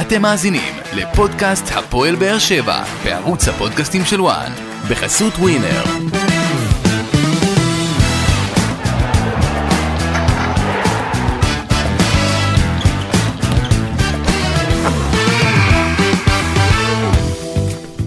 אתם 0.00 0.22
מאזינים 0.22 0.74
לפודקאסט 0.96 1.64
הפועל 1.74 2.14
באר 2.14 2.38
שבע 2.38 2.82
בערוץ 3.04 3.48
הפודקאסטים 3.48 4.04
של 4.04 4.20
וואן 4.20 4.52
בחסות 4.90 5.32
ווינר. 5.34 5.82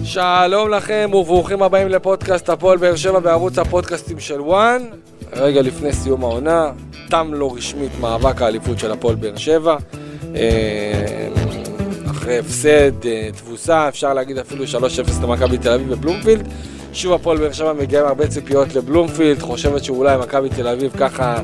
שלום 0.04 0.70
לכם 0.70 1.10
וברוכים 1.14 1.62
הבאים 1.62 1.88
לפודקאסט 1.88 2.48
הפועל 2.48 2.78
באר 2.78 2.96
שבע 2.96 3.18
בערוץ 3.18 3.58
הפודקאסטים 3.58 4.20
של 4.20 4.40
וואן. 4.40 4.82
רגע 5.32 5.62
לפני 5.62 5.92
סיום 5.92 6.24
העונה, 6.24 6.70
תם 7.08 7.34
לא 7.34 7.54
רשמית 7.56 7.92
מאבק 8.00 8.42
האליפות 8.42 8.78
של 8.78 8.92
הפועל 8.92 9.14
באר 9.14 9.36
שבע. 9.36 9.76
אה, 10.36 11.25
אחרי 12.26 12.38
הפסד, 12.38 13.06
אה, 13.06 13.28
תבוסה, 13.36 13.88
אפשר 13.88 14.14
להגיד 14.14 14.38
אפילו 14.38 14.64
3-0 14.66 15.22
למכבי 15.22 15.58
תל 15.58 15.72
אביב 15.72 15.90
בבלומפילד. 15.90 16.48
שוב 16.92 17.12
הפועל 17.12 17.38
באר 17.38 17.52
שבע 17.52 17.72
מגיעה 17.72 18.02
עם 18.02 18.08
הרבה 18.08 18.28
ציפיות 18.28 18.74
לבלומפילד, 18.74 19.42
חושבת 19.42 19.84
שאולי 19.84 20.16
מכבי 20.16 20.48
תל 20.48 20.68
אביב 20.68 20.92
ככה 20.98 21.40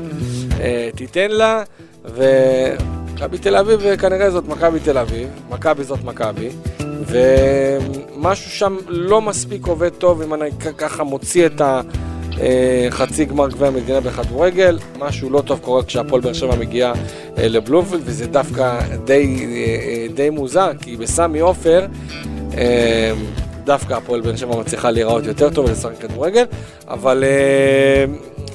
אה, 0.59 0.89
תיתן 0.95 1.31
לה, 1.31 1.63
ומכבי 2.05 3.37
תל 3.37 3.55
אביב 3.55 3.85
אה, 3.85 3.97
כנראה 3.97 4.31
זאת 4.31 4.47
מכבי 4.47 4.79
תל 4.79 4.97
אביב, 4.97 5.29
מכבי 5.49 5.83
זאת 5.83 6.03
מכבי, 6.03 6.49
ומשהו 7.07 8.51
שם 8.51 8.77
לא 8.87 9.21
מספיק 9.21 9.67
עובד 9.67 9.89
טוב 9.89 10.21
אם 10.21 10.33
אני 10.33 10.49
ככה 10.77 11.03
מוציא 11.03 11.45
את 11.45 11.61
החצי 12.87 13.25
גמר 13.25 13.49
גביע 13.49 13.67
המדינה 13.67 13.99
בכדורגל, 13.99 14.79
משהו 14.99 15.29
לא 15.29 15.41
טוב 15.41 15.59
קורה 15.59 15.83
כשהפועל 15.83 16.21
באר 16.21 16.33
שבע 16.33 16.55
מגיעה 16.55 16.93
אה, 17.37 17.47
לבלומפילד, 17.47 18.01
וזה 18.05 18.27
דווקא 18.27 18.79
די, 19.05 19.45
אה, 19.45 19.55
אה, 19.55 20.07
די 20.13 20.29
מוזר, 20.29 20.71
כי 20.81 20.97
בסמי 20.97 21.39
עופר 21.39 21.85
אה, 22.57 23.11
דווקא 23.63 23.93
הפועל 23.93 24.21
באר 24.21 24.35
שבע 24.35 24.59
מצליחה 24.59 24.91
להיראות 24.91 25.25
יותר 25.25 25.49
טוב 25.49 25.65
ולשחק 25.65 25.97
כדורגל, 25.99 26.45
אבל 26.87 27.23
אה, 27.23 28.05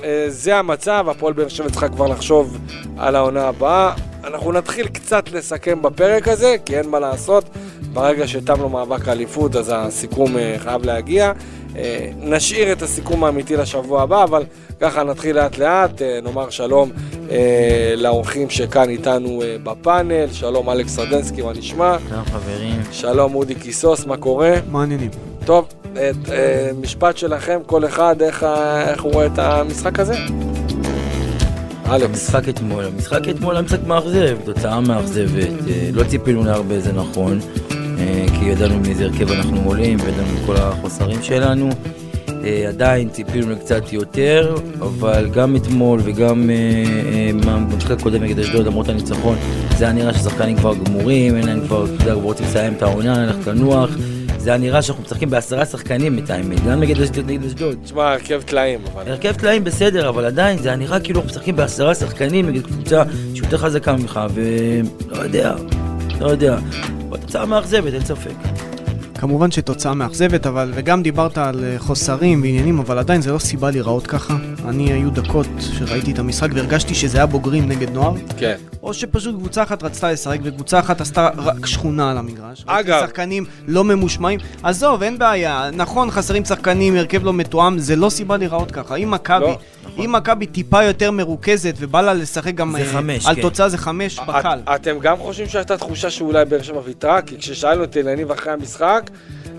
אה, 0.04 0.24
זה 0.28 0.56
המצב, 0.56 1.06
הפועל 1.10 1.32
באר 1.32 1.48
שבע 1.48 1.70
צריכה 1.70 1.88
כבר 1.88 2.06
לחשוב 2.06 2.58
על 2.96 3.16
העונה 3.16 3.48
הבאה. 3.48 3.92
אנחנו 4.24 4.52
נתחיל 4.52 4.86
קצת 4.86 5.30
לסכם 5.32 5.82
בפרק 5.82 6.28
הזה, 6.28 6.56
כי 6.64 6.78
אין 6.78 6.88
מה 6.88 7.00
לעשות, 7.00 7.44
ברגע 7.92 8.28
שתם 8.28 8.60
לו 8.60 8.68
מאבק 8.68 9.08
האליפות 9.08 9.56
אז 9.56 9.72
הסיכום 9.74 10.36
אה, 10.36 10.56
חייב 10.58 10.84
להגיע. 10.84 11.32
אה, 11.78 12.10
נשאיר 12.20 12.72
את 12.72 12.82
הסיכום 12.82 13.24
האמיתי 13.24 13.56
לשבוע 13.56 14.02
הבא, 14.02 14.24
אבל 14.24 14.44
ככה 14.80 15.02
נתחיל 15.02 15.36
לאט 15.36 15.58
לאט, 15.58 16.02
אה, 16.02 16.18
נאמר 16.22 16.50
שלום 16.50 16.90
אה, 17.30 17.94
לאורחים 17.96 18.50
שכאן 18.50 18.88
איתנו 18.88 19.42
בפאנל, 19.62 20.26
שלום 20.32 20.70
אלכס 20.70 20.98
רדנסקי, 20.98 21.42
מה 21.42 21.52
נשמע? 21.52 21.96
שלום 22.08 22.24
חברים. 22.24 22.80
שלום 22.92 23.34
אודי 23.34 23.54
קיסוס, 23.54 24.06
מה 24.06 24.16
קורה? 24.16 24.54
מעניינים. 24.70 25.10
טוב, 25.44 25.68
אה, 25.96 26.10
אה, 26.32 26.70
משפט 26.80 27.16
שלכם, 27.16 27.60
כל 27.66 27.84
אחד, 27.86 28.22
איך, 28.22 28.46
איך 28.88 29.02
הוא 29.02 29.12
רואה 29.12 29.26
את 29.26 29.38
המשחק 29.38 30.00
הזה? 30.00 30.14
אלכס, 31.90 32.04
המשחק 32.04 32.48
אתמול, 32.48 32.84
המשחק 32.84 33.28
אתמול 33.28 33.54
היה 33.54 33.62
משחק 33.62 33.82
מאכזב, 33.86 34.38
תוצאה 34.44 34.80
מאכזבת, 34.80 35.48
לא 35.92 36.04
ציפינו 36.04 36.44
להרבה 36.44 36.80
זה 36.80 36.92
נכון, 36.92 37.40
כי 38.38 38.44
ידענו 38.44 38.80
מאיזה 38.80 39.04
הרכב 39.04 39.30
אנחנו 39.30 39.60
עולים, 39.64 39.98
וידענו 40.00 40.46
כל 40.46 40.56
החוסרים 40.56 41.22
שלנו. 41.22 41.70
אה, 42.44 42.68
עדיין 42.68 43.08
ציפינו 43.08 43.50
לקצת 43.50 43.92
יותר, 43.92 44.54
אבל 44.78 45.28
גם 45.32 45.56
אתמול 45.56 46.00
וגם 46.04 46.50
אה, 46.50 46.54
אה, 47.12 47.30
במשחק 47.46 47.90
הקודם 47.90 48.22
נגד 48.22 48.38
אשדוד, 48.38 48.66
למרות 48.66 48.88
הניצחון, 48.88 49.36
זה 49.76 49.84
היה 49.84 49.92
נראה 49.92 50.14
שהשחקנים 50.14 50.56
כבר 50.56 50.74
גמורים, 50.74 51.36
אין 51.36 51.46
להם 51.46 51.60
כבר, 51.66 51.84
אתה 51.84 51.92
יודע, 51.92 52.12
כבר 52.12 52.22
רוצים 52.22 52.46
לסיים 52.46 52.72
את 52.72 52.82
העונה, 52.82 53.26
ללכת 53.26 53.46
לנוח. 53.46 53.90
זה 54.38 54.50
היה 54.50 54.58
נראה 54.58 54.82
שאנחנו 54.82 55.04
משחקים 55.04 55.30
בעשרה 55.30 55.66
שחקנים 55.66 56.18
את 56.18 56.30
האמת, 56.30 56.64
גם 56.64 56.80
נגד 56.80 57.00
אשדוד. 57.00 57.76
תשמע, 57.84 58.12
הרכב 58.12 58.42
טלאים, 58.42 58.80
אבל... 58.94 59.10
הרכב 59.10 59.32
טלאים 59.32 59.64
בסדר, 59.64 60.08
אבל 60.08 60.24
עדיין 60.24 60.58
זה 60.58 60.68
היה 60.68 60.76
נראה 60.76 61.00
כאילו 61.00 61.20
אנחנו 61.20 61.30
משחקים 61.30 61.56
בעשרה 61.56 61.94
שחקנים 61.94 62.48
נגד 62.48 62.62
קבוצה 62.62 63.02
שיותר 63.34 63.58
חזקה 63.58 63.96
ממך, 63.96 64.20
ולא 64.34 65.22
יודע, 65.22 65.54
לא 66.20 66.26
יודע. 66.28 66.58
אבל 67.08 67.18
תוצאה 67.18 67.46
מאכזבת, 67.46 67.92
אין 67.92 68.04
ספק. 68.04 68.57
כמובן 69.18 69.50
שתוצאה 69.50 69.94
מאכזבת, 69.94 70.46
אבל, 70.46 70.72
וגם 70.74 71.02
דיברת 71.02 71.38
על 71.38 71.64
אה, 71.64 71.78
חוסרים 71.78 72.42
ועניינים, 72.42 72.78
אבל 72.78 72.98
עדיין 72.98 73.22
זה 73.22 73.32
לא 73.32 73.38
סיבה 73.38 73.70
להיראות 73.70 74.06
ככה. 74.06 74.34
אני, 74.68 74.92
היו 74.92 75.10
דקות 75.10 75.46
שראיתי 75.78 76.12
את 76.12 76.18
המשחק 76.18 76.48
והרגשתי 76.54 76.94
שזה 76.94 77.18
היה 77.18 77.26
בוגרים 77.26 77.68
נגד 77.68 77.90
נוער, 77.90 78.14
כן. 78.36 78.54
או 78.82 78.94
שפשוט 78.94 79.34
קבוצה 79.34 79.62
אחת 79.62 79.82
רצתה 79.82 80.12
לשחק 80.12 80.38
וקבוצה 80.42 80.78
אחת 80.78 81.00
עשתה 81.00 81.28
רק 81.36 81.66
שכונה 81.66 82.10
על 82.10 82.18
המגרש. 82.18 82.64
אגב- 82.66 83.00
שחקנים 83.06 83.44
לא 83.66 83.84
ממושמעים. 83.84 84.40
עזוב, 84.62 85.02
אין 85.02 85.18
בעיה. 85.18 85.70
נכון, 85.72 86.10
חסרים 86.10 86.44
שחקנים, 86.44 86.96
הרכב 86.96 87.24
לא 87.24 87.32
מתואם, 87.32 87.78
זה 87.78 87.96
לא 87.96 88.10
סיבה 88.10 88.36
להיראות 88.36 88.70
ככה. 88.70 88.96
אם 88.96 89.10
מכבי, 89.10 89.44
לא, 89.46 89.58
אם 90.04 90.12
מכבי 90.12 90.46
טיפה 90.46 90.84
יותר 90.84 91.10
מרוכזת 91.10 91.74
ובא 91.78 92.00
לה 92.00 92.14
לשחק 92.14 92.54
גם 92.54 92.72
זה 92.72 92.82
אה, 92.84 92.92
חמש, 92.92 93.26
על 93.26 93.34
כן. 93.34 93.42
תוצאה 93.42 93.68
זה 93.68 93.78
חמש 93.78 94.18
בקל. 94.18 94.58
את, 94.64 94.68
אתם 94.80 94.98
גם 94.98 95.16
חושבים 95.16 95.48
שהייתה 95.48 95.76
תחושה 95.76 96.10
שאולי 96.10 96.44
באר 96.44 96.62
שבע 96.62 96.80
ויתרה? 96.84 97.22
כי 97.22 97.38
כששאלנו 97.38 97.84
את 97.84 97.96
אליניב 97.96 98.30
אחרי 98.30 98.52
המשחק, 98.52 99.07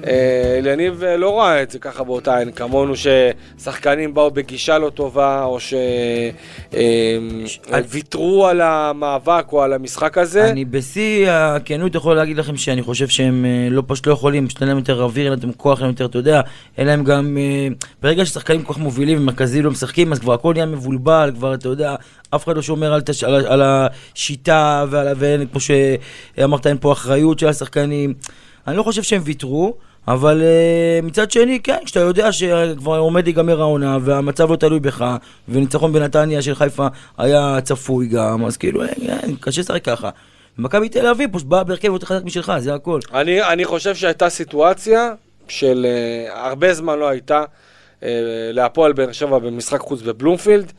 אה, 0.08 0.56
אליניב 0.58 1.04
אה, 1.04 1.18
לא 1.18 1.40
ראה 1.40 1.64
את 1.64 1.72
זה 1.72 1.80
ככה 1.80 2.04
באותה 2.04 2.38
עין, 2.38 2.52
כמונו 2.52 2.94
ששחקנים 2.96 4.14
באו 4.14 4.32
בגישה 4.32 4.78
לא 4.78 4.90
טובה, 4.90 5.44
או 5.44 5.58
שוויתרו 7.46 8.48
על 8.48 8.62
המאבק 8.62 9.46
או 9.52 9.64
על 9.64 9.74
המשחק 9.74 10.18
הזה. 10.18 10.50
אני 10.52 10.66
בשיא 10.66 11.32
הכנות 11.32 11.96
יכול 11.96 12.16
להגיד 12.16 12.38
לכם 12.38 12.58
שאני 12.58 12.82
חושב 12.82 13.08
שהם 13.08 13.46
אה, 13.46 13.68
לא 13.72 13.84
פשוט 13.88 14.08
לא 14.08 14.14
יכולים, 14.14 14.48
פשוט 14.48 14.62
אין 14.62 14.70
להם 14.70 14.78
יותר 14.78 15.04
אוויר, 15.04 15.32
אין 15.32 15.40
להם 15.44 15.52
כוח, 15.58 15.78
אין 15.78 15.86
להם 15.86 15.92
יותר, 15.92 16.06
אתה 16.06 16.18
יודע, 16.18 16.42
אין 16.78 16.88
להם 16.88 17.04
גם... 17.04 17.38
אה, 17.38 17.68
ברגע 18.02 18.26
ששחקנים 18.26 18.64
כל 18.64 18.74
כך 18.74 18.80
מובילים 18.80 19.18
ומרכזיים 19.18 19.66
לא 19.66 19.72
משחקים, 19.72 20.12
אז 20.12 20.20
כבר 20.20 20.34
הכל 20.34 20.54
נהיה 20.54 20.66
מבולבל, 20.66 21.32
כבר 21.36 21.54
אתה 21.54 21.70
יודע, 21.70 21.96
אף 22.36 22.46
אחד 22.46 22.56
לא 22.56 22.62
שומר 22.62 22.94
על, 22.94 23.02
תש... 23.02 23.24
על, 23.24 23.48
על 23.48 23.62
השיטה 23.64 24.86
ועל. 24.90 25.08
ואין, 25.18 25.48
כמו 25.48 25.60
שאמרת, 25.60 26.68
אין 26.68 26.78
פה 26.80 26.92
אחריות 26.92 27.40
של 27.40 27.48
השחקנים. 27.48 28.14
אני 28.70 28.78
לא 28.78 28.84
חושב 28.84 29.04
שהם 29.04 29.22
ויתרו. 29.26 29.74
אבל 30.08 30.42
uh, 30.42 31.06
מצד 31.06 31.32
שני, 31.32 31.60
כן, 31.60 31.78
כשאתה 31.86 32.00
יודע 32.00 32.32
שכבר 32.32 32.98
עומד 32.98 33.24
להיגמר 33.24 33.62
העונה 33.62 33.98
והמצב 34.02 34.52
לא 34.52 34.56
תלוי 34.56 34.80
בך, 34.80 35.16
וניצחון 35.50 35.94
בנתניה 35.94 36.42
של 36.42 36.56
חיפה 36.56 36.88
היה 37.18 37.58
צפוי 37.64 38.08
גם, 38.08 38.46
אז 38.46 38.58
כאילו, 38.58 38.82
אה, 38.82 38.88
אה, 39.10 39.18
קשה 39.40 39.62
לשחק 39.62 39.86
ככה. 39.86 40.10
מכבי 40.58 40.90
תל 40.90 41.08
אביב 41.08 41.30
פשוט 41.34 41.48
באה 41.48 41.64
בהרכב 41.64 41.88
יותר 41.88 42.06
חזק 42.06 42.24
משלך, 42.24 42.54
זה 42.58 42.74
הכל. 42.74 43.00
אני, 43.14 43.44
אני 43.44 43.66
חושב 43.66 43.96
שהייתה 43.96 44.30
סיטואציה 44.30 45.14
של 45.48 45.86
uh, 46.30 46.38
הרבה 46.38 46.74
זמן 46.74 47.00
לא 47.00 47.10
הייתה 47.10 47.44
uh, 48.00 48.04
להפועל 48.54 48.94
באר 48.94 49.12
שבע 49.12 49.40
במשחק 49.40 49.80
חוץ 49.80 50.02
בבלומפילד. 50.02 50.72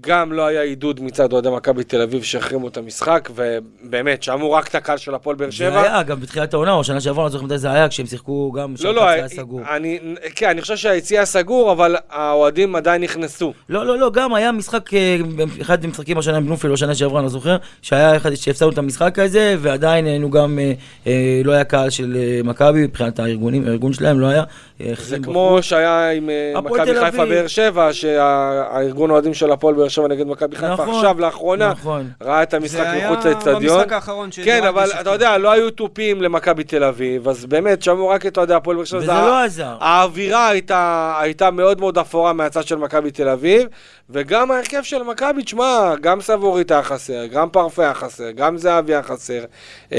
גם 0.00 0.32
לא 0.32 0.46
היה 0.46 0.62
עידוד 0.62 1.00
מצד 1.00 1.32
אוהדי 1.32 1.48
מכבי 1.50 1.84
תל 1.84 2.02
אביב 2.02 2.22
שהחרימו 2.22 2.68
את 2.68 2.76
המשחק, 2.76 3.28
ובאמת, 3.34 4.22
שמעו 4.22 4.52
רק 4.52 4.68
את 4.68 4.74
הקהל 4.74 4.96
של 4.96 5.14
הפועל 5.14 5.36
באר 5.36 5.50
זה 5.50 5.56
שבע. 5.56 5.82
היה 5.82 6.02
גם 6.02 6.20
בתחילת 6.20 6.54
העונה, 6.54 6.72
או 6.72 6.84
שנה 6.84 7.00
שעברה, 7.00 7.24
אני 7.24 7.32
לא 7.32 7.32
זוכר 7.32 7.44
מתי 7.44 7.58
זה 7.58 7.70
היה, 7.70 7.88
כשהם 7.88 8.06
שיחקו 8.06 8.52
גם, 8.52 8.74
לא, 8.80 8.94
לא, 8.94 9.08
היה 9.08 9.28
סגור. 9.28 9.60
אני, 9.76 9.98
כן, 10.34 10.48
אני 10.48 10.60
חושב 10.60 10.76
שהיציע 10.76 11.24
סגור, 11.24 11.72
אבל 11.72 11.96
האוהדים 12.10 12.76
עדיין 12.76 13.02
נכנסו. 13.02 13.52
לא, 13.68 13.86
לא, 13.86 13.98
לא, 13.98 14.10
גם 14.10 14.34
היה 14.34 14.52
משחק, 14.52 14.94
אה, 14.94 15.16
אחד 15.60 15.84
המשחקים 15.84 16.18
השנה 16.18 16.36
עם 16.36 16.44
בלומפילד, 16.44 16.72
או 16.72 16.76
שנה 16.76 16.94
שעברה, 16.94 17.18
אני 17.18 17.24
לא 17.24 17.30
זוכר, 17.30 17.56
שהיה 17.82 18.16
אחד 18.16 18.34
שהפסדנו 18.34 18.70
את 18.70 18.78
המשחק 18.78 19.18
הזה, 19.18 19.56
ועדיין 19.58 20.06
היינו 20.06 20.30
גם, 20.30 20.58
אה, 20.58 20.72
אה, 21.06 21.40
לא 21.44 21.52
היה 21.52 21.64
קהל 21.64 21.90
של 21.90 22.16
אה, 22.16 22.40
מכבי, 22.44 22.82
מבחינת 22.82 23.18
הארגונים, 23.18 23.66
הארגון 23.66 23.92
שלהם 23.92 24.20
לא 24.20 24.26
היה. 24.26 24.44
אה, 24.80 24.92
זה 24.98 25.18
כמו 25.18 25.50
בחוץ. 25.50 25.64
שהיה 25.64 26.10
עם 26.10 26.30
אה, 26.30 26.60
מכבי 26.60 27.00
חיפה. 27.00 27.24
באר 27.24 27.46
שבע, 27.46 27.92
שהארגון 27.92 29.10
האוהדים 29.10 29.34
של 29.34 29.52
הפועל 29.52 29.77
באר 29.78 29.88
שבע 29.88 30.08
נגד 30.08 30.26
מכבי 30.26 30.56
חיפה 30.56 30.72
נכון, 30.72 30.94
עכשיו, 30.94 31.20
לאחרונה, 31.20 31.70
נכון. 31.70 32.10
ראה 32.22 32.42
את 32.42 32.54
המשחק 32.54 32.76
זה 32.76 32.90
היה 32.90 33.10
מחוץ 33.10 33.26
לאצטדיון. 33.26 33.78
במשחק 33.78 33.92
האחרון 33.92 34.28
כן, 34.44 34.64
אבל. 34.64 34.90
אתה 35.00 35.10
יודע, 35.10 35.38
לא 35.38 35.52
היו 35.52 35.70
תופים 35.70 36.22
למכבי 36.22 36.64
תל 36.64 36.84
אביב, 36.84 37.28
אז 37.28 37.46
באמת, 37.46 37.82
שמעו 37.82 38.08
רק 38.08 38.26
את 38.26 38.36
אוהדי 38.36 38.54
הפועל 38.54 38.76
באר 38.76 38.84
שבע. 38.84 38.98
וזה 38.98 39.12
לא 39.12 39.44
עזר. 39.44 39.76
האווירה 39.80 40.48
הייתה, 40.48 41.14
הייתה 41.20 41.50
מאוד 41.50 41.80
מאוד 41.80 41.98
אפורה 41.98 42.32
מהצד 42.32 42.66
של 42.66 42.76
מכבי 42.76 43.10
תל 43.10 43.28
אביב, 43.28 43.68
וגם 44.10 44.50
ההרכב 44.50 44.82
של 44.82 45.02
מכבי, 45.02 45.42
תשמע, 45.42 45.94
גם 46.00 46.20
סבורית 46.20 46.70
היה 46.70 46.82
חסר, 46.82 47.26
גם 47.26 47.48
פרפה 47.48 47.82
היה 47.82 47.94
חסר, 47.94 48.30
גם 48.30 48.56
זהבי 48.56 48.92
היה 48.92 49.02
חסר. 49.02 49.44
אה, 49.92 49.98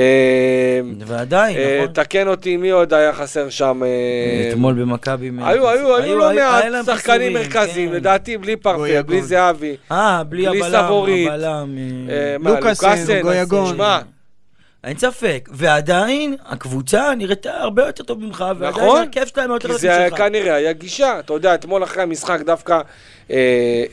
ועדיין, 1.06 1.58
אה, 1.58 1.82
נכון. 1.82 1.94
תקן 1.94 2.28
אותי, 2.28 2.58
מי 2.58 2.70
עוד 2.70 2.94
היה 2.94 3.14
חסר 3.14 3.50
שם? 3.50 3.84
אה, 3.84 4.50
אתמול 4.50 4.74
במכבי... 4.74 5.32
היו, 5.42 5.70
היו, 5.70 5.96
היו 5.96 6.18
לא 6.18 6.28
היה 6.28 6.62
מעט 6.72 6.86
שחקנים 6.86 7.34
מרכזיים, 7.34 7.90
כן. 7.90 7.96
לדעתי 7.96 8.38
בלי 8.38 8.56
פרפה. 8.56 9.04
בלי 9.06 9.22
זהבי. 9.22 9.69
אה, 9.92 10.24
בלי 10.24 10.48
הבלם. 10.48 10.86
הבלם. 10.86 11.78
אה, 12.10 12.16
אה, 12.16 12.56
לוקאסן, 12.56 13.22
גויגון. 13.22 13.76
שמע, 13.76 14.00
אין 14.84 14.98
ספק. 14.98 15.50
ועדיין, 15.52 16.36
הקבוצה 16.46 17.16
נראתה 17.18 17.58
הרבה 17.58 17.86
יותר 17.86 18.04
טוב 18.04 18.20
ממך, 18.20 18.46
ועדיין 18.58 18.86
נכון, 18.86 18.98
ההרכב 18.98 19.26
שלהם 19.26 19.52
יותר 19.52 19.68
כי 19.68 19.74
טוב 19.74 19.82
זה 19.82 19.98
היה 19.98 20.10
שלך. 20.10 20.18
כנראה 20.18 20.54
היה 20.54 20.74
גישה. 20.74 21.20
אתה 21.20 21.34
יודע, 21.34 21.56
אתמול 21.56 21.84
אחרי 21.84 22.04
המשחק 22.04 22.42
דווקא 22.42 22.74
אה, 22.74 23.36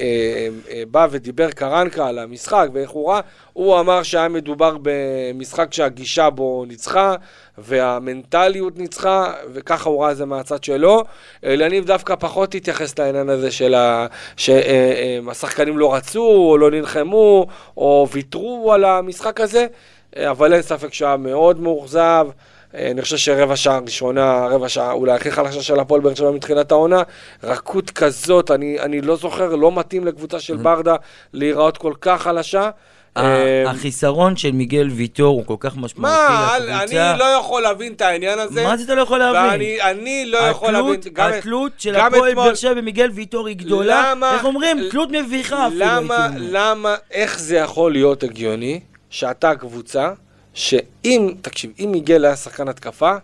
אה, 0.01 0.49
אה, 0.71 0.83
בא 0.91 1.07
ודיבר 1.11 1.51
קרנקה 1.51 2.07
על 2.07 2.19
המשחק 2.19 2.69
ואיך 2.73 2.91
הוא 2.91 3.11
ראה. 3.11 3.21
הוא 3.53 3.81
אמר 3.81 4.03
שהיה 4.03 4.29
מדובר 4.29 4.77
במשחק 4.83 5.73
שהגישה 5.73 6.31
בו 6.31 6.65
ניצחה, 6.69 7.15
והמנטליות 7.59 8.79
ניצחה, 8.79 9.33
וככה 9.53 9.89
הוא 9.89 10.03
ראה 10.03 10.11
את 10.11 10.17
זה 10.17 10.25
מהצד 10.25 10.65
שלו. 10.65 11.05
אליניב 11.45 11.85
דווקא 11.85 12.15
פחות 12.15 12.55
התייחס 12.55 12.99
לעניין 12.99 13.29
הזה 13.29 13.51
של 13.51 13.75
ה... 13.75 14.07
שהשחקנים 14.37 15.79
לא 15.79 15.95
רצו, 15.95 16.23
או 16.23 16.59
לא 16.59 16.71
נלחמו, 16.71 17.47
או 17.77 18.09
ויתרו 18.13 18.73
על 18.73 18.85
המשחק 18.85 19.41
הזה. 19.41 19.67
אה, 20.17 20.31
אבל 20.31 20.53
אין 20.53 20.63
ספק 20.63 20.95
שהיה 20.95 21.17
מאוד 21.17 21.61
מאוכזב. 21.61 22.27
אה, 22.75 22.91
אני 22.91 23.03
חושב 23.03 23.17
שרבע 23.17 23.57
שעה 23.57 23.79
ראשונה, 23.79 24.47
רבע 24.47 24.69
שעה 24.69 24.93
אולי 24.93 25.13
הכי 25.13 25.31
חלשה 25.31 25.63
של 25.63 25.81
הפועל 25.81 26.01
באר 26.01 26.15
שבע 26.15 26.31
מתחילת 26.31 26.73
העונה, 26.73 27.03
רכות 27.45 27.91
כזאת, 27.91 28.51
אני, 28.51 28.81
אני 28.81 29.01
לא 29.01 29.17
זוכר, 29.17 29.57
לא 29.57 29.73
מתאים 29.73 30.05
לקבוצה 30.05 30.41
של 30.41 30.57
ברדה 30.57 30.97
להיראות 31.33 31.79
כל 31.79 31.93
כך 32.01 32.23
חלשה. 32.23 32.71
אה, 33.17 33.71
החיסרון 33.71 34.37
של 34.37 34.53
מיגל 34.53 34.89
ויטור 34.91 35.37
הוא 35.37 35.47
כל 35.47 35.57
כך 35.61 35.77
משמעותי 35.77 36.17
מה, 36.19 36.59
לקבוצה. 36.59 37.11
אני 37.13 37.19
לא 37.19 37.25
יכול 37.25 37.63
להבין 37.63 37.93
את 37.93 38.01
העניין 38.01 38.39
הזה. 38.39 38.65
מה 38.65 38.77
זה 38.77 38.85
אתה 38.85 38.95
לא 38.95 39.03
יכול 39.03 39.19
להבין? 39.19 39.51
ואני 39.51 39.83
אני 39.83 40.25
לא 40.27 40.39
יכול 40.39 40.73
להבין. 40.73 41.01
התלות, 41.17 41.73
של 41.79 41.97
הפועל 41.97 42.35
באר 42.35 42.55
שבע 42.55 42.75
במיגל 42.75 43.11
ויטור 43.15 43.47
היא 43.47 43.57
גדולה. 43.57 44.15
איך 44.33 44.45
אומרים? 44.45 44.79
תלות 44.91 45.11
מביכה 45.11 45.67
אפילו, 45.67 45.85
למה. 45.85 46.29
למה, 46.39 46.95
איך 47.11 47.39
זה 47.39 47.57
יכול 47.57 47.93
להיות 47.93 48.23
הגיוני 48.23 48.81
שאתה 49.11 49.55
קבוצה, 49.57 50.13
שאם, 50.55 51.35
תקשיב, 51.43 51.73
אם 51.79 51.89
מיגל 51.93 52.25
היה 52.25 52.37
שחקן 52.37 52.69
התקפה, 52.69 53.17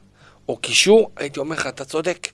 או 0.49 0.56
קישור, 0.56 1.11
הייתי 1.17 1.40
אומר 1.40 1.56
לך, 1.56 1.67
אתה 1.67 1.84
צודק. 1.84 2.29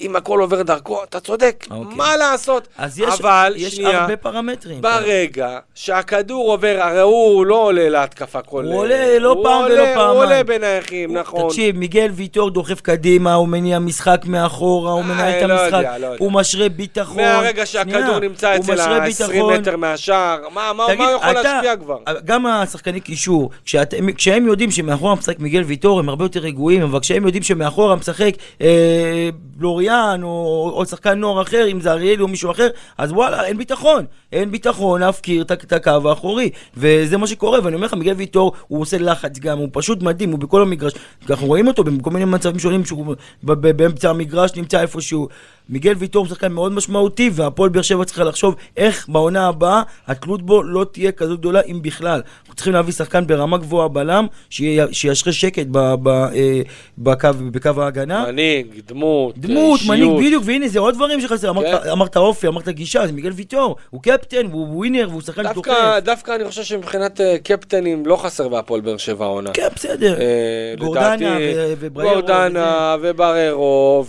אם 0.00 0.16
הכל 0.16 0.40
עובר 0.40 0.62
דרכו, 0.62 1.04
אתה 1.04 1.20
צודק. 1.20 1.66
אוקיי. 1.70 1.96
מה 1.96 2.16
לעשות? 2.16 2.68
אז 2.78 2.98
יש, 2.98 3.20
אבל, 3.20 3.54
יש 3.56 3.74
שנייה, 3.76 4.00
הרבה 4.00 4.16
פרמטרים. 4.16 4.80
ברגע 4.82 5.58
שהכדור 5.74 6.52
עובר, 6.52 6.76
הרי 6.80 7.00
הוא 7.00 7.46
לא 7.46 7.54
עולה 7.54 7.88
להתקפה 7.88 8.42
כל... 8.42 8.64
הוא 8.64 8.74
עולה 8.74 9.18
לא 9.18 9.28
הוא 9.32 9.44
פעם 9.44 9.62
עולה- 9.62 9.74
ולא 9.74 9.86
הוא 9.88 9.94
פעמיים. 9.94 10.16
עולה 10.16 10.44
בנייחים, 10.44 11.16
נכון. 11.16 11.48
תקשיב, 11.48 11.76
מיגל 11.76 12.08
ויטור 12.12 12.50
דוחף 12.50 12.80
קדימה, 12.80 13.34
הוא 13.34 13.48
מניע 13.48 13.78
משחק 13.78 14.20
מאחורה, 14.26 14.92
הוא 14.92 15.00
אה, 15.00 15.06
מנהל 15.06 15.44
את 15.44 15.48
לא 15.48 15.54
המשחק, 15.54 15.76
יודע, 15.78 15.98
לא 15.98 16.06
יודע. 16.06 16.16
הוא 16.18 16.32
משרה 16.32 16.68
ביטחון. 16.68 17.16
מהרגע 17.22 17.66
שהכדור 17.66 18.00
שנייה, 18.00 18.18
נמצא 18.20 18.52
הוא 18.54 18.64
אצל 18.64 18.74
משרה 18.74 18.96
ה-20 18.96 19.04
ביטחון. 19.06 19.54
מטר 19.54 19.76
מהשער, 19.76 20.38
מה 20.54 20.72
מה- 20.72 20.84
תגיד, 20.88 20.98
מה 20.98 21.06
הוא 21.08 21.16
יכול 21.16 21.30
אתה- 21.30 21.42
להשפיע 21.42 21.76
כבר? 21.76 21.96
גם 22.24 22.46
השחקני 22.46 23.00
קישור, 23.00 23.50
כשאת- 23.64 23.94
כשהם 24.16 24.46
יודעים 24.46 24.70
שמאחורה 24.70 25.14
משחק 25.14 25.38
מיגל 25.38 25.62
ויטור, 25.62 25.98
הם 25.98 26.08
הרבה 26.08 26.24
יותר 26.24 26.40
רגועים, 26.40 26.82
אבל 26.82 27.00
כשהם 27.00 27.24
יודעים 27.26 27.42
שמאחורה 27.42 27.96
משחק 27.96 28.30
אה, 28.60 29.28
בלוריאן 29.90 30.22
או, 30.22 30.70
או 30.74 30.86
שחקן 30.86 31.18
נוער 31.18 31.42
אחר, 31.42 31.66
אם 31.72 31.80
זה 31.80 31.92
אריאלי 31.92 32.22
או 32.22 32.28
מישהו 32.28 32.50
אחר, 32.50 32.68
אז 32.98 33.12
וואלה, 33.12 33.44
אין 33.44 33.58
ביטחון. 33.58 34.04
אין 34.32 34.50
ביטחון 34.50 35.00
להפקיר 35.00 35.42
את 35.42 35.72
הקו 35.72 36.08
האחורי. 36.08 36.50
וזה 36.76 37.16
מה 37.16 37.26
שקורה, 37.26 37.58
ואני 37.62 37.74
אומר 37.76 37.86
לך, 37.86 37.94
מיגל 37.94 38.12
ויטור, 38.12 38.52
הוא 38.68 38.80
עושה 38.80 38.98
לחץ 38.98 39.38
גם, 39.38 39.58
הוא 39.58 39.68
פשוט 39.72 40.02
מדהים, 40.02 40.30
הוא 40.30 40.38
בכל 40.38 40.62
המגרש. 40.62 40.92
אנחנו 41.30 41.46
רואים 41.46 41.68
אותו 41.68 41.84
בכל 41.84 42.10
מיני 42.10 42.24
מצבים 42.24 42.58
שונים, 42.58 42.84
שהוא 42.84 43.14
באמצע 43.42 44.10
המגרש 44.10 44.54
נמצא 44.56 44.80
איפשהו. 44.80 45.28
מיגל 45.70 45.94
ויטור 45.98 46.24
הוא 46.24 46.28
שחקן 46.30 46.52
מאוד 46.52 46.72
משמעותי, 46.72 47.30
והפועל 47.32 47.70
באר 47.70 47.82
שבע 47.82 48.04
צריכה 48.04 48.24
לחשוב 48.24 48.54
איך 48.76 49.08
בעונה 49.08 49.46
הבאה 49.48 49.82
התלות 50.06 50.42
בו 50.42 50.62
לא 50.62 50.86
תהיה 50.92 51.12
כזו 51.12 51.38
גדולה, 51.38 51.60
אם 51.66 51.78
בכלל. 51.82 52.20
אנחנו 52.40 52.54
צריכים 52.54 52.72
להביא 52.72 52.92
שחקן 52.92 53.26
ברמה 53.26 53.58
גבוהה 53.58 53.88
בלם, 53.88 54.26
שישרה 54.50 55.32
שקט 55.32 55.66
ב- 55.70 55.94
ב- 56.02 56.08
אה, 56.08 56.62
בקו 56.98 57.28
בקו 57.50 57.82
ההגנה. 57.82 58.24
מנהיג, 58.32 58.66
דמות, 58.86 59.38
דמות, 59.38 59.79
אישיות. 59.80 59.98
מנהיג, 59.98 60.26
בדיוק, 60.26 60.42
והנה 60.46 60.68
זה 60.68 60.78
עוד 60.78 60.94
דברים 60.94 61.20
שחסר, 61.20 61.50
אמרת- 61.50 61.82
כן. 61.82 61.90
אמרת 61.90 62.16
אופי, 62.16 62.46
אמרת 62.46 62.68
גישה, 62.68 63.06
זה 63.06 63.12
מיגל 63.12 63.32
ויטור, 63.32 63.76
הוא 63.90 64.02
קפטן, 64.02 64.46
והוא 64.50 64.66
ווינר, 64.76 65.06
והוא 65.10 65.20
שחקן 65.22 65.42
דווקא, 65.42 65.54
דוחף. 65.70 66.04
דווקא 66.04 66.34
אני 66.34 66.44
חושב 66.44 66.62
שמבחינת 66.62 67.20
אה, 67.20 67.36
קפטנים 67.44 68.06
לא 68.06 68.16
חסר 68.16 68.48
בהפועל 68.48 68.80
באר 68.80 68.96
שבע 68.96 69.24
העונה. 69.24 69.50
כן, 69.52 69.68
בסדר. 69.76 70.20
אה, 70.20 70.26
גורדנה 70.78 71.16
לדעתי, 71.16 71.24
ו- 71.56 71.74
ובריירו 71.80 72.14
גורדנה 72.14 72.96
ובררו, 73.00 74.04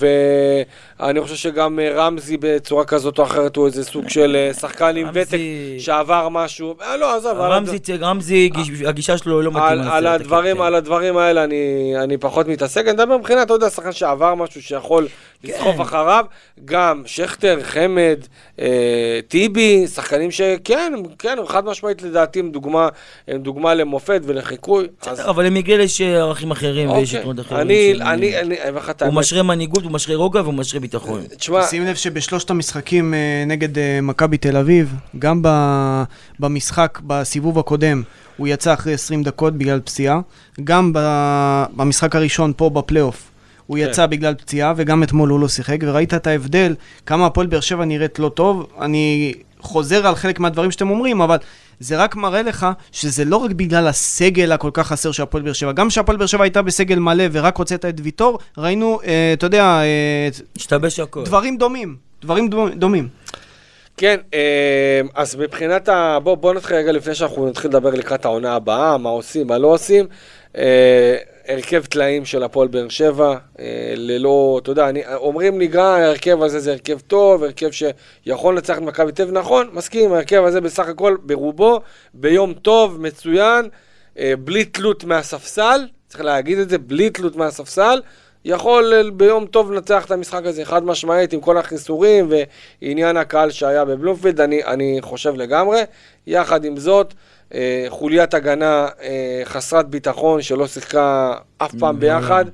ואני 0.99 1.21
חושב 1.21 1.35
שגם 1.35 1.79
אה, 1.79 1.89
רמזי 1.95 2.37
בצורה 2.39 2.85
כזאת 2.85 3.19
או 3.19 3.23
אחרת 3.23 3.55
הוא 3.55 3.65
איזה 3.65 3.83
סוג 3.83 4.09
של 4.09 4.49
שחקן 4.59 4.95
עם 4.97 5.07
רמזי- 5.07 5.19
ותק 5.21 5.37
שעבר 5.79 6.29
משהו. 6.29 6.75
לא, 6.99 7.15
עזוב, 7.15 7.39
על 7.41 7.51
רמזי, 7.51 7.77
רמזי, 8.01 8.49
גיש- 8.49 8.69
הגישה 8.85 9.17
שלו 9.17 9.41
לא 9.41 9.51
מתאימה. 9.51 9.95
על, 9.97 10.07
הדברים. 10.07 10.61
על 10.61 10.75
הדברים 10.75 11.17
האלה 11.17 11.43
אני, 11.43 11.55
אני 12.03 12.17
פחות 12.17 12.47
מתעסק, 12.47 12.83
אני 12.85 12.93
מדבר 12.93 13.17
מבחינת, 13.17 13.45
אתה 13.45 13.53
יודע, 13.53 13.69
שחקן 13.69 13.91
שעבר 13.91 14.35
משהו 14.35 14.61
שיכול 14.61 15.07
לסחוף 15.43 15.60
כן. 15.63 15.81
אחריו, 15.81 16.25
גם 16.65 17.01
שכטר, 17.05 17.59
חמד, 17.63 18.17
אה, 18.59 18.67
טיבי, 19.27 19.87
שחקנים 19.87 20.31
שכן, 20.31 20.93
כן, 21.19 21.37
חד 21.47 21.65
משמעית 21.65 22.01
לדעתי 22.01 22.39
הם 22.39 22.51
דוגמה, 22.51 22.87
הם 23.27 23.41
דוגמה 23.41 23.73
למופת 23.73 24.21
ולחיקוי. 24.25 24.87
אז 25.01 25.17
בסדר, 25.19 25.29
אבל 25.29 25.45
למיגל 25.45 25.79
יש 25.79 26.01
אה, 26.01 26.17
ערכים 26.17 26.51
אחרים 26.51 26.89
ויש 26.91 27.09
אוקיי, 27.09 27.19
יתרונות 27.19 27.45
אחרים. 27.45 27.61
אני, 27.61 27.91
של- 27.95 28.01
אני, 28.01 28.39
אני, 28.39 28.59
אני 28.61 28.69
אומר 28.69 28.79
לך 28.79 28.89
את 28.89 29.01
הוא 29.03 29.13
משרה 29.13 29.43
מנהיגות, 29.43 29.83
הוא 29.83 29.91
משרה 29.91 30.15
רוגע 30.15 30.41
והוא 30.41 30.53
משרה 30.53 30.79
ביטחון. 30.79 31.21
תשמע, 31.37 31.63
שים 31.63 31.85
לב 31.85 31.95
שבשלושת 31.95 32.49
המשחקים 32.49 33.13
אה, 33.13 33.19
נגד 33.47 33.77
אה, 33.77 33.99
מכבי 34.01 34.37
תל 34.37 34.57
אביב, 34.57 34.95
גם 35.19 35.41
ב- 35.43 36.03
במשחק, 36.39 36.99
בסיבוב 37.07 37.59
הקודם, 37.59 38.03
הוא 38.37 38.47
יצא 38.47 38.73
אחרי 38.73 38.93
20 38.93 39.23
דקות 39.23 39.53
בגלל 39.53 39.79
פציעה. 39.79 40.19
גם 40.63 40.93
ב- 40.93 41.63
במשחק 41.75 42.15
הראשון 42.15 42.53
פה 42.57 42.69
בפלייאוף, 42.69 43.30
הוא 43.71 43.77
כן. 43.77 43.83
יצא 43.89 44.05
בגלל 44.05 44.33
פציעה, 44.33 44.73
וגם 44.77 45.03
אתמול 45.03 45.29
הוא 45.29 45.39
לא 45.39 45.47
שיחק, 45.47 45.77
וראית 45.81 46.13
את 46.13 46.27
ההבדל, 46.27 46.75
כמה 47.05 47.25
הפועל 47.25 47.47
באר 47.47 47.59
שבע 47.59 47.85
נראית 47.85 48.19
לא 48.19 48.29
טוב. 48.29 48.67
אני 48.81 49.33
חוזר 49.59 50.07
על 50.07 50.15
חלק 50.15 50.39
מהדברים 50.39 50.71
שאתם 50.71 50.89
אומרים, 50.89 51.21
אבל 51.21 51.37
זה 51.79 51.97
רק 51.97 52.15
מראה 52.15 52.41
לך 52.41 52.67
שזה 52.91 53.25
לא 53.25 53.37
רק 53.37 53.51
בגלל 53.51 53.87
הסגל 53.87 54.51
הכל 54.51 54.69
כך 54.73 54.87
חסר 54.87 55.11
של 55.11 55.23
הפועל 55.23 55.43
באר 55.43 55.53
שבע. 55.53 55.71
גם 55.71 55.89
כשהפועל 55.89 56.17
באר 56.17 56.27
שבע 56.27 56.43
הייתה 56.43 56.61
בסגל 56.61 56.99
מלא 56.99 57.23
ורק 57.31 57.57
הוצאת 57.57 57.85
את 57.85 57.95
ויטור, 58.03 58.39
ראינו, 58.57 58.99
אה, 59.05 59.33
אתה 59.33 59.45
יודע, 59.45 59.63
אה, 59.63 60.29
השתבש 60.57 60.99
הכל. 60.99 61.23
דברים 61.23 61.57
דומים, 61.57 61.95
דברים 62.21 62.47
דו- 62.49 62.69
דומים. 62.69 63.07
כן, 63.97 64.17
אה, 64.33 65.01
אז 65.15 65.35
מבחינת 65.35 65.89
ה... 65.89 66.17
בוא, 66.23 66.35
בוא 66.35 66.53
נתחיל 66.53 66.77
רגע 66.77 66.91
לפני 66.91 67.15
שאנחנו 67.15 67.49
נתחיל 67.49 67.69
לדבר 67.69 67.89
לקראת 67.89 68.25
העונה 68.25 68.55
הבאה, 68.55 68.97
מה 68.97 69.09
עושים, 69.09 69.47
מה 69.47 69.57
לא 69.57 69.67
עושים. 69.67 70.05
הרכב 71.47 71.85
טלאים 71.85 72.25
של 72.25 72.43
הפועל 72.43 72.67
באר 72.67 72.89
שבע, 72.89 73.37
אה, 73.59 73.93
ללא, 73.95 74.59
אתה 74.61 74.71
יודע, 74.71 74.89
אני, 74.89 75.03
אומרים 75.15 75.59
לי 75.59 75.67
גם, 75.67 75.85
ההרכב 75.85 76.43
הזה 76.43 76.59
זה 76.59 76.71
הרכב 76.71 76.99
טוב, 76.99 77.43
הרכב 77.43 77.69
שיכול 77.71 78.55
לנצח 78.55 78.77
את 78.77 78.81
מכבי 78.81 79.11
תל 79.11 79.21
אביב, 79.21 79.37
נכון, 79.37 79.69
מסכים, 79.73 80.13
ההרכב 80.13 80.43
הזה 80.43 80.61
בסך 80.61 80.87
הכל, 80.87 81.17
ברובו, 81.23 81.81
ביום 82.13 82.53
טוב, 82.53 83.01
מצוין, 83.01 83.69
אה, 84.19 84.33
בלי 84.43 84.65
תלות 84.65 85.03
מהספסל, 85.03 85.87
צריך 86.07 86.23
להגיד 86.23 86.57
את 86.57 86.69
זה, 86.69 86.77
בלי 86.77 87.09
תלות 87.09 87.35
מהספסל, 87.35 88.01
יכול 88.45 88.93
אה, 88.93 89.11
ביום 89.13 89.45
טוב 89.45 89.71
לנצח 89.71 90.05
את 90.05 90.11
המשחק 90.11 90.45
הזה, 90.45 90.65
חד 90.65 90.83
משמעית, 90.83 91.33
עם 91.33 91.39
כל 91.39 91.57
החיסורים 91.57 92.29
ועניין 92.81 93.17
הקהל 93.17 93.51
שהיה 93.51 93.85
בבלומפילד, 93.85 94.41
אני, 94.41 94.63
אני 94.63 94.97
חושב 95.01 95.35
לגמרי. 95.35 95.81
יחד 96.27 96.65
עם 96.65 96.77
זאת, 96.77 97.13
חוליית 97.89 98.33
הגנה 98.33 98.87
אה, 99.01 99.41
חסרת 99.43 99.87
ביטחון 99.89 100.41
שלא 100.41 100.67
שיחקה 100.67 101.33
אף 101.57 101.75
פעם 101.79 101.99
ביחד. 101.99 102.45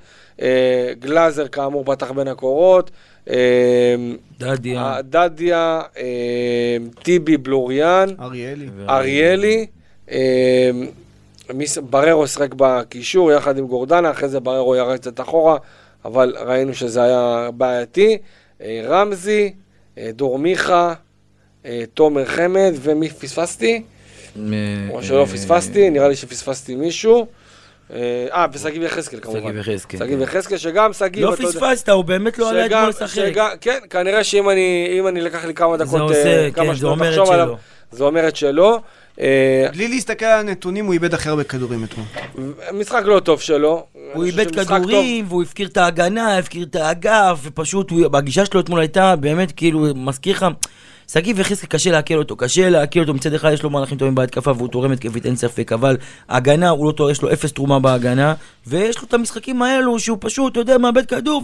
אה, 0.42 0.92
גלאזר 1.00 1.48
כאמור 1.48 1.84
פתח 1.86 2.12
בין 2.12 2.28
הקורות. 2.28 2.92
אה, 3.30 3.36
דדיה. 4.40 4.98
דדיה, 5.02 5.82
אה, 5.98 6.04
טיבי 7.04 7.38
בלוריאן. 7.38 8.10
אריאלי. 8.20 8.68
אריאלי, 8.90 9.66
אה, 10.12 10.70
מיס- 11.54 11.78
בררו 11.78 12.28
שיחק 12.28 12.54
בקישור 12.58 13.32
יחד 13.32 13.58
עם 13.58 13.68
גורדנה, 13.68 14.12
אחרי 14.12 14.30
זה 14.30 14.40
בררו 14.40 14.76
ירד 14.76 14.98
קצת 14.98 15.20
אחורה, 15.22 15.58
אבל 16.06 16.36
ראינו 16.46 16.74
שזה 16.74 17.04
היה 17.04 17.50
בעייתי. 17.58 18.18
אה, 18.62 18.82
רמזי, 18.88 19.54
אה, 19.98 20.10
דור 20.14 20.40
מיכה, 20.40 20.94
אה, 21.66 21.84
תומר 21.94 22.26
חמד, 22.26 22.72
ומי 22.82 23.10
פספסתי? 23.10 23.84
או 24.90 25.04
שלא 25.04 25.26
פספסתי, 25.34 25.90
נראה 25.90 26.08
לי 26.08 26.16
שפספסתי 26.16 26.76
מישהו. 26.76 27.28
אה, 27.94 27.98
אה, 28.34 28.46
ושגיב 28.54 28.84
יחזקאל 28.84 29.20
כמובן. 29.20 29.40
שגיב 29.40 29.58
יחזקאל, 29.58 30.00
שגיב 30.00 30.18
כן. 30.18 30.22
יחזקאל, 30.24 30.58
שגם 30.58 30.94
שגיב, 30.94 31.24
לא 31.26 31.36
פספסת, 31.36 31.90
הוא 31.90 32.04
באמת 32.04 32.38
לא 32.38 32.50
עלה 32.50 32.66
אתמול 32.66 32.90
לשחק. 32.90 33.32
כן, 33.62 33.80
כנראה 33.90 34.24
שאם 34.24 34.50
אני, 34.50 34.88
אם 35.00 35.08
אני 35.08 35.22
לקח 35.22 35.46
לי 35.46 35.54
כמה 35.54 35.78
דקות, 35.78 36.02
עושה, 36.02 36.26
אה, 36.46 36.52
כן, 36.52 36.64
כמה 36.64 36.74
זה 36.74 36.80
שניות 36.80 36.92
אומר 36.94 37.14
את 37.14 37.18
לחשוב 37.18 37.34
עליו. 37.34 37.54
זה 37.92 38.04
אומר 38.04 38.28
את 38.28 38.36
שלו. 38.36 38.80
אה, 39.22 39.68
בלי 39.74 39.88
להסתכל 39.88 40.26
על 40.26 40.40
הנתונים, 40.40 40.86
הוא 40.86 40.94
איבד 40.94 41.14
הכי 41.14 41.30
הרבה 41.30 41.44
כדורים 41.44 41.84
אתמול. 41.84 42.06
משחק 42.74 43.02
לא 43.06 43.20
טוב 43.20 43.42
שלו. 43.42 43.86
הוא 44.14 44.26
איבד 44.26 44.56
כדורים, 44.66 45.26
והוא 45.28 45.44
הפקיר 45.44 45.68
את 45.68 45.78
ההגנה, 45.78 46.38
הפקיר 46.38 46.64
את 46.64 46.76
האגף, 46.76 47.40
ופשוט, 47.44 47.92
הוא- 47.92 48.18
הגישה 48.18 48.46
שלו 48.46 48.60
אתמול 48.60 48.80
הייתה 48.80 49.16
באמת 49.16 49.52
כאילו, 49.52 49.88
מזכיר 49.96 50.36
לך, 50.36 50.46
שגיב 51.12 51.40
יחזקאל 51.40 51.70
קשה 51.70 51.92
לעכל 51.92 52.14
אותו, 52.14 52.36
קשה 52.36 52.70
לעכל 52.70 53.00
אותו, 53.00 53.14
מצד 53.14 53.34
אחד 53.34 53.52
יש 53.54 53.64
לו 53.64 53.70
מהלכים 53.70 53.98
טובים 53.98 54.16
בהתקפה 54.16 54.52
והוא 54.52 54.68
תורם 54.68 54.92
התקפית, 54.92 55.26
אין 55.26 55.36
ספק, 55.36 55.72
אבל 55.72 55.98
הגנה, 56.30 56.70
הוא 56.70 56.86
לא 56.86 56.92
טועה, 56.92 57.12
יש 57.12 57.22
לו 57.22 57.34
אפס 57.34 57.54
תרומה 57.54 57.80
בהגנה, 57.80 58.34
ויש 58.68 58.98
לו 58.98 59.04
את 59.08 59.14
המשחקים 59.14 59.62
האלו 59.62 60.00
שהוא 60.00 60.18
פשוט, 60.22 60.52
אתה 60.52 60.60
יודע, 60.60 60.78
מאבד 60.78 61.06
כדור 61.06 61.44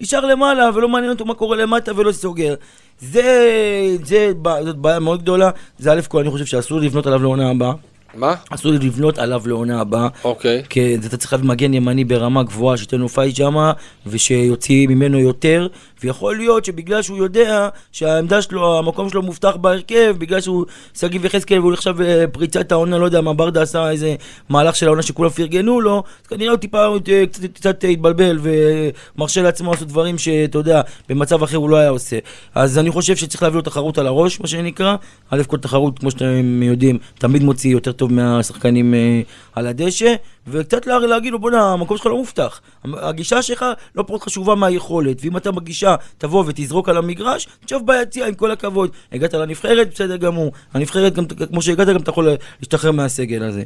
ונשאר 0.00 0.26
למעלה, 0.26 0.70
ולא 0.74 0.88
מעניין 0.88 1.12
אותו 1.12 1.24
מה 1.24 1.34
קורה 1.34 1.56
למטה 1.56 1.92
ולא 1.96 2.12
סוגר. 2.12 2.54
זה, 3.00 3.96
זה, 4.04 4.32
זאת 4.64 4.76
בעיה 4.76 4.98
מאוד 4.98 5.22
גדולה, 5.22 5.50
זה 5.78 5.92
א' 5.92 6.00
כל 6.08 6.20
אני 6.20 6.30
חושב 6.30 6.44
שאסור 6.44 6.80
לבנות 6.80 7.06
עליו 7.06 7.22
לעונה 7.22 7.50
הבאה. 7.50 7.72
מה? 8.14 8.34
אסור 8.50 8.72
לבנות 8.72 9.18
עליו 9.18 9.42
לעונה 9.46 9.80
הבאה. 9.80 10.08
אוקיי. 10.24 10.62
כי 10.68 10.94
אתה 10.94 11.16
צריך 11.16 11.32
להביא 11.32 11.48
מגן 11.48 11.74
ימני 11.74 12.04
ברמה 12.04 12.42
גבוהה, 12.42 12.76
פייט 13.14 13.36
שמה, 13.36 13.72
ושיוציא 14.06 14.88
ממנו 14.88 15.18
יותר, 15.18 15.68
ויכול 16.02 16.36
להיות 16.36 16.64
שבגלל 16.64 17.02
שהוא 17.02 17.18
יודע 17.18 17.68
שהעמדה 17.92 18.42
שלו, 18.42 18.78
המקום 18.78 19.08
שלו 19.08 19.22
מובטח 19.22 19.56
בהרכב, 19.56 20.14
בגלל 20.18 20.40
שהוא 20.40 20.64
שגיב 20.94 21.24
יחזקאל 21.24 21.60
והוא 21.60 21.72
עכשיו 21.72 22.02
אה, 22.02 22.24
פריצת 22.32 22.72
העונה, 22.72 22.98
לא 22.98 23.04
יודע 23.04 23.20
מה, 23.20 23.34
ברדה 23.34 23.62
עשה 23.62 23.90
איזה 23.90 24.14
מהלך 24.48 24.76
של 24.76 24.86
העונה 24.86 25.02
שכולם 25.02 25.30
פרגנו 25.30 25.80
לו, 25.80 26.02
אז 26.22 26.26
כנראה 26.26 26.50
הוא 26.50 26.58
טיפה 26.58 26.86
אה, 26.86 27.26
קצת, 27.26 27.44
קצת 27.54 27.84
התבלבל 27.92 28.38
ומרשה 28.42 29.42
לעצמו 29.42 29.70
לעשות 29.72 29.88
דברים 29.88 30.18
שאתה 30.18 30.58
יודע, 30.58 30.80
במצב 31.08 31.42
אחר 31.42 31.56
הוא 31.56 31.70
לא 31.70 31.76
היה 31.76 31.88
עושה. 31.88 32.18
אז 32.54 32.78
אני 32.78 32.90
חושב 32.90 33.16
שצריך 33.16 33.42
להביא 33.42 33.56
לו 33.56 33.62
תחרות 33.62 33.98
על 33.98 34.06
הראש, 34.06 34.40
מה 34.40 34.46
שנקרא. 34.46 34.96
א' 35.30 35.42
כל 35.46 35.56
תחרות, 35.56 35.98
כמו 35.98 36.10
שאתם 36.10 36.62
יודעים, 36.62 36.98
תמיד 37.18 37.42
מוציא 37.42 37.70
יותר 37.70 37.92
טוב 37.92 38.12
מהשחקנים 38.12 38.94
אה, 38.94 39.20
על 39.54 39.66
הדשא, 39.66 40.14
וקצת 40.46 40.86
להגיד 40.86 41.32
לו, 41.32 41.38
בוא'נה, 41.38 41.72
המקום 41.72 41.96
שלך 41.96 42.06
לא 42.06 42.16
מובטח. 42.16 42.60
הגישה 42.84 43.42
שלך 43.42 43.64
לא 43.94 44.02
פחות 44.02 44.22
חשובה 44.22 44.54
מהיכולת, 44.54 45.16
ואם 45.22 45.36
אתה 45.36 45.50
בגישה 45.50 45.91
תבוא 46.18 46.44
ותזרוק 46.46 46.88
על 46.88 46.96
המגרש, 46.96 47.48
תשב 47.64 47.78
ביציע, 47.84 48.26
עם 48.26 48.34
כל 48.34 48.50
הכבוד. 48.50 48.90
הגעת 49.12 49.34
לנבחרת, 49.34 49.94
בסדר 49.94 50.16
גמור. 50.16 50.52
הנבחרת, 50.74 51.14
גם, 51.14 51.24
כמו 51.26 51.62
שהגעת, 51.62 51.88
גם 51.88 51.96
אתה 51.96 52.10
יכול 52.10 52.28
להשתחרר 52.60 52.90
מהסגל 52.90 53.42
הזה. 53.42 53.62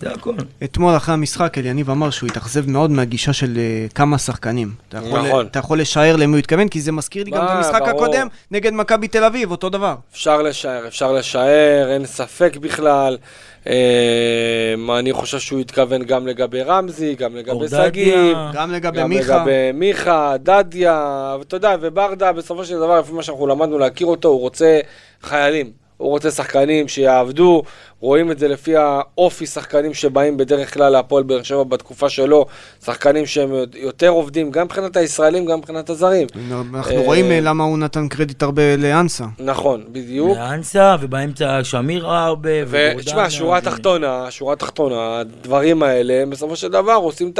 זה 0.00 0.10
הכל. 0.10 0.34
אתמול 0.64 0.96
אחרי 0.96 1.14
המשחק 1.14 1.58
אליניב 1.58 1.90
אמר 1.90 2.10
שהוא 2.10 2.26
התאכזב 2.26 2.70
מאוד 2.70 2.90
מהגישה 2.90 3.32
של 3.32 3.54
uh, 3.54 3.92
כמה 3.92 4.18
שחקנים. 4.18 4.72
אתה 4.88 4.98
יכול, 4.98 5.20
נכון. 5.20 5.46
אתה 5.46 5.58
יכול 5.58 5.80
לשער 5.80 6.16
למי 6.16 6.32
הוא 6.32 6.38
התכוון, 6.38 6.68
כי 6.68 6.80
זה 6.80 6.92
מזכיר 6.92 7.24
לי 7.24 7.30
גם 7.30 7.38
את 7.38 7.42
מה, 7.42 7.52
המשחק 7.52 7.80
ברור. 7.80 8.04
הקודם 8.04 8.26
נגד 8.50 8.72
מכבי 8.72 9.08
תל 9.08 9.24
אביב, 9.24 9.50
אותו 9.50 9.68
דבר. 9.68 9.94
אפשר 10.12 10.42
לשער, 10.42 10.86
אפשר 10.86 11.12
לשער, 11.12 11.90
אין 11.90 12.06
ספק 12.06 12.56
בכלל. 12.56 13.18
אה, 13.66 14.74
אני 14.98 15.12
חושב 15.12 15.38
שהוא 15.38 15.60
התכוון 15.60 16.02
גם 16.02 16.26
לגבי 16.26 16.62
רמזי, 16.62 17.14
גם 17.14 17.36
לגבי. 17.36 17.68
שגיב. 17.68 18.36
גם 18.52 18.72
לגבי 18.72 19.00
גם 19.00 19.08
מיכה. 19.08 19.36
לגבי 19.36 19.72
מיכה, 19.74 20.34
דדיה, 20.42 21.36
ואתה 21.38 21.56
יודע, 21.56 21.76
וברדה, 21.80 22.32
בסופו 22.32 22.64
של 22.64 22.76
דבר, 22.76 23.00
לפי 23.00 23.12
מה 23.12 23.22
שאנחנו 23.22 23.46
למדנו 23.46 23.78
להכיר 23.78 24.06
אותו, 24.06 24.28
הוא 24.28 24.40
רוצה 24.40 24.80
חיילים. 25.22 25.70
הוא 26.00 26.10
רוצה 26.10 26.30
שחקנים 26.30 26.88
שיעבדו, 26.88 27.62
רואים 28.00 28.30
את 28.30 28.38
זה 28.38 28.48
לפי 28.48 28.76
האופי 28.76 29.46
שחקנים 29.46 29.94
שבאים 29.94 30.36
בדרך 30.36 30.74
כלל 30.74 30.92
להפועל 30.92 31.22
באר 31.22 31.42
שבע 31.42 31.62
בתקופה 31.62 32.08
שלו, 32.08 32.46
שחקנים 32.84 33.26
שהם 33.26 33.52
יותר 33.74 34.08
עובדים, 34.08 34.50
גם 34.50 34.64
מבחינת 34.64 34.96
הישראלים, 34.96 35.44
גם 35.44 35.58
מבחינת 35.58 35.90
הזרים. 35.90 36.26
אנחנו 36.74 36.96
אה, 36.96 37.04
רואים 37.04 37.30
אה, 37.30 37.40
למה 37.40 37.64
הוא 37.64 37.78
נתן 37.78 38.08
קרדיט 38.08 38.42
הרבה 38.42 38.76
לאנסה. 38.76 39.24
נכון, 39.38 39.84
בדיוק. 39.92 40.36
לאנסה, 40.36 40.96
ובאמצע 41.00 41.64
שמיר 41.64 42.06
הרבה, 42.10 42.50
ותשמע, 42.68 43.30
שורה 43.30 43.60
תחתונה, 43.60 44.30
שורה 44.30 44.56
תחתונה, 44.56 45.20
הדברים 45.20 45.82
האלה, 45.82 46.26
בסופו 46.28 46.56
של 46.56 46.68
דבר 46.68 46.92
עושים 46.92 47.32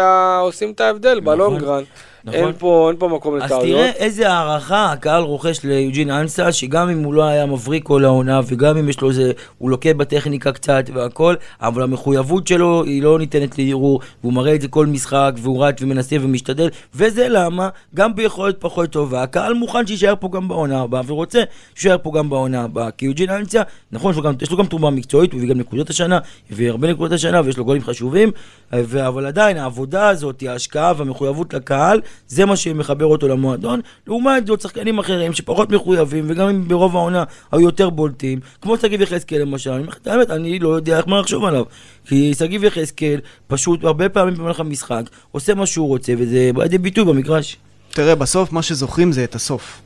את 0.74 0.80
ההבדל 0.80 1.20
בלונגרן. 1.20 1.82
נכון. 2.24 2.40
אין 2.40 2.52
פה 2.58 2.88
אין 2.88 2.96
פה 2.98 3.08
מקום 3.08 3.36
אז 3.36 3.42
לטעויות. 3.42 3.66
תראה 3.66 3.90
איזה 3.90 4.30
הערכה 4.30 4.92
הקהל 4.92 5.22
רוכש 5.22 5.64
ליוג'ין 5.64 6.10
אנסה, 6.10 6.52
שגם 6.52 6.90
אם 6.90 7.04
הוא 7.04 7.14
לא 7.14 7.22
היה 7.24 7.46
מבריק 7.46 7.84
כל 7.84 8.04
העונה, 8.04 8.40
וגם 8.46 8.76
אם 8.76 8.88
יש 8.88 9.00
לו 9.00 9.08
איזה, 9.08 9.32
הוא 9.58 9.70
לוקה 9.70 9.94
בטכניקה 9.94 10.49
קצת 10.52 10.84
והכל, 10.94 11.34
אבל 11.60 11.82
המחויבות 11.82 12.46
שלו 12.46 12.84
היא 12.84 13.02
לא 13.02 13.18
ניתנת 13.18 13.58
לערעור, 13.58 14.00
והוא 14.22 14.32
מראה 14.32 14.54
את 14.54 14.60
זה 14.60 14.68
כל 14.68 14.86
משחק, 14.86 15.32
והוא 15.42 15.64
רץ 15.64 15.82
ומנסה 15.82 16.16
ומשתדל, 16.20 16.68
וזה 16.94 17.26
למה, 17.28 17.68
גם 17.94 18.14
ביכולת 18.14 18.56
פחות 18.58 18.90
טובה, 18.90 19.22
הקהל 19.22 19.54
מוכן 19.54 19.86
שיישאר 19.86 20.14
פה 20.20 20.28
גם 20.32 20.48
בעונה 20.48 20.80
הבאה, 20.80 21.02
ורוצה 21.06 21.42
שיישאר 21.74 21.96
פה 22.02 22.12
גם 22.14 22.30
בעונה 22.30 22.62
הבאה, 22.62 22.90
כי 22.90 23.06
יוג'ין 23.06 23.30
אנסה, 23.30 23.62
נכון, 23.92 24.10
יש 24.10 24.16
לו 24.16 24.22
גם, 24.22 24.34
יש 24.42 24.50
לו 24.50 24.56
גם 24.56 24.66
תרומה 24.66 24.90
מקצועית, 24.90 25.32
הוא 25.32 25.38
הביא 25.38 25.50
גם 25.50 25.58
נקודות 25.58 25.90
השנה, 25.90 26.18
הביא 26.50 26.70
הרבה 26.70 26.90
נקודות 26.90 27.12
השנה, 27.12 27.40
ויש 27.44 27.56
לו 27.58 27.64
גולים 27.64 27.82
חשובים, 27.82 28.30
ו- 28.72 29.06
אבל 29.06 29.26
עדיין 29.26 29.56
העבודה 29.56 30.08
הזאת, 30.08 30.42
ההשקעה 30.48 30.92
והמחויבות 30.96 31.54
לקהל, 31.54 32.00
זה 32.28 32.46
מה 32.46 32.56
שמחבר 32.56 33.06
אותו 33.06 33.28
למועדון, 33.28 33.80
לעומת 34.06 34.46
זאת 34.46 34.60
שחקנים 34.60 34.98
אחרים 34.98 35.32
שפחות 35.32 35.70
מחויבים, 35.70 36.24
וגם 36.28 36.48
אם 36.48 36.68
ברוב 36.68 36.96
העונה 36.96 37.24
היו 37.52 37.60
יותר 37.60 37.90
בולטים, 37.90 38.40
כמו 38.62 38.76
שגיב 38.76 39.00
יחזקאל 39.00 39.40
למשל, 39.40 39.70
אני 39.70 39.78
אומר 39.78 39.88
לך 39.88 39.98
את 40.02 40.06
האמת, 40.06 40.30
אני 40.40 40.58
לא 40.58 40.68
יודע 40.68 40.98
איך 40.98 41.08
מה 41.08 41.20
לחשוב 41.20 41.44
עליו, 41.44 41.64
כי 42.06 42.34
שגיב 42.34 42.64
יחזקאל 42.64 43.20
פשוט 43.46 43.84
הרבה 43.84 44.08
פעמים 44.08 44.34
במהלך 44.34 44.60
המשחק 44.60 45.02
עושה 45.32 45.54
מה 45.54 45.66
שהוא 45.66 45.88
רוצה, 45.88 46.12
וזה 46.18 46.50
בא 46.54 46.62
לידי 46.62 46.78
ביטוי 46.78 47.04
במגרש. 47.04 47.56
תראה, 47.92 48.14
בסוף 48.14 48.52
מה 48.52 48.62
שזוכרים 48.62 49.12
זה 49.12 49.24
את 49.24 49.34
הסוף. 49.34 49.80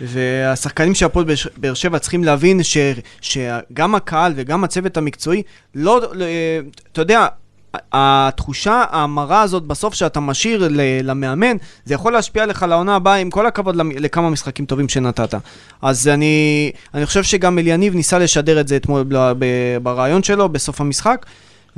והשחקנים 0.00 0.94
של 0.94 1.06
הפועל 1.06 1.26
באר- 1.56 1.74
שבע 1.74 1.98
צריכים 1.98 2.24
להבין 2.24 2.62
ש, 2.62 2.76
שגם 3.20 3.94
הקהל 3.94 4.32
וגם 4.36 4.64
הצוות 4.64 4.96
המקצועי, 4.96 5.42
לא, 5.74 6.00
לא, 6.12 6.24
אתה 6.92 7.00
יודע, 7.00 7.26
התחושה 7.92 8.84
המרה 8.90 9.42
הזאת 9.42 9.62
בסוף 9.62 9.94
שאתה 9.94 10.20
משאיר 10.20 10.68
למאמן, 11.02 11.56
זה 11.84 11.94
יכול 11.94 12.12
להשפיע 12.12 12.46
לך 12.46 12.62
לעונה 12.68 12.96
הבאה, 12.96 13.14
עם 13.14 13.30
כל 13.30 13.46
הכבוד 13.46 13.76
לכמה 13.76 14.30
משחקים 14.30 14.64
טובים 14.66 14.88
שנתת. 14.88 15.34
אז 15.82 16.08
אני, 16.08 16.70
אני 16.94 17.06
חושב 17.06 17.22
שגם 17.22 17.58
אליניב 17.58 17.94
ניסה 17.94 18.18
לשדר 18.18 18.60
את 18.60 18.68
זה 18.68 18.76
אתמול 18.76 19.04
ברעיון 19.82 20.22
שלו, 20.22 20.48
בסוף 20.48 20.80
המשחק. 20.80 21.26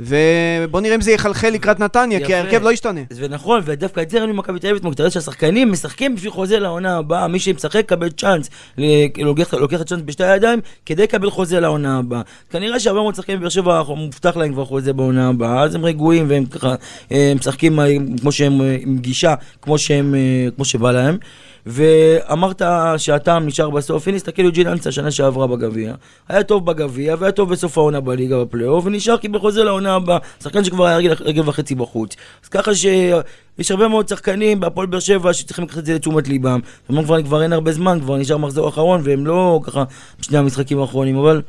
ובוא 0.05 0.81
נראה 0.81 0.95
אם 0.95 1.01
זה 1.01 1.11
יחלחל 1.11 1.49
לקראת 1.49 1.79
נתניה, 1.79 2.19
כי 2.19 2.25
יפה. 2.25 2.35
ההרכב 2.35 2.63
לא 2.63 2.71
ישתנה. 2.71 3.01
ונכון, 3.15 3.61
ודווקא 3.65 4.01
את 4.01 4.09
זה 4.09 4.17
ראינו 4.17 4.33
במכבי 4.33 4.59
תל 4.59 4.67
אביב 4.67 4.77
אתמול, 4.77 4.93
תראה 4.93 5.09
שהשחקנים 5.09 5.71
משחקים 5.71 6.15
בשביל 6.15 6.31
חוזה 6.31 6.59
לעונה 6.59 6.97
הבאה, 6.97 7.27
מי 7.27 7.39
שמשחק 7.39 7.79
יקבל 7.79 8.09
צ'אנס, 8.09 8.49
ל- 8.77 9.21
לוקח 9.23 9.53
לוקח 9.53 9.75
את 9.75 9.81
הצ'אנס 9.81 10.01
בשתי 10.05 10.23
הידיים, 10.23 10.59
כדי 10.85 11.03
לקבל 11.03 11.29
חוזה 11.29 11.59
לעונה 11.59 11.97
הבאה. 11.97 12.21
כנראה 12.49 12.79
שהרבה 12.79 13.01
מאוד 13.01 13.15
שחקנים 13.15 13.37
בבאר 13.39 13.49
שבע 13.49 13.83
מובטח 13.87 14.37
להם 14.37 14.53
כבר 14.53 14.65
חוזה 14.65 14.93
בעונה 14.93 15.29
הבאה, 15.29 15.63
אז 15.63 15.75
הם 15.75 15.85
רגועים 15.85 16.25
והם 16.29 16.45
ככה 16.45 16.75
אה, 17.11 17.33
משחקים 17.39 17.79
אה, 17.79 17.85
כמו 18.21 18.31
שהם, 18.31 18.61
אה, 18.61 18.77
עם 18.79 18.97
גישה, 18.97 19.33
כמו 19.61 19.77
שהם, 19.77 20.15
אה, 20.15 20.19
כמו 20.55 20.65
שבא 20.65 20.91
להם. 20.91 21.17
ואמרת 21.65 22.61
שהטעם 22.97 23.45
נשאר 23.45 23.69
בסוף, 23.69 24.07
הנה 24.07 24.17
יוג'ין 24.37 24.67
אנסה 24.67 24.91
שנה 24.91 25.11
שעברה 25.11 25.47
בגביע, 25.47 25.93
היה 26.29 26.43
טוב 26.43 26.65
בגביע 26.65 27.15
והיה 27.19 27.31
טוב 27.31 27.49
בסוף 27.49 27.77
העונה 27.77 27.99
בליגה 27.99 28.41
בפלייאוף, 28.41 28.85
ונשאר 28.85 29.17
קיבל 29.17 29.39
חוזה 29.39 29.63
לעונה 29.63 29.95
הבאה, 29.95 30.17
שחקן 30.43 30.63
שכבר 30.63 30.85
היה 30.85 30.97
רגל, 30.97 31.13
רגל 31.19 31.49
וחצי 31.49 31.75
בחוץ. 31.75 32.15
אז 32.43 32.49
ככה 32.49 32.75
שיש 32.75 33.71
הרבה 33.71 33.87
מאוד 33.87 34.07
שחקנים 34.07 34.59
בהפועל 34.59 34.87
באר 34.87 34.99
שבע 34.99 35.33
שצריכים 35.33 35.65
לקחת 35.65 35.77
את 35.77 35.85
זה 35.85 35.93
לתשומת 35.93 36.27
ליבם. 36.27 36.59
אמנם 36.91 37.03
כבר, 37.03 37.23
כבר 37.23 37.43
אין 37.43 37.53
הרבה 37.53 37.71
זמן, 37.71 37.99
כבר 38.01 38.17
נשאר 38.17 38.37
מחזור 38.37 38.69
אחרון, 38.69 39.01
והם 39.03 39.25
לא 39.25 39.59
ככה 39.63 39.83
בשני 40.19 40.37
המשחקים 40.37 40.79
האחרונים, 40.79 41.17
אבל 41.17 41.41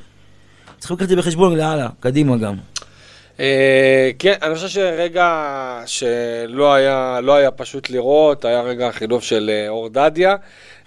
צריכים 0.79 0.95
לקחת 0.97 1.05
את 1.05 1.09
זה 1.09 1.17
בחשבון 1.17 1.57
להלאה, 1.57 1.89
קדימה 2.01 2.37
גם. 2.37 2.55
אה, 3.41 4.11
כן, 4.19 4.35
אני 4.43 4.55
חושב 4.55 4.69
שרגע 4.69 5.83
שלא 5.87 6.75
היה, 6.75 7.21
לא 7.23 7.35
היה 7.35 7.51
פשוט 7.51 7.91
לראות, 7.91 8.45
היה 8.45 8.61
רגע 8.61 8.89
החילוף 8.89 9.25
של 9.25 9.51
אה, 9.53 9.69
אור 9.69 9.89
דדיה. 9.89 10.37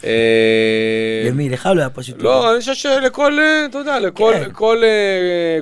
אה, 0.04 1.24
למי? 1.26 1.50
לך 1.50 1.70
לא 1.76 1.80
היה 1.80 1.90
פשוט... 1.90 2.16
לא, 2.22 2.52
אני 2.52 2.60
חושב 2.60 2.74
שלכל, 2.74 3.38
אתה 3.70 3.78
יודע, 3.78 4.00
לכל 4.00 4.34
כן. 4.34 4.50
כל, 4.54 4.82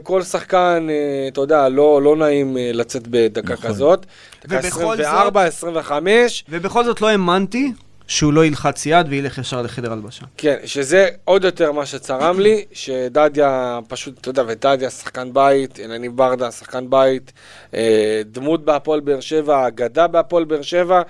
כל 0.03 0.21
שחקן, 0.21 0.87
אתה 1.27 1.41
יודע, 1.41 1.69
לא 1.69 2.01
לא 2.01 2.15
נעים 2.15 2.57
לצאת 2.59 3.07
בדקה 3.07 3.53
נכון. 3.53 3.69
כזאת. 3.69 4.05
דקה 4.45 4.59
ובכל 4.59 5.01
24, 5.01 5.43
25. 5.43 6.43
ובכל 6.49 6.83
זאת 6.83 7.01
לא 7.01 7.07
האמנתי 7.07 7.71
שהוא 8.07 8.33
לא 8.33 8.45
ילחץ 8.45 8.85
יד 8.85 9.05
וילך 9.09 9.37
ישר 9.37 9.61
לחדר 9.61 9.91
הלבשה. 9.91 10.25
כן, 10.37 10.55
שזה 10.65 11.07
עוד 11.23 11.43
יותר 11.43 11.71
מה 11.71 11.85
שצרם 11.85 12.39
לי, 12.39 12.65
שדדיה 12.73 13.79
פשוט, 13.87 14.19
אתה 14.21 14.29
יודע, 14.29 14.43
ודדיה 14.47 14.89
שחקן 14.89 15.33
בית, 15.33 15.79
אלניב 15.79 16.17
ברדה 16.17 16.51
שחקן 16.51 16.89
בית, 16.89 17.31
אה, 17.73 18.21
דמות 18.25 18.65
בהפועל 18.65 18.99
באר 18.99 19.19
שבע, 19.19 19.67
אגדה 19.67 20.07
בהפועל 20.07 20.43
באר 20.43 20.61
שבע, 20.61 21.01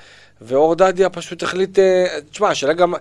ואור 0.41 0.75
דדיה 0.75 1.09
פשוט 1.09 1.43
החליט, 1.43 1.79
אה, 1.79 2.05
תשמע, 2.31 2.49
השאלה 2.49 2.73
גם, 2.73 2.93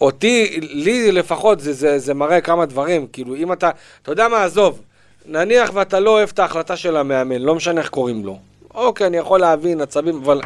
אותי, 0.00 0.60
לי 0.60 1.12
לפחות, 1.12 1.60
זה, 1.60 1.72
זה, 1.72 1.98
זה 1.98 2.14
מראה 2.14 2.40
כמה 2.40 2.66
דברים, 2.66 3.06
כאילו, 3.06 3.34
אם 3.34 3.52
אתה, 3.52 3.70
אתה 4.02 4.12
יודע 4.12 4.28
מה, 4.28 4.44
עזוב, 4.44 4.82
נניח 5.26 5.70
ואתה 5.74 6.00
לא 6.00 6.10
אוהב 6.10 6.28
את 6.32 6.38
ההחלטה 6.38 6.76
של 6.76 6.96
המאמן, 6.96 7.42
לא 7.42 7.54
משנה 7.54 7.80
איך 7.80 7.88
קוראים 7.88 8.24
לו. 8.24 8.38
אוקיי, 8.74 9.06
אני 9.06 9.16
יכול 9.16 9.40
להבין, 9.40 9.80
עצבים, 9.80 10.20
אבל 10.24 10.40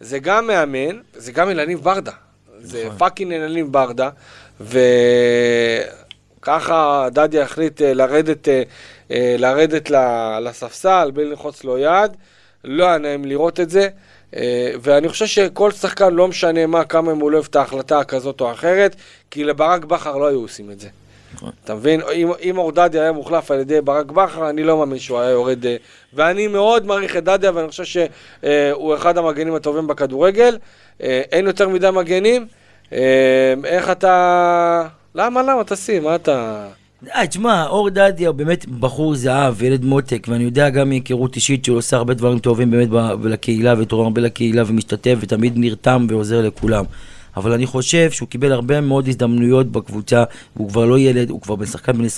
זה 0.00 0.18
גם 0.18 0.46
מאמן, 0.46 1.00
זה 1.14 1.32
גם 1.32 1.48
אלניב 1.50 1.80
ברדה. 1.80 2.12
זה 2.60 2.88
פאקינג 2.98 3.32
אלניב 3.32 3.72
ברדה, 3.72 4.10
וככה 6.40 7.08
דדיה 7.12 7.42
החליט 7.42 7.82
אה, 7.82 7.94
לרדת, 7.94 8.48
אה, 8.48 8.62
אה, 9.10 9.36
לרדת 9.38 9.90
לספסל 10.42 11.10
בלי 11.14 11.24
ללחוץ 11.24 11.64
לו 11.64 11.78
יד, 11.78 12.16
לא 12.64 12.84
היה 12.84 12.98
נעים 12.98 13.24
לראות 13.24 13.60
את 13.60 13.70
זה, 13.70 13.88
ואני 14.82 15.08
חושב 15.08 15.26
שכל 15.26 15.70
שחקן, 15.70 16.14
לא 16.14 16.28
משנה 16.28 16.66
מה, 16.66 16.84
כמה 16.84 17.12
אם 17.12 17.18
הוא 17.18 17.30
לא 17.30 17.36
אוהב 17.36 17.46
את 17.50 17.56
ההחלטה 17.56 18.04
כזאת 18.04 18.40
או 18.40 18.52
אחרת, 18.52 18.96
כי 19.30 19.44
לברק 19.44 19.84
בכר 19.84 20.16
לא 20.16 20.26
היו 20.26 20.40
עושים 20.40 20.70
את 20.70 20.80
זה. 20.80 20.88
נכון. 21.34 21.50
אתה 21.64 21.74
מבין? 21.74 22.00
אם, 22.14 22.28
אם 22.42 22.58
אור 22.58 22.77
דדיה 22.77 23.02
היה 23.02 23.12
מוחלף 23.12 23.50
על 23.50 23.60
ידי 23.60 23.80
ברק 23.80 24.06
בכר, 24.06 24.50
אני 24.50 24.62
לא 24.62 24.78
מאמין 24.78 24.98
שהוא 24.98 25.18
היה 25.18 25.30
יורד. 25.30 25.66
אה, 25.66 25.76
ואני 26.14 26.46
מאוד 26.46 26.86
מעריך 26.86 27.16
את 27.16 27.24
דדיה, 27.24 27.50
ואני 27.54 27.68
חושב 27.68 27.84
שהוא 27.84 28.94
אחד 28.94 29.18
המגנים 29.18 29.54
הטובים 29.54 29.86
בכדורגל. 29.86 30.58
אה, 31.02 31.22
אין 31.32 31.46
יותר 31.46 31.68
מדי 31.68 31.90
מגנים. 31.90 32.46
אה, 32.92 33.54
איך 33.64 33.90
אתה... 33.90 34.88
למה, 35.14 35.42
למה? 35.42 35.64
תשים, 35.64 36.04
מה 36.04 36.14
אתה... 36.14 36.66
אה, 37.14 37.26
תשמע, 37.26 37.66
אור 37.66 37.90
דדיה 37.90 38.28
הוא 38.28 38.36
באמת 38.36 38.66
בחור 38.66 39.14
זהב, 39.14 39.62
ילד 39.62 39.84
מותק, 39.84 40.26
ואני 40.30 40.44
יודע 40.44 40.70
גם 40.70 40.88
מהיכרות 40.88 41.36
אישית 41.36 41.64
שהוא 41.64 41.78
עושה 41.78 41.96
הרבה 41.96 42.14
דברים 42.14 42.38
טובים 42.38 42.70
באמת 42.70 42.88
לקהילה, 43.24 43.74
ותורם 43.78 44.04
הרבה 44.04 44.20
לקהילה, 44.20 44.62
ומשתתף, 44.66 45.14
ותמיד 45.20 45.52
נרתם 45.56 46.06
ועוזר 46.10 46.40
לכולם. 46.42 46.84
אבל 47.38 47.52
אני 47.52 47.66
חושב 47.66 48.10
שהוא 48.10 48.28
קיבל 48.28 48.52
הרבה 48.52 48.80
מאוד 48.80 49.08
הזדמנויות 49.08 49.72
בקבוצה, 49.72 50.24
והוא 50.56 50.68
כבר 50.68 50.84
לא 50.84 50.98
ילד, 50.98 51.30
הוא 51.30 51.40
כבר 51.40 51.56
בן 51.56 51.66
שחקן 51.66 51.92
בן 51.92 52.04
26-27, 52.04 52.08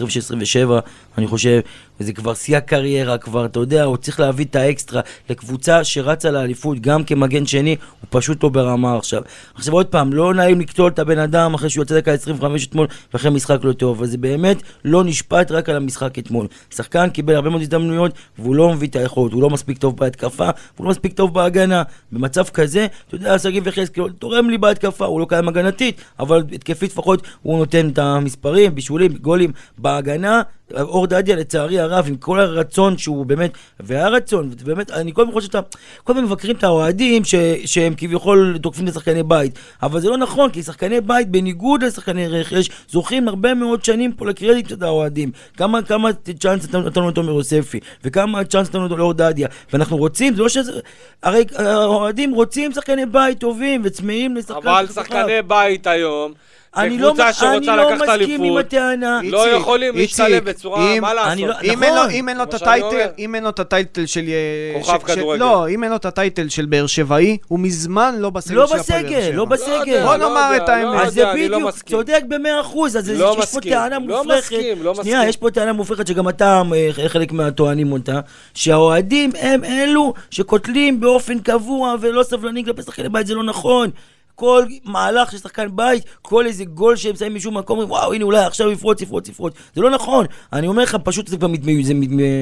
אני 1.19 1.27
חושב, 1.27 1.61
וזה 2.00 2.12
כבר 2.12 2.35
שיא 2.35 2.57
הקריירה, 2.57 3.19
כבר, 3.19 3.45
אתה 3.45 3.61
יודע, 3.61 3.85
הוא 3.85 3.97
צריך 3.97 4.21
להביא 4.21 4.45
את 4.45 4.57
האקסטרה 4.57 5.00
לקבוצה 5.30 5.85
שרצה 5.85 6.30
לאליפות, 6.30 6.80
גם 6.80 7.04
כמגן 7.04 7.47
שני, 7.47 7.76
הוא 8.00 8.09
פשוט 8.11 8.42
לא 8.42 8.49
ברמה 8.49 8.97
עכשיו. 8.97 9.23
עכשיו 9.54 9.75
עוד 9.75 9.87
פעם, 9.87 10.12
לא 10.12 10.35
נעים 10.35 10.61
לקטול 10.61 10.90
את 10.90 10.99
הבן 10.99 11.19
אדם 11.19 11.54
אחרי 11.54 11.71
שהוא 11.71 11.83
יוצא 11.83 12.00
דקה 12.00 12.12
25 12.12 12.66
אתמול, 12.66 12.87
ואחרי 13.12 13.30
משחק 13.30 13.59
לא 13.62 13.73
טוב, 13.73 13.99
אבל 13.99 14.07
זה 14.07 14.19
באמת 14.19 14.62
לא 14.85 15.04
נשפט 15.04 15.50
רק 15.50 15.69
על 15.69 15.76
המשחק 15.76 16.19
אתמול. 16.19 16.47
שחקן 16.75 17.11
קיבל 17.11 17.35
הרבה 17.35 17.50
מאוד 17.50 17.62
הזדמנויות, 17.62 18.12
והוא 18.38 18.54
לא 18.54 18.73
מביא 18.73 18.88
את 18.88 18.97
היכולת, 18.97 19.33
הוא 19.33 19.42
לא 19.42 19.50
מספיק 19.50 19.78
טוב 19.78 19.97
בהתקפה, 19.97 20.49
והוא 20.76 20.85
לא 20.85 20.90
מספיק 20.90 21.12
טוב 21.12 21.35
בהגנה. 21.35 21.83
במצב 22.12 22.45
כזה, 22.45 22.87
אתה 23.09 23.14
יודע, 23.14 23.38
שגיב 23.38 23.66
יחזקאל 23.66 24.11
תורם 24.11 24.50
לי 24.50 24.59
בהתקפה, 24.59 25.04
הוא 25.04 25.21
לא 25.21 25.26
קיים 25.28 25.49
הגנתית, 25.49 26.00
אבל 26.21 26.42
התקפית 26.52 26.90
לפחות 26.90 27.26
הוא 27.42 27.59
נותן 27.59 27.88
את 27.88 27.99
המספרים, 27.99 28.75
בישולים, 28.75 29.12
גולים 29.12 29.52
בהגנה. 29.78 30.42
אור 30.77 31.07
דדיה 31.07 31.37
לצערי 31.37 31.81
הרב, 31.81 32.05
עם 32.09 32.17
כל 32.17 32.41
הרצון 32.41 32.99
שהוא 32.99 33.27
באמת, 33.27 33.50
והרצון, 33.81 34.50
ובאמת, 34.61 34.91
אני 34.91 35.15
כל 35.15 35.23
הזמן 35.23 35.35
חושב 35.35 35.47
שאתה, 35.47 35.61
כל 36.05 36.12
הזמן 36.12 36.25
מבקרים 36.25 36.57
את 36.57 36.65
האוהדים 36.65 37.25
ש, 37.25 37.35
שהם 37.65 37.95
כביכול 37.97 38.59
תוקפים 38.62 38.89
את 38.89 38.95
שחקני 38.95 39.23
בית, 39.23 39.59
אבל 39.83 40.00
זה 40.00 40.09
לא 40.09 40.17
נכון, 40.17 40.50
כי 40.50 40.62
שחקני 40.62 41.00
בית, 41.00 41.29
בניגוד 41.29 41.83
לשחקני 41.83 42.29
רכש, 42.29 42.71
זוכים 42.89 43.29
הרבה 43.29 43.55
מאוד 43.55 43.85
שנים 43.85 44.12
פה 44.12 44.27
לקרדיט 44.27 44.69
של 44.69 44.85
האוהדים. 44.85 45.31
כמה, 45.57 45.83
כמה 45.83 46.11
צ'אנס 46.41 46.75
נתנו 46.75 47.09
לתומר 47.09 47.31
יוספי, 47.33 47.81
וכמה 48.05 48.45
צ'אנס 48.45 48.69
נתנו 48.69 48.97
לאור 48.97 49.12
דדיה, 49.12 49.49
ואנחנו 49.73 49.97
רוצים, 49.97 50.35
זה 50.35 50.43
לא 50.43 50.49
שזה, 50.49 50.73
הרי 51.23 51.45
האוהדים 51.57 52.35
רוצים 52.35 52.73
שחקני 52.73 53.07
בית 53.07 53.41
טובים 53.41 53.83
וצמאים 53.85 54.37
לשחקן 54.37 54.69
אבל. 54.69 54.87
שחקני 54.87 55.43
בית 55.47 55.87
היום, 55.87 56.33
אני 56.77 56.99
לא, 56.99 57.07
וקבוצה 57.07 57.33
שרוצה 57.33 57.57
אני 57.57 57.67
לא 57.67 57.91
לקחת 57.93 58.09
מסכים 58.09 58.35
עם 58.35 58.43
אליפות, 58.43 58.59
הטענה. 58.67 59.21
לא 59.25 59.45
איציק, 59.47 59.61
יכולים 59.61 59.97
איציק, 59.97 60.21
להשתלב 60.21 60.45
בצורה, 60.45 60.93
אם- 60.97 61.03
מה 61.03 61.15
לעשות? 61.15 61.39
לא- 61.49 61.55
אם 61.62 61.83
אין 61.83 61.95
לו- 61.95 62.00
נכון. 62.00 62.11
אם 62.15 62.29
אין 62.29 62.37
לו 62.37 62.43
את. 62.43 62.55
הטייטל, 62.55 63.07
אם 63.19 63.35
אין 63.35 63.45
לו 63.45 63.50
את 63.50 63.59
הטייטל 63.61 64.07
של... 64.07 64.21
אה, 64.29 64.81
כוכב 64.81 64.99
ש- 64.99 65.11
ש- 65.11 65.15
כדורגל. 65.17 65.41
לא, 65.41 65.69
אם 65.69 65.83
אין 65.85 65.91
לו 65.91 65.97
את 65.97 66.05
הטייטל 66.05 66.49
של 66.49 66.65
באר 66.67 66.87
שבעי, 66.87 67.37
הוא 67.49 67.59
מזמן 67.61 68.15
לא 68.19 68.31
בסגל 68.31 68.57
לא 68.57 68.67
של 68.67 68.77
הפועל 68.77 69.03
באר 69.03 69.09
בסגל, 69.11 69.23
שבע. 69.23 69.37
לא 69.37 69.45
בסגל. 69.45 69.71
יודע, 69.87 70.05
בוא 70.07 70.17
לא 70.17 70.29
נאמר 70.29 70.53
את 70.57 70.69
האמת. 70.69 70.85
לא 70.85 71.03
אז 71.03 71.15
זה 71.15 71.23
לא 71.25 71.35
בדיוק. 71.35 71.71
צודק 71.87 72.23
במאה 72.29 72.61
אחוז, 72.61 72.97
אז 72.97 73.11
לא 73.11 73.37
יש 73.39 73.53
פה 73.55 73.61
טענה 73.61 73.99
לא 74.07 74.19
מופרכת. 74.23 74.53
מסכים, 74.53 74.83
לא 74.83 74.95
שנייה, 74.95 75.17
מסכים. 75.19 75.29
יש 75.29 75.37
פה 75.37 75.50
טענה 75.50 75.73
מופרכת 75.73 76.07
שגם 76.07 76.29
אתה 76.29 76.62
אה, 76.75 77.09
חלק 77.09 77.33
מהטוענים 77.33 77.93
אותה, 77.93 78.21
שהאוהדים 78.55 79.31
הם 79.41 79.65
אלו 79.65 80.15
שקוטלים 80.31 81.00
באופן 81.00 81.39
קבוע 81.39 81.95
ולא 82.00 82.23
סבלנים 82.23 82.65
כלפי 82.65 82.83
שחקני 82.83 83.09
בית, 83.09 83.27
זה 83.27 83.35
לא 83.35 83.45
נכון. 83.45 83.91
כל 84.41 84.65
מהלך 84.85 85.33
של 85.33 85.39
שחקן 85.39 85.77
בית, 85.77 86.05
כל 86.23 86.47
איזה 86.47 86.65
גול 86.65 86.97
שהם 86.97 87.17
שמים 87.17 87.35
משום 87.35 87.59
מקום, 87.59 87.79
אומרים, 87.79 87.91
וואו, 87.91 88.13
הנה 88.13 88.25
אולי 88.25 88.45
עכשיו 88.45 88.71
יפרוץ, 88.71 89.03
יפרוץ, 89.03 89.29
יפרוץ. 89.29 89.55
זה 89.75 89.81
לא 89.81 89.91
נכון. 89.91 90.27
אני 90.53 90.67
אומר 90.67 90.83
לך, 90.83 90.97
פשוט 91.05 91.29
זה 91.29 91.37
כבר 91.37 91.49
זה, 91.83 91.95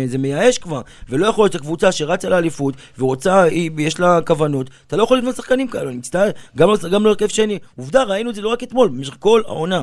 זה 0.06 0.18
מייאש 0.18 0.58
כבר. 0.58 0.80
ולא 1.08 1.26
יכול 1.26 1.44
להיות 1.44 1.52
שהקבוצה 1.52 1.92
שרצה 1.92 2.28
לאליפות, 2.28 2.74
ורוצה, 2.98 3.44
יש 3.78 4.00
לה 4.00 4.20
כוונות, 4.26 4.70
אתה 4.86 4.96
לא 4.96 5.02
יכול 5.02 5.18
לבנות 5.18 5.36
שחקנים 5.36 5.68
כאלה, 5.68 5.88
אני 5.88 5.96
מצטער, 5.96 6.30
גם 6.56 6.68
לא, 6.68 6.76
לא 7.00 7.08
הרכב 7.08 7.28
שני. 7.28 7.58
עובדה, 7.76 8.02
ראינו 8.02 8.30
את 8.30 8.34
זה 8.34 8.42
לא 8.42 8.48
רק 8.48 8.62
אתמול, 8.62 8.88
במשך 8.88 9.16
כל 9.18 9.42
העונה. 9.46 9.82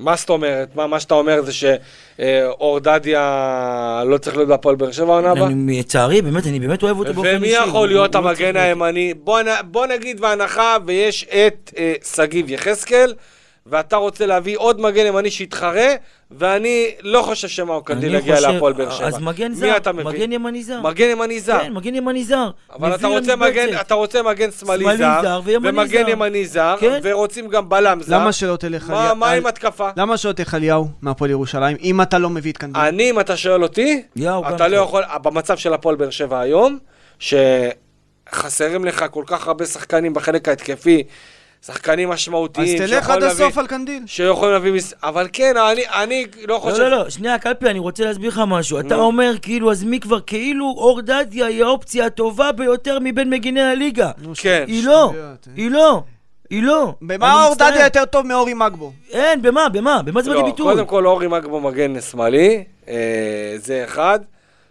מה 0.00 0.16
זאת 0.16 0.30
אומרת? 0.30 0.76
מה, 0.76 0.86
מה 0.86 1.00
שאתה 1.00 1.14
אומר 1.14 1.42
זה 1.42 1.52
שאור 1.52 2.80
דדיה 2.80 4.02
לא 4.06 4.18
צריך 4.18 4.36
להיות 4.36 4.48
בהפועל 4.48 4.76
באר 4.76 4.92
שבע 4.92 5.12
העונה 5.12 5.30
הבאה? 5.30 5.46
אני 5.46 5.80
לצערי, 5.80 6.22
באמת, 6.22 6.46
אני 6.46 6.60
באמת 6.60 6.82
אוהב 6.82 6.98
אותו 6.98 7.14
באופן 7.14 7.28
אישי. 7.28 7.36
ומי 7.36 7.68
יכול 7.68 7.88
להיות 7.88 8.14
לא 8.14 8.20
המגן 8.20 8.56
הימני? 8.56 9.14
בוא, 9.14 9.40
בוא 9.64 9.86
נגיד 9.86 10.20
בהנחה 10.20 10.76
ויש 10.86 11.24
את 11.24 11.70
אה, 11.78 11.94
שגיב 12.14 12.50
יחזקאל, 12.50 13.14
ואתה 13.66 13.96
רוצה 13.96 14.26
להביא 14.26 14.56
עוד 14.58 14.80
מגן 14.80 15.06
ימני 15.06 15.30
שיתחרה, 15.30 15.86
ואני 16.30 16.90
לא 17.02 17.22
חושב 17.22 17.48
שמאו 17.48 17.82
קנדיל 17.84 18.14
יגיע 18.14 18.36
חושב- 18.36 18.48
להפועל 18.48 18.72
באר 18.72 18.90
שבע. 18.90 19.06
אז 19.06 19.18
מגן 19.18 19.48
ימני 19.48 19.54
זר, 19.56 19.76
אתה 19.76 19.92
מביא? 19.92 20.04
מגן 20.04 20.32
ימני 20.32 20.62
זר. 20.64 20.80
מגן 20.80 21.04
ימני 21.10 21.40
זר. 21.40 21.58
כן, 21.58 21.72
מגן 21.72 21.94
ימני 21.94 22.24
זר. 22.24 22.50
אבל 22.72 22.94
אתה 22.94 23.06
רוצה. 23.06 23.36
מגן, 23.36 23.66
אתה 23.80 23.94
רוצה 23.94 24.22
מגן 24.22 24.50
שמאלי 24.50 24.96
זר, 24.96 25.18
זר 25.22 25.40
ומגן 25.44 25.86
זר. 26.04 26.08
ימני 26.08 26.46
זר, 26.46 26.76
כן. 26.80 27.00
ורוצים 27.02 27.48
גם 27.48 27.68
בלם 27.68 28.02
זר. 28.02 28.14
למה 28.16 28.32
שלא 28.32 28.56
תלך 28.56 28.90
מה, 28.90 29.10
על- 29.10 29.16
מה 29.16 29.30
עם 29.30 29.46
התקפה? 29.46 29.88
למה 29.96 30.16
שלא 30.16 30.32
תלך 30.32 30.54
אליהו 30.54 30.88
מהפועל 31.02 31.30
ירושלים, 31.30 31.76
אם 31.82 32.02
אתה 32.02 32.18
לא 32.18 32.30
מביא 32.30 32.52
את 32.52 32.56
קנדיל? 32.58 32.82
אני, 32.82 33.10
אם 33.10 33.20
אתה 33.20 33.36
שואל 33.36 33.62
אותי, 33.62 34.02
יאו, 34.16 34.48
אתה 34.54 34.68
לא. 34.68 34.76
יכול, 34.76 35.02
במצב 35.22 35.56
של 35.56 35.74
הפועל 35.74 35.96
באר 35.96 36.10
שבע 36.10 36.40
היום, 36.40 36.78
שחסרים 37.18 38.84
לך 38.84 39.04
כל 39.10 39.24
כך 39.26 39.46
הרבה 39.48 39.66
שחקנים 39.66 40.14
בחלק 40.14 40.48
ההתקפי, 40.48 41.02
שחקנים 41.66 42.08
אז 42.08 42.14
משמעותיים, 42.14 42.78
תלך 42.78 42.88
שיכולים 42.88 43.16
עד 43.16 43.22
להביא- 43.22 43.44
הסוף 43.44 43.58
על 43.58 43.66
קנדיל. 43.66 44.02
שיכולים 44.06 44.52
להביא, 44.54 44.72
מס... 44.72 44.94
אבל 45.02 45.28
כן, 45.32 45.54
אני, 45.56 45.82
אני 45.88 46.26
לא 46.48 46.54
לא, 46.54 46.58
חושב... 46.58 46.78
לא, 46.82 46.90
לא, 46.90 47.10
שנייה, 47.10 47.38
קלפי, 47.38 47.66
אני 47.70 47.78
רוצה 47.78 48.04
להסביר 48.04 48.28
לך 48.28 48.40
משהו. 48.46 48.80
אתה 48.80 48.96
נו. 48.96 49.02
אומר, 49.02 49.32
כאילו, 49.42 49.70
אז 49.70 49.84
מי 49.84 50.00
כבר, 50.00 50.20
כאילו 50.20 50.74
אור 50.76 51.00
דדיה 51.02 51.46
היא 51.46 51.64
האופציה 51.64 52.06
הטובה 52.06 52.52
ביותר 52.52 52.98
מבין 53.02 53.30
מגיני 53.30 53.62
הליגה. 53.62 54.10
כן. 54.36 54.64
היא 54.66 54.86
לא. 54.86 55.12
היא 55.56 55.70
לא, 55.70 56.02
היא 56.50 56.62
לא. 56.62 56.94
במה 57.02 57.44
אור. 57.46 57.54
דדיה 57.54 57.84
יותר 57.84 58.04
טוב 58.04 58.26
מאורי 58.26 58.54
מגבו? 58.54 58.92
אין, 59.10 59.42
במה, 59.42 59.68
במה? 59.68 60.02
במה 60.04 60.22
זה 60.22 60.30
בא 60.30 60.36
לא, 60.36 60.42
ביטוי? 60.44 60.66
קודם 60.74 60.86
כל 60.86 61.06
אורי 61.06 61.26
מגבו 61.28 61.60
מגן 61.60 62.00
שמאלי, 62.00 62.64
אה, 62.88 62.94
זה 63.56 63.84
אחד. 63.84 64.18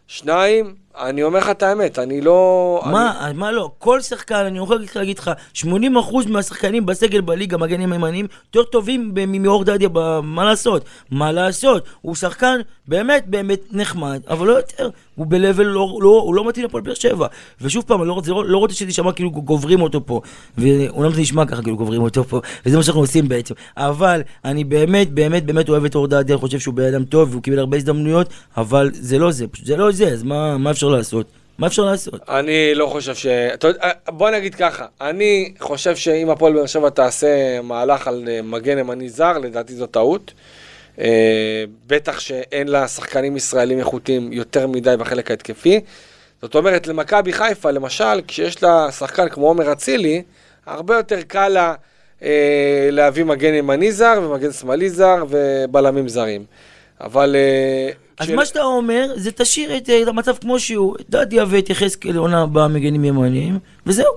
שניים, 0.08 0.76
אני 0.98 1.24
אומר 1.24 1.40
לך 1.40 1.50
את 1.50 1.64
האמת, 1.64 2.00
אני 2.00 2.22
לא... 2.22 2.82
מה, 2.86 3.32
מה 3.36 3.52
לא? 3.52 3.72
כל 3.78 4.02
שחקן, 4.02 4.36
אני 4.46 4.58
יכול 4.58 4.76
להגיד 4.76 4.90
לך- 4.90 4.96
להגיד 4.96 5.20
לך, 5.20 5.32
80% 5.56 5.66
מהשחקנים 6.30 6.86
בסגל 6.86 7.22
בליגה, 7.22 7.58
מגנים 7.58 7.94
ימניים, 7.94 8.28
יותר 8.56 8.70
טובים 8.70 9.14
מאור 9.30 9.64
דדיה, 9.64 9.90
מה 10.24 10.46
לעשות? 10.46 10.82
מה 11.12 11.32
לעשות? 11.32 11.84
הוא 12.02 12.16
שחקן 12.16 12.60
באמת 12.88 13.24
באמת 13.28 13.60
נחמד, 13.72 14.22
אבל 14.30 14.48
לא 14.48 14.52
יותר, 14.54 14.90
הוא 15.16 15.28
ב-level 15.28 15.64
לא, 15.64 15.98
לא, 16.02 16.22
הוא 16.26 16.36
לא 16.36 16.48
מתאים 16.48 16.66
לפועל 16.66 16.84
באר 16.84 16.94
שבע. 16.94 17.28
ושוב 17.62 17.84
פעם, 17.88 18.00
אני 18.02 18.08
לא 18.08 18.14
רוצה, 18.14 18.32
לא, 18.32 18.46
לא 18.46 18.58
רוצה 18.58 18.76
שזה 18.76 18.90
יישמע 18.90 19.12
כאילו 19.12 19.32
גוברים 19.32 19.82
אותו 19.82 20.06
פה, 20.06 20.22
ואומנם 20.58 21.14
זה 21.14 21.22
נשמע 21.22 21.46
ככה 21.46 21.62
כאילו 21.62 21.78
גוברים 21.78 22.02
אותו 22.02 22.24
פה, 22.24 22.40
וזה 22.66 22.78
מה 22.78 22.84
שאנחנו 22.84 23.02
עושים 23.02 23.28
בעצם. 23.28 23.54
אבל 23.78 24.22
אני 24.46 24.64
באמת 24.64 25.12
באמת 25.12 25.46
באמת 25.46 25.70
אוהב 25.70 25.86
את 25.86 25.96
אור 25.96 26.08
דדיה, 26.08 26.36
אני 26.36 26.42
חושב 26.42 26.60
שהוא 26.60 26.74
בן 26.74 26.84
אדם 26.94 27.04
טוב, 27.04 27.30
והוא 27.32 27.44
קיבל 27.44 27.60
הרבה 27.60 27.78
הזדמנויות, 27.78 28.28
אבל 28.58 28.90
זה 28.94 29.18
לא 29.20 29.32
זה, 29.32 29.48
פשוט 29.48 29.66
זה 29.66 29.78
לא 29.78 29.92
זה, 29.92 30.08
אז 30.08 30.24
מה, 30.24 30.58
מה 30.58 30.74
אפשר 30.80 30.88
לעשות? 30.88 31.28
מה 31.58 31.68
אפשר 31.68 31.84
לעשות? 31.84 32.22
אני 32.30 32.76
לא 32.76 32.86
חושב 32.86 33.16
ש... 33.16 33.26
יודע, 33.64 33.90
בוא 34.08 34.30
נגיד 34.30 34.56
ככה, 34.56 34.86
אני 35.02 35.54
חושב 35.60 35.96
שאם 35.96 36.30
הפועל 36.30 36.54
באר 36.54 36.66
שבע 36.66 36.90
תעשה 36.90 37.62
מהלך 37.62 38.08
על 38.08 38.24
אה, 38.28 38.42
מגן 38.42 38.78
ימני 38.78 39.10
זר, 39.10 39.38
לדעתי 39.38 39.76
זו 39.76 39.86
טעות. 39.86 40.34
אה, 41.00 41.64
בטח 41.88 42.20
שאין 42.20 42.68
לה 42.68 42.88
שחקנים 42.88 43.38
ישראלים 43.38 43.80
איכותיים 43.80 44.34
יותר 44.34 44.68
מדי 44.68 44.96
בחלק 45.00 45.32
ההתקפי. 45.32 45.82
זאת 46.42 46.56
אומרת, 46.56 46.88
למכבי 46.88 47.34
חיפה, 47.34 47.72
למשל, 47.72 48.22
כשיש 48.28 48.64
לה 48.64 48.92
שחקן 48.92 49.30
כמו 49.30 49.48
עומר 49.48 49.72
אצילי, 49.72 50.24
הרבה 50.66 50.96
יותר 50.96 51.22
קל 51.22 51.48
לה 51.48 51.74
אה, 52.24 52.90
להביא 52.92 53.24
מגן 53.24 53.54
ימני 53.54 53.92
זר 53.92 54.20
ומגן 54.24 54.52
שמאלי 54.52 54.90
זר 54.90 55.26
ובלמים 55.30 56.08
זרים. 56.10 56.44
אבל... 57.02 57.36
אה, 57.36 57.92
אז 58.20 58.30
מה 58.30 58.46
שאתה 58.46 58.62
אומר, 58.64 59.12
זה 59.16 59.32
תשאיר 59.32 59.78
את 59.78 59.90
את 59.90 60.08
המצב 60.08 60.36
כמו 60.42 60.60
שהוא, 60.60 60.96
דדיה 61.10 61.46
יחזקאל 61.70 62.12
לעונה 62.14 62.42
הבאה 62.42 62.68
מגנים 62.68 63.06
ימניים, 63.06 63.60
וזהו. 63.86 64.14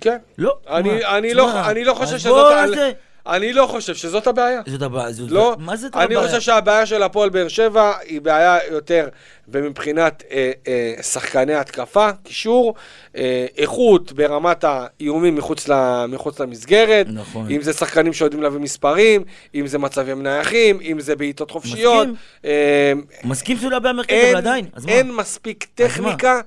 כן. 0.00 0.16
לא. 0.38 0.56
אני, 0.70 0.88
מה? 0.88 1.18
אני, 1.18 1.30
תשמע, 1.30 1.42
לא, 1.42 1.70
אני 1.70 1.84
לא 1.84 1.94
חושב 1.94 2.18
שזאת... 2.18 2.32
בוא 2.32 2.48
ה- 2.52 2.66
נעשה- 2.66 2.90
אני 3.28 3.52
לא 3.52 3.66
חושב 3.66 3.94
שזאת 3.94 4.26
הבעיה. 4.26 4.60
זאת 4.66 4.82
הבעיה. 4.82 5.12
זאת- 5.12 5.30
לא, 5.30 5.56
מה 5.58 5.76
זאת 5.76 5.96
אני 5.96 6.04
הבעיה? 6.04 6.22
חושב 6.26 6.40
שהבעיה 6.40 6.86
של 6.86 7.02
הפועל 7.02 7.28
באר 7.28 7.48
שבע 7.48 7.92
היא 8.04 8.20
בעיה 8.20 8.58
יותר 8.70 9.08
מבחינת 9.48 10.22
אה, 10.30 10.50
אה, 10.68 11.02
שחקני 11.02 11.54
התקפה, 11.54 12.08
קישור, 12.22 12.74
אה, 13.16 13.46
איכות 13.58 14.12
ברמת 14.12 14.64
האיומים 14.64 15.34
מחוץ, 15.34 15.68
ל, 15.68 15.72
מחוץ 16.08 16.40
למסגרת, 16.40 17.06
נכון. 17.12 17.50
אם 17.50 17.62
זה 17.62 17.72
שחקנים 17.72 18.12
שיודעים 18.12 18.42
להביא 18.42 18.60
מספרים, 18.60 19.24
אם 19.54 19.66
זה 19.66 19.78
מצבים 19.78 20.22
נייחים, 20.22 20.78
אם 20.80 21.00
זה 21.00 21.16
בעיטות 21.16 21.50
חופשיות. 21.50 22.06
מסכים. 22.08 22.14
אה, 22.44 22.92
מסכים 23.24 23.56
שזה 23.56 23.68
לא 23.68 23.76
הבעיה 23.76 23.90
המרכזית, 23.94 24.24
אבל 24.28 24.36
עדיין? 24.36 24.66
אין 24.88 25.12
מספיק? 25.12 25.66
טכניקה 25.74 26.40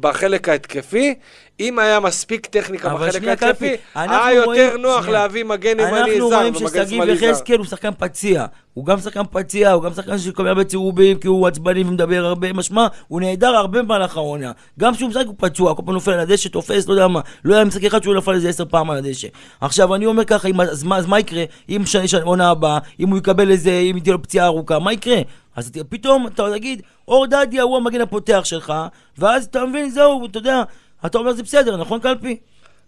בחלק 0.00 0.48
ההתקפי. 0.48 1.14
אם 1.60 1.78
היה 1.78 2.00
מספיק 2.00 2.46
טכניקה 2.46 2.94
בחלק 2.94 3.12
שנייה, 3.12 3.30
ההתקפי, 3.30 3.46
קלפי, 3.68 3.76
אנחנו 3.96 4.16
היה 4.16 4.32
יותר 4.34 4.44
רואים- 4.46 4.76
נוח 4.82 5.02
שנייה. 5.04 5.18
להביא 5.20 5.44
מגן 5.44 5.70
ימני 5.80 6.00
אנחנו 6.00 6.28
זר 6.30 6.36
רואים 6.36 6.54
ומגן 6.56 6.68
ששגיב 6.68 6.88
שמאלי 6.88 7.16
זר. 7.16 7.26
יחזקאל 7.26 7.58
הוא 7.58 7.66
שחקן 7.66 7.90
פציע. 7.98 8.46
הוא 8.74 8.86
גם 8.86 8.98
שחקן 9.00 9.22
פציע, 9.30 9.72
הוא 9.72 9.82
גם 9.82 9.94
שחקן 9.94 10.18
שקובע 10.18 10.48
הרבה 10.48 10.64
צהובים, 10.64 11.18
כי 11.18 11.28
הוא 11.28 11.46
עצבני 11.48 11.82
ומדבר 11.82 12.24
הרבה, 12.24 12.52
משמע, 12.52 12.86
הוא 13.08 13.20
נהדר 13.20 13.46
הרבה 13.56 13.82
במהלך 13.82 14.16
העונה. 14.16 14.52
גם 14.78 14.94
כשהוא 14.94 15.08
משחק 15.08 15.26
הוא 15.26 15.34
פצוע, 15.38 15.74
כל 15.74 15.82
פעם 15.86 15.94
נופל 15.94 16.10
על 16.10 16.20
הדשא, 16.20 16.48
תופס, 16.48 16.88
לא 16.88 16.92
יודע 16.92 17.08
מה. 17.08 17.20
לא 17.44 17.54
היה 17.54 17.64
משחק 17.64 17.84
אחד 17.84 18.02
שהוא 18.02 18.14
נפל 18.14 18.32
איזה 18.34 18.48
עשר 18.48 18.64
פעם 18.64 18.90
על 18.90 18.96
הדשא. 18.98 19.28
עכשיו, 19.60 19.94
אני 19.94 20.06
אומר 20.06 20.24
ככה, 20.24 20.48
אם- 20.48 20.60
אז 20.60 20.82
מה, 20.82 20.96
אז 20.96 21.06
מה 21.06 21.18
יקרה? 21.20 21.44
אם 21.68 21.82
שנה, 21.86 22.08
שנה, 22.08 22.22
עונה 22.22 22.50
הבאה, 22.50 22.78
אם 23.00 23.08
הוא 23.08 23.18
יקבל 23.18 23.50
איזה, 23.50 23.70
אם 23.70 23.98
תהיה 24.02 24.12
לו 24.12 24.22
פציעה 24.22 24.46
ארוכה, 24.46 24.78
מה 24.78 24.92
יקרה? 24.92 25.16
אז 25.56 25.70
פתאום 25.88 26.26
אתה 26.26 26.42
תגיד, 26.52 26.82
אור 27.08 27.26
דדיה 27.26 27.62
הוא 27.62 27.76
המגן 27.76 28.00
הפותח 28.00 28.40
שלך, 28.44 28.72
ואז 29.18 29.44
אתה 29.44 29.64
מבין, 29.64 29.90
זהו, 29.90 30.26
אתה 30.26 30.38
יודע, 30.38 30.62
אתה 31.06 31.18
אומר 31.18 31.32
זה 31.32 31.42
בסדר, 31.42 31.76
נכון 31.76 32.00
קלפי? 32.00 32.36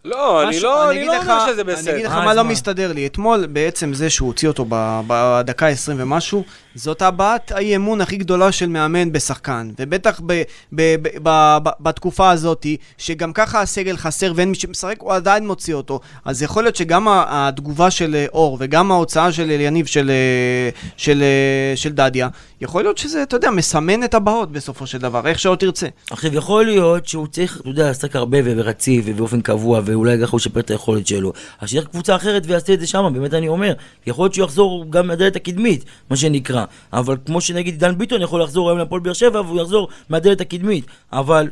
לא, 0.05 0.42
אני 0.48 0.61
לא 0.61 0.90
אני 0.90 1.05
לא 1.07 1.14
לך- 1.16 1.29
אומר 1.29 1.46
שזה 1.53 1.62
אני 1.62 1.72
אגיד 1.72 1.79
בסדר. 1.79 2.07
לך 2.09 2.12
מה 2.12 2.35
לא? 2.35 2.44
מסתדר 2.44 2.92
לי. 2.92 3.07
אתמול, 3.07 3.46
בעצם 3.46 3.94
זה 3.94 4.11
שהוא 4.11 4.27
הוציא 4.29 4.48
אותו 4.48 4.64
בדקה 5.07 5.66
ה-20 5.68 5.75
ומשהו, 5.96 6.44
זאת 6.75 7.03
הבעת 7.03 7.53
האי 7.53 7.77
אמון 7.77 8.01
הכי 8.01 8.16
גדולה 8.16 8.53
של 8.53 8.68
מאמן 8.68 9.12
בשחקן. 9.12 9.70
ובטח 9.79 10.20
ב- 10.27 10.33
ב- 10.33 10.42
ב- 10.72 11.18
ב- 11.22 11.59
ב- 11.62 11.68
בתקופה 11.81 12.31
הזאת, 12.31 12.66
שגם 12.98 13.33
ככה 13.33 13.61
הסגל 13.61 13.96
חסר 13.96 14.33
ואין 14.37 14.48
מי 14.48 14.55
שמשחק, 14.55 14.96
הוא 14.98 15.12
עדיין 15.12 15.46
מוציא 15.46 15.75
אותו. 15.75 16.01
אז 16.25 16.42
יכול 16.42 16.62
להיות 16.62 16.77
שגם 16.77 17.07
התגובה 17.11 17.90
של 17.90 18.14
אה, 18.14 18.27
אור 18.33 18.57
וגם 18.61 18.92
ההוצאה 18.92 19.33
של 19.33 19.51
אליניב 19.51 19.87
של, 19.87 20.11
אה, 20.11 20.70
של, 20.96 21.22
אה, 21.22 21.77
של 21.77 21.92
דדיה, 21.92 22.29
יכול 22.62 22.83
להיות 22.83 22.98
שזה, 22.98 23.22
אתה 23.22 23.37
יודע, 23.37 23.51
מסמן 23.51 24.05
את 24.05 24.14
הבאות 24.14 24.53
בסופו 24.53 24.87
של 24.87 24.98
דבר, 24.98 25.27
איך 25.27 25.38
שעוד 25.38 25.59
תרצה. 25.59 25.87
עכשיו, 26.11 26.35
יכול 26.35 26.64
להיות 26.64 27.07
שהוא 27.07 27.27
צריך, 27.27 27.61
אתה 27.61 27.68
יודע, 27.68 27.90
לשחק 27.90 28.16
הרבה 28.16 28.38
ורציף 28.44 29.05
ובאופן 29.09 29.40
קבוע, 29.40 29.81
ואולי 29.85 30.18
ככה 30.22 30.31
הוא 30.31 30.40
ישפר 30.40 30.61
את 30.61 30.70
היכולת 30.70 31.07
שלו. 31.07 31.33
אז 31.61 31.68
שילך 31.68 31.87
קבוצה 31.87 32.16
אחרת 32.16 32.42
ויעשה 32.46 32.75
את 32.75 32.81
זה 32.81 32.87
שם, 32.87 33.11
באמת 33.14 33.35
אני 33.35 33.48
אומר. 33.48 33.72
יכול 34.07 34.25
להיות 34.25 34.35
שהוא 34.35 34.44
יחזור 34.44 34.85
גם 34.90 35.07
מהדלת 35.07 35.37
הקדמית, 35.37 35.85
מה 36.11 36.16
שנקרא. 36.16 36.64
אבל 36.92 37.16
כמו 37.27 37.40
שנגיד 37.40 37.79
דן 37.79 37.98
ביטון 37.98 38.22
יכול 38.22 38.42
לחזור 38.42 38.70
היום 38.70 38.79
להפועל 38.79 39.01
באר 39.01 39.12
שבע, 39.12 39.40
והוא 39.40 39.61
יחזור 39.61 39.88
מהדלת 40.09 40.40
הקדמית. 40.40 40.87
אבל... 41.12 41.48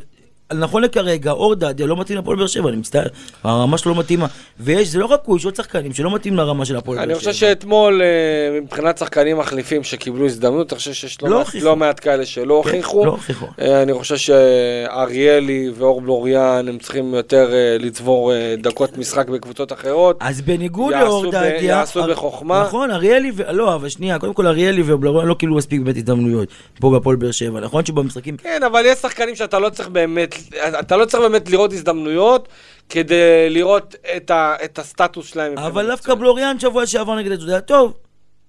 נכון 0.54 0.82
לכרגע, 0.82 1.30
אור 1.30 1.54
דדיה 1.54 1.86
לא 1.86 1.96
מתאים 1.96 2.16
להפועל 2.16 2.36
באר 2.36 2.46
שבע, 2.46 2.68
אני 2.68 2.76
מצטער, 2.76 3.06
הרמה 3.44 3.78
שלו 3.78 3.94
לא 3.94 4.00
מתאימה. 4.00 4.26
ויש, 4.60 4.88
זה 4.88 4.98
לא 4.98 5.06
רק 5.06 5.20
הוא, 5.24 5.36
יש 5.36 5.44
עוד 5.44 5.56
שחקנים 5.56 5.92
שלא 5.92 6.14
מתאים 6.14 6.36
לרמה 6.36 6.64
של 6.64 6.76
הפועל 6.76 6.98
באר 6.98 7.04
שבע. 7.04 7.12
אני 7.12 7.18
חושב 7.18 7.32
שאתמול, 7.32 8.02
אה, 8.02 8.60
מבחינת 8.60 8.98
שחקנים 8.98 9.38
מחליפים 9.38 9.84
שקיבלו 9.84 10.26
הזדמנות, 10.26 10.72
אני 10.72 10.78
חושב 10.78 10.92
שיש 10.92 11.22
לא 11.22 11.28
לא 11.28 11.38
מעט-. 11.38 11.54
לא 11.54 11.76
מעט 11.76 12.00
כאלה 12.00 12.26
שלא 12.26 12.62
כן, 12.64 12.70
הוכיחו. 12.70 13.04
לא 13.04 13.10
הוכיחו. 13.10 13.46
אה, 13.60 13.82
אני 13.82 13.94
חושב 13.94 14.16
שאריאלי 14.16 15.70
ואור 15.74 16.00
בלוריאן, 16.00 16.68
הם 16.68 16.78
צריכים 16.78 17.14
יותר 17.14 17.52
אה, 17.52 17.76
לצבור 17.78 18.32
דקות 18.58 18.98
משחק 18.98 19.28
בקבוצות 19.28 19.72
אחרות. 19.72 20.16
אז 20.20 20.40
בניגוד 20.40 20.94
לאור 20.94 21.30
דדיה... 21.30 21.62
יעשו 21.62 22.02
בחוכמה. 22.02 22.62
נכון, 22.62 22.90
אריאלי. 22.90 23.32
לא, 23.50 23.74
אבל 23.74 23.88
שנייה, 23.88 24.18
קודם 24.18 24.34
כל 24.34 24.46
אריאלי 24.46 24.82
ובלרון 24.86 25.26
לא 25.26 25.34
קיבלו 25.34 25.56
מספיק 25.56 25.80
באמת 25.80 25.96
הזדמנויות 25.96 26.48
פה 26.80 26.90
בהפועל 26.90 27.16
באר 27.16 27.30
שבע. 27.30 27.60
נכון 27.60 27.84
שבמשחקים... 27.84 28.36
כן, 28.36 28.62
אבל 28.66 28.82
יש 28.86 28.98
שחקנים 28.98 29.36
שאתה 29.36 29.58
לא 29.58 29.68
צריך 29.68 29.88
באמת, 29.88 30.34
אתה 30.80 30.96
לא 30.96 31.04
צריך 31.04 31.22
באמת 31.22 31.50
לראות 31.50 31.72
הזדמנויות 31.72 32.48
כדי 32.88 33.14
לראות 33.50 33.94
את, 34.16 34.30
ה, 34.30 34.54
את 34.64 34.78
הסטטוס 34.78 35.26
שלהם. 35.26 35.58
אבל 35.58 35.86
דווקא. 35.86 36.14
בלוריאן 36.14 36.58
שבוע 36.60 36.86
שעבר 36.86 37.14
נגד 37.16 37.32
אשדוד 37.32 37.48
היה 37.50 37.60
טוב. 37.60 37.94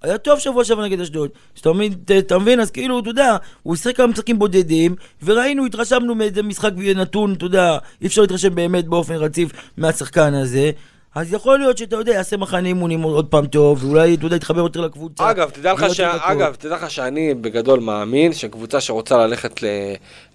היה 0.02 0.18
טוב 0.18 0.40
שבוע 0.40 0.64
שעבר 0.66 0.84
נגד 0.84 1.00
אשדוד. 1.00 1.30
אז 1.56 1.60
אתה 1.60 1.74
מבין, 1.74 1.94
ת- 1.94 2.12
אתה 2.12 2.40
מבין, 2.40 2.60
אז 2.60 2.72
כאילו, 2.72 3.00
אתה 3.00 3.10
יודע, 3.10 3.38
הוא 3.64 3.76
שיחק 3.76 3.98
כמה 3.98 4.08
משחקים 4.08 4.40
בודדים, 4.40 4.96
וראינו, 5.24 5.66
התרשמנו 5.66 6.16
מאיזה 6.16 6.44
משחק 6.44 6.72
נתון, 6.96 7.34
אתה 7.34 7.46
יודע, 7.46 7.78
אי 8.02 8.08
אפשר 8.08 8.22
להתרשם 8.22 8.56
באמת 8.56 8.86
באופן 8.88 9.14
רציף 9.16 9.50
מהשחקן 9.78 10.34
הזה. 10.34 10.72
אז 11.16 11.34
יכול 11.34 11.60
להיות 11.60 11.78
שאתה 11.78 11.96
יודע, 11.96 12.14
יעשה 12.14 12.38
מחנה 12.38 12.68
אימונים 12.68 13.02
עוד 13.02 13.28
פעם 13.28 13.46
טוב, 13.48 13.86
ואולי, 13.86 14.16
אתה 14.16 14.26
יודע, 14.26 14.36
יתחבר 14.36 14.60
יותר 14.60 14.82
לקבוצה. 14.82 15.32
אגב, 15.32 15.50
תדע 15.50 15.74
לך, 15.74 15.96
ש... 15.96 16.00
אגב, 16.00 16.56
תדע 16.56 16.76
לך 16.76 16.92
שאני 16.92 17.34
בגדול 17.34 17.80
מאמין 17.80 18.34
שקבוצה 18.34 18.82
שרוצה 18.82 19.18
ללכת 19.18 19.64
ל... 19.64 19.66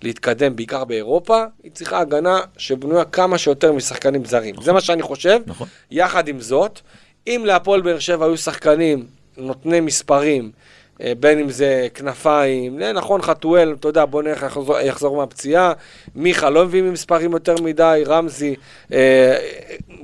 להתקדם 0.02 0.56
בעיקר 0.56 0.84
באירופה, 0.84 1.44
היא 1.62 1.72
צריכה 1.72 1.98
הגנה 2.00 2.40
שבנויה 2.56 3.04
כמה 3.04 3.38
שיותר 3.38 3.72
משחקנים 3.72 4.24
זרים. 4.24 4.54
זה 4.62 4.72
מה 4.72 4.80
שאני 4.80 5.02
חושב. 5.02 5.38
נכון. 5.46 5.68
יחד 5.90 6.28
עם 6.28 6.40
זאת, 6.40 6.80
אם 7.26 7.42
להפועל 7.46 7.80
באר 7.80 7.98
שבע 7.98 8.24
היו 8.26 8.36
שחקנים 8.36 9.06
נותני 9.36 9.80
מספרים, 9.80 10.50
בין 11.00 11.38
אם 11.38 11.50
זה 11.50 11.88
כנפיים, 11.94 12.82
אה, 12.82 12.92
נכון, 12.92 13.22
חתואל, 13.22 13.74
אתה 13.80 13.88
יודע, 13.88 14.04
בוא 14.04 14.22
נראה 14.22 14.34
איך 14.34 14.42
יחזור, 14.42 14.78
יחזור 14.80 15.16
מהפציעה, 15.16 15.72
מיכה 16.14 16.50
לא 16.50 16.64
מביא 16.64 16.82
מספרים 16.82 17.32
יותר 17.32 17.54
מדי, 17.62 18.02
רמזי, 18.06 18.54
אה, 18.92 19.36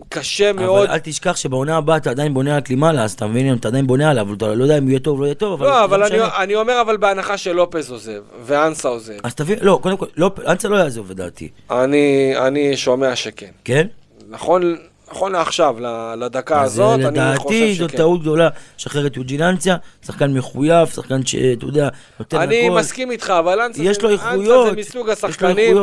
קשה 0.08 0.52
מאוד. 0.52 0.84
אבל 0.84 0.94
אל 0.94 0.98
תשכח 0.98 1.36
שבעונה 1.36 1.76
הבאה 1.76 1.96
אתה 1.96 2.10
עדיין 2.10 2.34
בונה 2.34 2.54
על 2.54 2.60
קלימאלה, 2.60 3.04
אז 3.04 3.12
אתה 3.12 3.26
מבין, 3.26 3.54
אתה 3.54 3.68
עדיין 3.68 3.86
בונה 3.86 4.10
עליו, 4.10 4.34
אתה 4.34 4.54
לא 4.54 4.62
יודע 4.62 4.78
אם 4.78 4.82
הוא 4.82 4.90
יהיה 4.90 5.00
טוב 5.00 5.16
או 5.18 5.22
לא 5.22 5.26
יהיה 5.26 5.34
טוב, 5.34 5.52
אבל... 5.52 5.66
לא, 5.66 5.78
זה 5.78 5.84
אבל 5.84 6.02
אני. 6.02 6.18
אני 6.38 6.54
אומר, 6.54 6.80
אבל 6.80 6.96
בהנחה 6.96 7.36
שלופז 7.36 7.90
עוזב, 7.90 8.20
ואנסה 8.44 8.88
עוזב, 8.88 9.14
אז 9.22 9.34
תבין, 9.34 9.58
לא, 9.62 9.78
קודם 9.82 9.96
כל, 9.96 10.06
לא, 10.16 10.30
אנסה 10.46 10.68
לא 10.68 10.76
יעזוב 10.76 11.10
לדעתי, 11.10 11.48
אני, 11.70 12.34
אני 12.36 12.76
שומע 12.76 13.16
שכן. 13.16 13.50
כן? 13.64 13.86
נכון, 14.28 14.76
נכון 15.12 15.32
לעכשיו, 15.32 15.76
לדקה 16.18 16.62
הזאת, 16.62 16.94
אני 16.94 17.04
לדעתי 17.04 17.38
חושב 17.38 17.72
זו 17.78 17.88
שכן. 17.88 17.96
טעות 17.96 18.20
גדולה 18.20 18.48
לשחרר 18.78 19.06
את 19.06 19.16
יוג'יננציה, 19.16 19.76
שחקן 20.06 20.32
מחויב, 20.34 20.88
שחקן 20.88 21.26
שאתה 21.26 21.64
יודע, 21.66 21.88
נותן 22.18 22.36
הכל. 22.36 22.46
אני 22.46 22.68
מסכים 22.68 23.10
איתך, 23.10 23.32
אבל 23.38 23.60
אנסה 23.60 23.82
זה- 23.92 24.72
מסוג 24.76 25.10
השחקנים. 25.10 25.76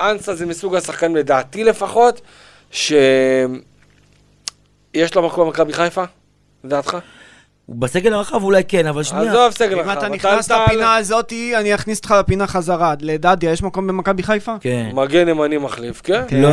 אנסה 0.00 0.34
זה 0.34 0.46
מסוג 0.46 0.74
השחקנים, 0.76 1.16
לדעתי 1.16 1.64
לפחות, 1.64 2.20
שיש 2.70 2.94
לו 5.16 5.22
מקום 5.26 5.46
במכבי 5.46 5.72
חיפה, 5.72 6.04
לדעתך? 6.64 6.96
בסגל 7.68 8.12
הרחב 8.14 8.42
אולי 8.42 8.62
כן, 8.68 8.86
אבל 8.86 9.02
שנייה. 9.02 9.30
עזוב 9.30 9.50
סגל 9.52 9.72
אם 9.74 9.80
רחב, 9.80 9.98
אתה 9.98 10.08
נכנס 10.08 10.50
לפינה 10.50 10.96
הזאתי, 10.96 11.56
אני 11.56 11.74
אכניס 11.74 11.98
אותך 11.98 12.14
לפינה 12.20 12.46
חזרה. 12.46 12.94
לדדיה, 13.00 13.50
יש 13.52 13.62
מקום 13.62 13.86
במכבי 13.86 14.22
חיפה? 14.22 14.52
כן. 14.60 14.90
מגן 14.94 15.28
ימני 15.28 15.58
מחליף, 15.58 16.00
כן? 16.04 16.22
כן, 16.28 16.40
לא. 16.42 16.48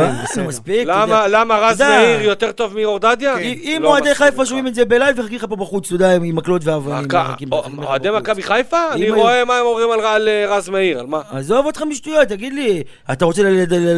מספיק. 0.46 0.88
למה, 1.28 1.58
רז. 1.58 1.80
מאיר 1.80 2.20
יותר 2.22 2.52
טוב 2.52 2.74
מאור 2.80 2.98
דדיה? 2.98 3.38
אם- 3.38 3.58
אם 3.62 3.78
לא 3.82 3.88
אוהדי 3.88 4.14
חיפה. 4.14 4.46
שומעים 4.46 4.66
את 4.66 4.74
זה 4.74 4.84
בלייב, 4.84 5.18
יחכים 5.18 5.36
לך 5.38 5.44
פה 5.48 5.56
בחוץ, 5.56 5.86
אתה 5.86 5.94
יודע, 5.94 6.14
עם 6.14 6.36
מקלות 6.36 6.64
ואבנים. 6.64 7.08
אוהדי. 7.52 8.10
מכבי 8.10 8.42
חיפה? 8.42 8.78
אני 8.92 9.10
רואה 9.10 9.44
מה 9.44 9.56
הם 9.58 9.66
אומרים 9.66 9.90
על 10.04 10.28
אה, 10.28 10.56
רז 10.56 10.68
מאיר, 10.68 11.00
על 11.00 11.06
מה? 11.06 11.20
עזוב 11.30 11.66
אותך 11.66 11.82
משטויות, 11.82 12.28
תגיד 12.28 12.52
לי, 12.52 12.82
אתה 13.12 13.24
רוצה 13.24 13.42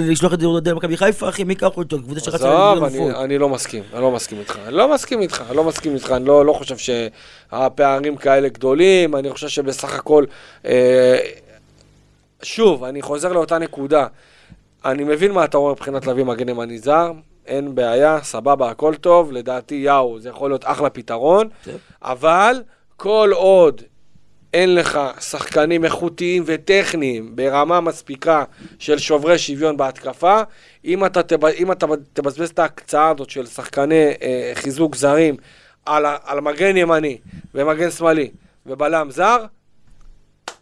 לשלוח 0.09 0.33
את 0.35 0.40
זה 0.40 0.46
למכבי 0.66 0.96
חיפה, 0.96 1.29
אחי, 1.29 1.44
מי 1.44 1.52
ייקח 1.52 1.76
אותו? 1.76 1.98
קבוצה 2.02 2.20
שרצה 2.20 2.37
עזוב. 2.72 2.85
אני, 2.85 3.11
אני 3.24 3.38
לא 3.38 3.48
מסכים, 3.48 3.83
אני 3.94 4.02
לא 4.02 4.11
מסכים 4.11 4.38
איתך. 4.38 4.59
אני 4.66 4.74
לא 4.76 4.94
מסכים 4.94 5.20
איתך, 5.20 5.42
אני 5.48 5.57
לא 5.57 5.64
מסכים 5.64 5.94
איתך, 5.94 6.11
אני 6.16 6.24
לא, 6.24 6.46
לא 6.46 6.52
חושב 6.52 6.76
שהפערים 7.51 8.16
כאלה 8.16 8.49
גדולים, 8.49 9.16
אני 9.16 9.31
חושב 9.31 9.49
שבסך 9.49 9.95
הכל... 9.95 10.25
אה, 10.64 11.19
שוב, 12.42 12.85
אני 12.85 13.03
חוזר 13.03 13.33
לאותה 13.33 13.59
נקודה. 13.59 14.07
אני 14.85 15.05
מבין 15.05 15.33
מה 15.33 15.45
אתה 15.45 15.57
אומר 15.57 15.73
מבחינת 15.73 16.07
להביא 16.07 16.25
מגן 16.25 16.49
ימני 16.49 16.79
זר, 16.79 17.12
אין 17.47 17.75
בעיה, 17.75 18.19
סבבה, 18.23 18.71
הכל 18.71 18.95
טוב, 18.95 19.33
לדעתי 19.33 19.75
יאו, 19.75 20.21
זה 20.21 20.29
יכול 20.29 20.51
להיות 20.51 20.64
אחלה 20.64 20.90
פתרון, 20.90 21.49
טוב. 21.64 21.75
אבל 22.03 22.62
כל 22.97 23.31
עוד 23.35 23.83
אין 24.55 24.75
לך 24.75 25.01
שחקנים 25.21 25.85
איכותיים 25.85 26.42
וטכניים 26.47 27.37
ברמה 27.37 27.81
מספיקה 27.81 28.45
של 28.79 28.99
שוברי 28.99 29.38
שוויון 29.38 29.77
בהתקפה, 29.77 30.40
אם 30.85 31.05
אתה, 31.05 31.23
תב... 31.23 31.45
אם 31.45 31.73
אתה 31.73 31.87
תבזבז 32.12 32.51
את 32.51 32.59
ההקצאה 32.59 33.09
הזאת 33.11 33.31
של 33.31 33.47
שחקני 33.47 34.05
אה, 34.23 34.51
חיזוק 34.55 34.97
זרים 34.97 35.37
על. 35.87 36.07
על 36.25 36.40
מגן 36.40 36.77
ימני 36.77 37.18
ומגן 37.55 37.90
שמאלי 37.90 38.31
ובלם 38.66 39.11
זר, 39.11 39.44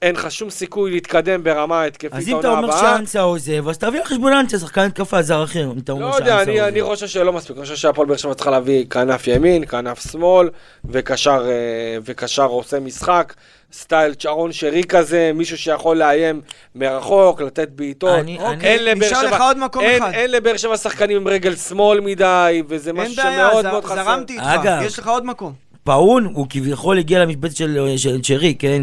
אין 0.03 0.15
לך 0.15 0.31
שום 0.31 0.51
סיכוי 0.51 0.91
להתקדם 0.91 1.45
ברמה 1.45 1.81
ההתקפית 1.81 2.13
אז 2.15 2.29
אם 2.29 2.33
העונה 2.33 2.49
אתה 2.49 2.59
אומר 2.59 2.69
הבאה. 2.77 2.97
שאנסה 2.97 3.21
עוזב, 3.21 3.69
אז 3.69 3.79
תביא 3.79 3.99
על 4.01 4.07
חשבון 4.07 4.33
אנסה, 4.33 4.59
שחקן 4.59 4.81
התקפה 4.81 5.23
זר 5.23 5.45
אחר, 5.45 5.65
אם 5.73 5.79
אתה 5.79 5.93
אומר 5.93 6.07
לא 6.07 6.13
שאנסה 6.13 6.25
יודע, 6.25 6.35
עוזב. 6.39 6.49
אני, 6.51 6.61
אני 6.69 6.83
חושב 6.83 7.07
שלא 7.07 7.33
מספיק, 7.33 7.57
אני 7.57 7.63
חושב 7.65 7.77
שהפועל 7.77 8.09
באר 8.09 8.17
שבע 8.17 8.35
צריכה 8.35 8.51
להביא 8.51 8.85
כנף 8.91 9.27
ימין, 9.27 9.67
כנף 9.67 10.11
שמאל, 10.13 10.49
וקשר, 10.85 11.47
אה, 11.49 11.53
וקשר 12.05 12.45
עושה 12.45 12.81
משחק, 12.81 13.35
סטייל 13.73 14.15
צ'רון 14.15 14.53
שרי 14.53 14.85
כזה, 14.85 15.31
מישהו 15.35 15.59
שיכול 15.59 15.97
לאיים 15.97 16.41
מרחוק, 16.75 17.41
לתת 17.41 17.69
בעיטות. 17.69 18.11
אני- 18.19 18.39
אוקיי. 18.39 18.53
אני- 18.55 18.65
אין 18.65 18.85
לבאר 18.85 19.09
נשאר 19.09 19.21
שבע- 19.21 19.31
לך 19.37 19.41
עוד 19.43 19.59
מקום 19.59 19.85
אין- 19.85 20.03
אחד. 20.03 20.13
אין 20.15 20.31
לבאר 20.31 20.57
שבע 20.57 20.77
שחקנים 20.77 21.17
עם 21.17 21.29
רגל 21.29 21.57
שמאל 21.57 22.01
מדי, 22.01 22.63
וזה 22.69 22.91
אין 22.91 22.97
משהו 23.01 23.17
בעיה, 23.17 23.49
שמאוד 23.51 23.67
מאוד 23.67 23.85
חסר. 23.85 24.05
זרמתי 24.05 24.33
איתך, 24.33 24.45
אגב. 24.47 24.83
יש 24.83 24.99
לך 24.99 25.09
עוד 25.09 25.27
מקום. 25.27 25.64
פאון, 25.85 26.25
הוא 26.35 26.47
כביכול 26.51 26.99
הגיע 26.99 27.19
למשבצת 27.25 27.57
של 27.57 27.93
של 27.97 28.23
צ'רי, 28.23 28.55
כן? 28.59 28.83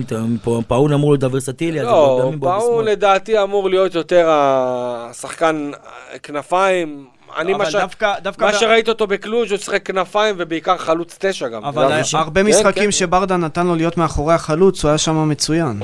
פאון 0.68 0.94
אמור 0.94 1.12
להיות 1.12 1.34
ורסטילי, 1.34 1.82
אז 1.82 1.88
הוא 1.88 1.94
לא, 1.96 2.32
פאון. 2.42 2.86
לדעתי 2.86 3.44
אמור 3.44 3.70
להיות 3.70 3.96
יותר 3.96 4.28
השחקן 4.32 5.72
אה, 6.14 6.20
כנפיים. 6.20 7.06
אני 7.38 7.54
מה 7.54 7.66
ש- 7.72 7.76
דווקא- 7.76 8.20
דווקא 8.24 8.46
מה 8.46 8.52
ב- 8.52 8.56
שראיתי 8.56 8.90
אותו 8.90 9.08
בקלוז' 9.08 9.52
הוא 9.52 9.58
שיחק 9.60 9.86
כנפיים 9.86 10.36
ובעיקר 10.38 10.78
חלוץ 10.78 11.18
תשע 11.20 11.48
גם. 11.48 11.64
אבל 11.64 11.92
הרבה 12.14 12.44
כן, 12.44 12.50
משחקים 12.50 12.84
כן. 12.84 12.92
שברדה 12.92 13.38
נתן 13.38 13.68
לו 13.68 13.76
להיות 13.76 13.98
מאחורי 13.98 14.34
החלוץ, 14.34 14.84
הוא 14.84 14.90
היה 14.90 14.98
שם 14.98 15.30
מצוין. 15.30 15.80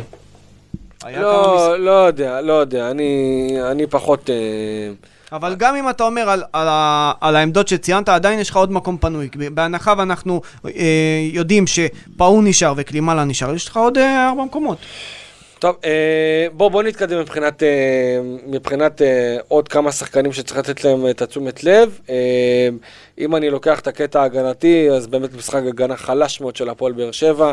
היה 1.03 1.17
כמה 1.17 1.23
לא, 1.23 1.79
לא 1.79 1.91
יודע, 1.91 2.41
לא 2.41 2.53
יודע, 2.53 2.91
אני, 2.91 3.47
אני 3.71 3.87
פחות, 3.87 4.29
אה, 4.29 4.35
אבל 5.31 5.55
גם 5.55 5.75
אם 5.75 5.89
אתה 5.89 6.03
אומר 6.03 6.29
על, 6.29 6.43
על, 6.53 6.67
על 7.21 7.35
העמדות 7.35 7.67
שציינת, 7.67 8.09
עדיין 8.09 8.39
יש 8.39 8.49
לך 8.49 8.55
עוד 8.55 8.71
מקום 8.71 8.97
פנוי. 8.97 9.29
בהנחה 9.53 9.93
ואנחנו 9.97 10.41
אה, 10.65 10.71
יודעים 11.31 11.65
שפאו 11.67 12.41
נשאר 12.41 12.73
וקלימלה 12.77 13.23
נשאר, 13.23 13.55
יש 13.55 13.67
לך 13.67 13.77
עוד 13.77 13.97
אה, 13.97 14.29
ארבע 14.29 14.43
מקומות. 14.43 14.77
טוב, 15.59 15.75
אה, 15.85 16.47
בוא, 16.53 16.69
בוא 16.69 16.83
נתקדם 16.83 17.19
מבחינת, 17.19 17.63
אה, 17.63 17.67
מבחינת 18.47 19.01
אה, 19.01 19.37
עוד 19.47 19.67
כמה 19.67 19.91
שחקנים 19.91 20.33
שצריך 20.33 20.59
לתת 20.59 20.83
להם 20.83 21.09
את 21.09 21.21
התשומת 21.21 21.63
לב. 21.63 21.99
אם 23.19 23.35
אני 23.35 23.49
לוקח 23.49 23.79
את 23.79 23.87
הקטע 23.87 24.21
ההגנתי, 24.21 24.89
אז 24.91 25.07
באמת 25.07 25.33
משחק 25.33 25.61
הגנה 25.67 25.97
חלש 25.97 26.41
מאוד 26.41 26.55
של 26.55 26.69
הפועל 26.69 26.93
באר 26.93 27.11
שבע, 27.11 27.51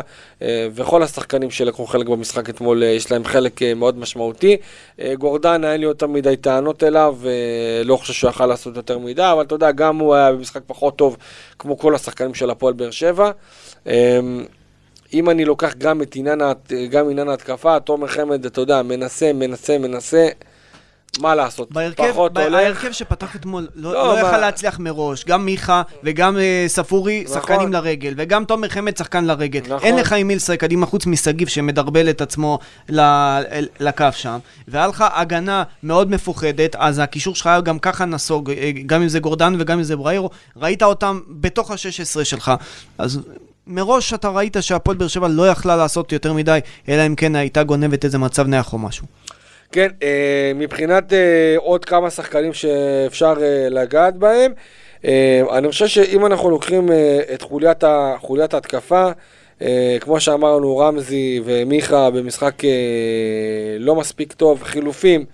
וכל 0.75 1.03
השחקנים 1.03 1.51
שלקחו 1.51 1.85
חלק 1.85 2.07
במשחק 2.07 2.49
אתמול, 2.49 2.83
יש 2.83 3.11
להם 3.11 3.23
חלק 3.23 3.61
מאוד 3.75 3.97
משמעותי. 3.97 4.57
גורדנה, 5.13 5.71
אין 5.71 5.79
לי 5.79 5.85
יותר 5.85 6.07
מדי 6.07 6.35
טענות 6.35 6.83
אליו, 6.83 7.17
לא 7.85 7.97
חושב 7.97 8.13
שהוא 8.13 8.29
יכל 8.29 8.45
לעשות 8.45 8.75
יותר 8.75 8.97
מדי, 8.97 9.31
אבל 9.31 9.41
אתה 9.41 9.55
יודע, 9.55 9.71
גם 9.71 9.99
הוא 9.99 10.15
היה 10.15 10.31
במשחק 10.31 10.61
פחות 10.67 10.95
טוב, 10.95 11.17
כמו 11.59 11.77
כל 11.77 11.95
השחקנים 11.95 12.33
של 12.33 12.49
הפועל 12.49 12.73
באר 12.73 12.91
שבע. 12.91 13.31
אם 15.13 15.29
אני 15.29 15.45
לוקח 15.45 15.73
גם 15.77 16.01
את 16.01 16.15
עניין 16.15 17.29
ההתקפה, 17.29 17.79
תומר 17.79 18.07
חמד, 18.07 18.45
אתה 18.45 18.61
יודע, 18.61 18.81
מנסה, 18.81 19.33
מנסה, 19.33 19.77
מנסה, 19.77 20.27
מה 21.19 21.35
לעשות? 21.35 21.71
בהרכב, 21.71 22.11
פחות 22.11 22.33
ב- 22.33 22.37
הולך. 22.37 22.53
ההרכב 22.53 22.91
שפתח 22.91 23.35
אתמול 23.35 23.67
לא, 23.75 23.93
לא, 23.93 24.07
לא, 24.07 24.13
מה- 24.13 24.27
יכל 24.27 24.37
להצליח 24.37 24.79
מראש, 24.79 25.25
גם 25.25 25.45
מיכה 25.45 25.81
וגם 26.03 26.37
אה, 26.37 26.65
ספורי 26.67 27.23
נכון. 27.25 27.35
שחקנים 27.41 27.73
לרגל, 27.73 28.13
וגם 28.17 28.45
תומר 28.45 28.69
חמד 28.69 28.97
שחקן 28.97 29.25
לרגל. 29.25 29.61
נכון. 29.65 29.79
אין 29.87 29.95
לך 29.95 30.13
עם 30.13 30.27
מי 30.27 30.35
לשחק 30.35 30.59
קדימה 30.59 30.85
חוץ 30.85 31.05
משגיב 31.05 31.47
שמדרבל 31.47 32.09
את 32.09 32.21
עצמו 32.21 32.59
ל- 32.89 33.41
לקו 33.79 34.05
שם, 34.11 34.37
והיה 34.67 34.87
לך 34.87 35.05
הגנה 35.13 35.63
מאוד 35.83 36.11
מפוחדת, 36.11 36.75
אז 36.75 36.99
הקישור 36.99 37.35
שלך 37.35 37.47
היה 37.47 37.61
גם 37.61 37.79
ככה 37.79 38.05
נסוג, 38.05 38.51
אה, 38.51 38.71
גם 38.85 39.01
אם 39.01 39.07
זה 39.07 39.19
גורדן 39.19 39.55
וגם 39.59 39.77
אם 39.77 39.83
זה 39.83 39.95
בריירו, 39.95 40.29
ראית 40.57 40.83
אותם 40.83 41.19
בתוך 41.29 41.71
ה-16 41.71 42.23
שלך, 42.23 42.51
אז... 42.97 43.19
מראש 43.67 44.13
אתה 44.13 44.29
ראית 44.29 44.57
שהפועל 44.61 44.97
באר 44.97 45.07
שבע 45.07 45.27
לא 45.27 45.49
יכלה 45.49 45.75
לעשות 45.75 46.11
יותר 46.11 46.33
מדי, 46.33 46.59
אלא 46.89 47.05
אם 47.07 47.15
כן 47.15 47.35
הייתה 47.35 47.63
גונבת 47.63 48.05
איזה 48.05 48.17
מצב 48.17 48.47
נייח 48.47 48.73
או 48.73 48.77
משהו. 48.77 49.05
כן, 49.75 49.89
אה, 50.03 50.51
מבחינת 50.55 51.13
אה, 51.13 51.55
עוד 51.57 51.85
כמה 51.85 52.09
שחקנים 52.09 52.53
שאפשר 52.53 53.33
אה, 53.41 53.69
לגעת 53.69 54.17
בהם, 54.17 54.53
אני 55.51 55.69
חושב 55.69 55.87
שאם 55.87 56.25
אנחנו 56.25 56.49
לוקחים 56.49 56.89
את 57.33 57.41
חוליית, 57.41 57.83
ה, 57.83 58.15
חוליית 58.19 58.53
ההתקפה, 58.53 59.09
כמו 59.99 60.19
שאמרנו, 60.19 60.77
רמזי 60.77 61.41
ומיכה 61.45 62.09
במשחק 62.09 62.53
לא 63.79 63.95
מספיק 63.95 64.33
טוב, 64.33 64.63
חילופים 64.63 65.25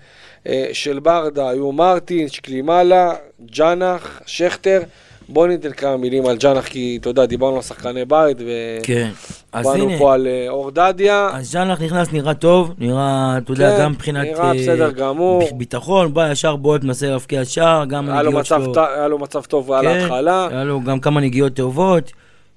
של 0.72 0.98
ברדה 0.98 1.48
היו 1.48 1.72
מרטין, 1.72 2.28
שקלימלה, 2.28 3.14
ג'אנח, 3.44 4.22
שכטר. 4.26 4.82
בוא 5.32 5.46
ניתן 5.46 5.72
כמה 5.72 5.96
מילים 5.96 6.26
על 6.26 6.36
ג'אנח, 6.36 6.66
כי 6.66 6.98
אתה 7.00 7.08
יודע, 7.08 7.26
דיברנו 7.26 7.56
על 7.56 7.62
שחקני 7.62 8.04
בית, 8.04 8.36
כן. 8.82 9.10
ובאנו 9.56 9.84
הנה, 9.84 9.98
פה 9.98 10.14
על 10.14 10.26
אה, 10.26 10.46
אור 10.48 10.70
דדיה. 10.70 11.28
אז 11.32 11.50
ז'אנלך 11.50 11.80
נכנס, 11.80 12.12
נראה 12.12 12.34
טוב, 12.34 12.72
נראה, 12.78 13.38
אתה 13.38 13.52
יודע, 13.52 13.76
כן, 13.76 13.82
גם 13.82 13.92
מבחינת... 13.92 14.26
נראה 14.26 14.48
אה, 14.48 14.54
בסדר 14.54 14.90
גמור. 14.90 15.42
ביטחון, 15.56 16.14
בא 16.14 16.30
ישר 16.30 16.56
בועט, 16.56 16.84
מנסה 16.84 17.10
להבקיע 17.10 17.44
שער, 17.44 17.84
גם 17.84 18.08
הנגיעות 18.08 18.46
שלו. 18.46 18.72
היה 18.76 19.08
לו 19.08 19.18
מצב 19.18 19.42
טוב 19.42 19.72
על 19.72 19.84
כן, 19.84 20.00
ההתחלה. 20.00 20.48
היה 20.50 20.64
לו 20.64 20.80
גם 20.80 21.00
כמה 21.00 21.20
נגיעות 21.20 21.54
טובות. 21.54 22.12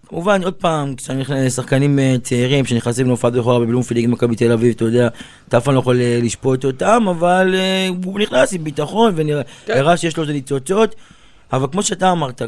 כמובן, 0.07 0.43
עוד 0.43 0.53
פעם, 0.53 0.95
כשאני 0.95 1.21
נכנס 1.21 1.45
לשחקנים 1.45 1.99
אה, 1.99 2.15
צעירים 2.23 2.65
שנכנסים 2.65 3.07
להופעת 3.07 3.33
בכורה 3.33 3.59
בבלומפילד 3.59 4.09
מכבי 4.09 4.35
תל 4.35 4.51
אביב, 4.51 4.73
אתה 4.75 4.85
יודע, 4.85 5.07
אתה 5.47 5.57
אף 5.57 5.63
פעם 5.63 5.73
לא 5.73 5.79
יכול 5.79 5.99
לשפוט 6.01 6.65
אותם, 6.65 7.05
אבל 7.09 7.55
הוא 8.05 8.19
נכנס 8.19 8.53
עם 8.53 8.63
ביטחון 8.63 9.15
כן. 9.15 9.21
ונראה 9.73 9.97
שיש 9.97 10.17
לו 10.17 10.23
איזה 10.23 10.33
ניצוצות. 10.33 10.95
אבל 11.53 11.67
כמו 11.71 11.84
שאתה 11.84 12.12
אמרת, 12.12 12.41
אה, 12.41 12.47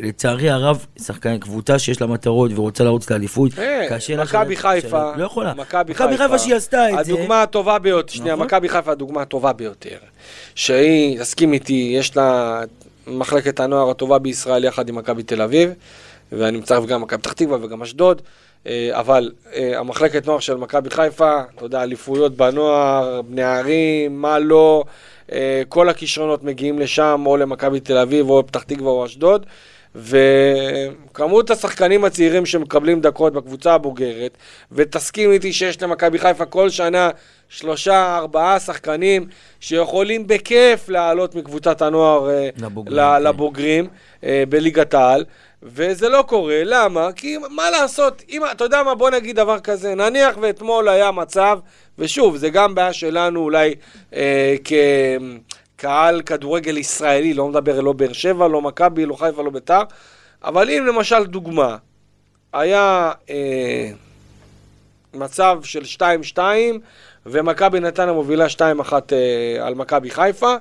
לצערי 0.00 0.50
הרב, 0.50 0.86
שחקן, 1.02 1.38
קבוצה 1.38 1.78
שיש 1.78 2.00
לה 2.00 2.06
מטרות 2.06 2.50
ורוצה 2.54 2.84
לרוץ 2.84 3.10
לאליפות, 3.10 3.58
אה, 3.58 3.86
קשה 3.90 4.16
לה 4.16 4.24
מכבי 4.24 4.56
חיפה, 4.56 5.16
לא 5.16 5.24
יכולה. 5.24 5.54
מכבי 5.88 6.16
חיפה 6.16 6.38
שהיא 6.38 6.54
עשתה 6.54 6.90
את 6.90 7.04
זה. 7.04 7.12
הדוגמה 7.12 7.42
הטובה 7.42 7.78
ביותר, 7.78 8.12
שנייה, 8.12 8.34
נכון. 8.34 8.46
מכבי 8.46 8.68
חיפה 8.68 8.92
הדוגמה 8.92 9.22
הטובה 9.22 9.52
ביותר, 9.52 9.96
שהיא, 10.54 11.20
תסכים 11.20 11.52
איתי, 11.52 11.92
יש 11.96 12.16
לה 12.16 12.60
מחלקת 13.06 13.60
הנוער 13.60 13.90
הטובה 13.90 14.18
בישראל 14.18 14.64
יחד 14.64 14.88
עם 14.88 14.94
מכבי 14.94 15.22
תל 15.22 15.42
אביב, 15.42 15.70
ואני 16.32 16.58
מצרף 16.58 16.86
גם 16.86 17.02
מכבי 17.02 17.18
פתח 17.18 17.32
תקווה 17.32 17.58
וגם 17.64 17.82
אשדוד, 17.82 18.22
אבל 18.90 19.32
אה, 19.54 19.78
המחלקת 19.78 20.26
נוער 20.26 20.38
של 20.38 20.56
מכבי 20.56 20.90
חיפה, 20.90 21.40
אתה 21.56 21.64
יודע, 21.64 21.82
אליפויות 21.82 22.36
בנוער, 22.36 23.20
נערים, 23.28 24.22
מה 24.22 24.38
לא, 24.38 24.84
אה, 25.32 25.62
כל 25.68 25.88
הכישרונות 25.88 26.44
מגיעים 26.44 26.78
לשם, 26.78 27.22
או 27.26 27.36
למכבי 27.36 27.80
תל 27.80 27.98
אביב, 27.98 28.30
או 28.30 28.40
לפתח 28.40 28.62
תקווה 28.62 28.90
או 28.90 29.06
אשדוד. 29.06 29.46
וכמות 29.94 31.50
השחקנים 31.50 32.04
הצעירים 32.04 32.46
שמקבלים 32.46 33.00
דקות 33.00 33.32
בקבוצה 33.32 33.74
הבוגרת, 33.74 34.36
ותסכים 34.72 35.32
איתי 35.32 35.52
שיש 35.52 35.82
למכבי 35.82 36.18
חיפה 36.18 36.44
כל 36.44 36.70
שנה 36.70 37.10
שלושה, 37.48 38.16
ארבעה 38.16 38.60
שחקנים 38.60 39.26
שיכולים 39.60 40.26
בכיף 40.26 40.88
לעלות 40.88 41.34
מקבוצת 41.34 41.82
הנוער 41.82 42.30
אה, 42.30 42.48
לבוגרים, 42.56 42.98
כן. 42.98 43.22
לבוגרים 43.22 43.88
אה, 44.24 44.44
בליגת 44.48 44.94
העל, 44.94 45.24
וזה 45.62 46.08
לא 46.08 46.24
קורה, 46.28 46.62
למה? 46.64 47.12
כי 47.12 47.38
מה 47.50 47.70
לעשות, 47.70 48.22
אם, 48.28 48.42
אתה 48.52 48.64
יודע 48.64 48.82
מה, 48.82 48.94
בוא 48.94 49.10
נגיד 49.10 49.36
דבר 49.36 49.60
כזה, 49.60 49.94
נניח 49.94 50.36
ואתמול 50.40 50.88
היה 50.88 51.10
מצב, 51.10 51.58
ושוב, 51.98 52.36
זה 52.36 52.50
גם 52.50 52.74
בעיה 52.74 52.92
שלנו 52.92 53.40
אולי 53.40 53.74
אה, 54.14 54.54
כ... 54.64 54.72
קהל 55.76 56.22
כדורגל 56.22 56.78
ישראלי, 56.78 57.34
לא 57.34 57.48
מדבר 57.48 57.80
לא 57.80 57.92
באר 57.92 58.12
שבע, 58.12 58.48
לא 58.48 58.62
מכבי, 58.62 59.06
לא 59.06 59.14
חיפה, 59.14 59.42
לא 59.42 59.50
ביתר, 59.50 59.82
אבל 60.44 60.70
אם 60.70 60.86
למשל 60.86 61.24
דוגמה, 61.24 61.76
היה 62.52 63.12
אה, 63.30 63.90
מצב 65.14 65.60
של 65.62 65.82
2-2 66.36 66.38
ומכבי 67.26 67.80
נתניה 67.80 68.12
מובילה 68.12 68.46
2-1 68.46 68.60
אה, 68.92 69.66
על 69.66 69.74
מכבי 69.74 70.10
חיפה, 70.10 70.54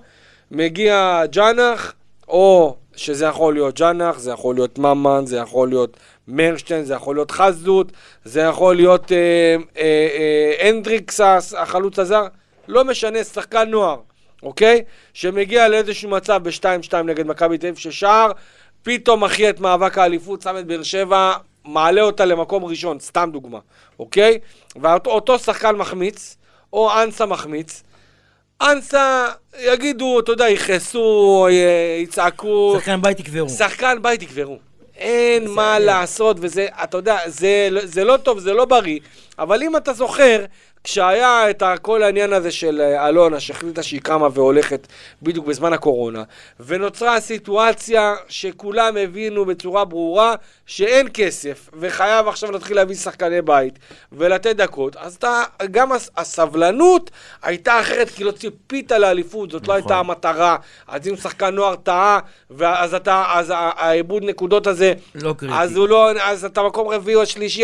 מגיע 0.52 1.24
ג'אנח, 1.32 1.94
או 2.28 2.76
שזה 2.96 3.26
יכול 3.26 3.54
להיות 3.54 3.80
ג'אנח, 3.80 4.20
זה 4.20 4.32
יכול 4.32 4.56
להיות 4.56 4.80
ממן, 4.80 5.24
זה 5.26 5.38
יכול 5.38 5.70
להיות 5.70 5.98
מרשטיין, 6.28 6.84
זה 6.84 6.94
יכול 6.94 7.16
להיות 7.16 7.32
חזות, 7.32 7.92
זה 8.26 8.42
יכול 8.42 8.76
להיות 8.76 9.12
אה, 9.12 9.18
אה, 9.78 10.08
אה, 10.62 10.70
הנדריקס, 10.70 11.20
החלוץ 11.58 12.00
הזר, 12.00 12.28
לא 12.68 12.86
משנה, 12.86 13.24
שחקן 13.24 13.70
נוער. 13.70 13.98
אוקיי? 14.44 14.84
שמגיע 15.14 15.68
לאיזשהו 15.68 16.10
מצב 16.10 16.42
ב-2-2 16.44 16.96
נגד 16.96 17.28
מכבי 17.28 17.58
תל 17.58 17.68
אביב, 17.68 17.78
ששער 17.78 18.32
פתאום 18.84 19.24
מכריע 19.24 19.50
את 19.50 19.60
מאבק 19.60 19.98
האליפות, 19.98 20.42
שם 20.42 20.58
את 20.60 20.66
באר 20.66 20.84
שבע, 20.84 21.34
מעלה 21.66 22.02
אותה 22.02 22.26
למקום 22.26 22.66
ראשון, 22.66 23.00
סתם 23.00 23.30
דוגמה, 23.34 23.60
אוקיי? 24.00 24.40
ואותו 24.76 25.40
שחקן 25.40 25.76
מחמיץ, 25.76 26.38
או 26.74 27.02
אנסה 27.04 27.26
מחמיץ, 27.26 27.84
אנסה, 28.62 29.28
יגידו, 29.60 30.20
אתה 30.20 30.32
יודע, 30.32 30.50
יכעסו, 30.50 31.48
י- 31.52 32.02
יצעקו, 32.04 32.76
שחקן 32.80 33.02
בית 33.02 33.20
יקברו. 33.20 33.50
שחקן 33.50 33.98
בית 34.02 34.22
יקברו. 34.22 34.60
אין 34.98 35.48
מה 35.48 35.80
לעשות, 35.80 36.38
וזה, 36.40 36.68
אתה 36.84 36.98
יודע, 36.98 37.18
זה, 37.28 37.70
זה 37.84 38.04
לא 38.04 38.18
טוב, 38.18 38.40
זה 38.40 38.54
לא 38.54 38.66
בריא, 38.66 39.00
אבל 39.40 39.64
אם 39.64 39.78
אתה 39.78 39.94
זוכר, 39.94 40.46
כשהיה 40.84 41.50
את 41.50 41.64
כל 41.82 42.04
העניין 42.04 42.34
הזה 42.34 42.52
של 42.52 42.82
אה, 42.82 43.08
אלונה, 43.10 43.40
שהחליטה 43.40 43.84
שהיא 43.84 44.02
קמה 44.02 44.28
והולכת 44.34 44.88
בדיוק 45.22 45.46
בזמן 45.46 45.74
הקורונה, 45.74 46.24
ונוצרה 46.60 47.20
סיטואציה 47.20 48.16
שכולם 48.28 48.98
הבינו 48.98 49.46
בצורה 49.46 49.86
ברורה 49.86 50.36
שאין 50.66 51.08
כסף, 51.14 51.70
וחייב 51.80 52.28
עכשיו 52.28 52.52
להתחיל 52.52 52.76
להביא 52.76 52.96
שחקני 52.96 53.42
בית 53.42 53.80
ולתת 54.12 54.56
דקות, 54.56 54.96
אז 54.96 55.16
אתה, 55.16 55.44
גם 55.72 55.92
הס- 55.92 56.10
הסבלנות 56.18 57.12
הייתה 57.44 57.80
אחרת, 57.80 58.10
כי 58.10 58.24
לא 58.24 58.32
ציפית 58.32 58.92
לאליפות, 58.92 59.52
זאת 59.52 59.68
לא 59.68 59.74
הייתה 59.74 59.96
המטרה. 59.98 60.56
אז 60.88 61.08
אם 61.08 61.16
שחקן 61.16 61.56
נוער 61.56 61.76
טעה, 61.76 62.20
ואז 62.52 62.94
אתה, 62.94 63.24
אז 63.34 63.54
העיבוד 63.56 64.24
נקודות 64.24 64.68
הזה, 64.68 64.94
לא 65.16 65.34
קריטי. 65.38 65.54
אז 65.58 65.76
הוא 65.76 65.88
לא, 65.88 66.12
אז 66.12 66.46
אתה 66.46 66.64
מקום 66.64 66.88
רביעי 66.88 67.16
או 67.16 67.26
שלישי, 67.26 67.64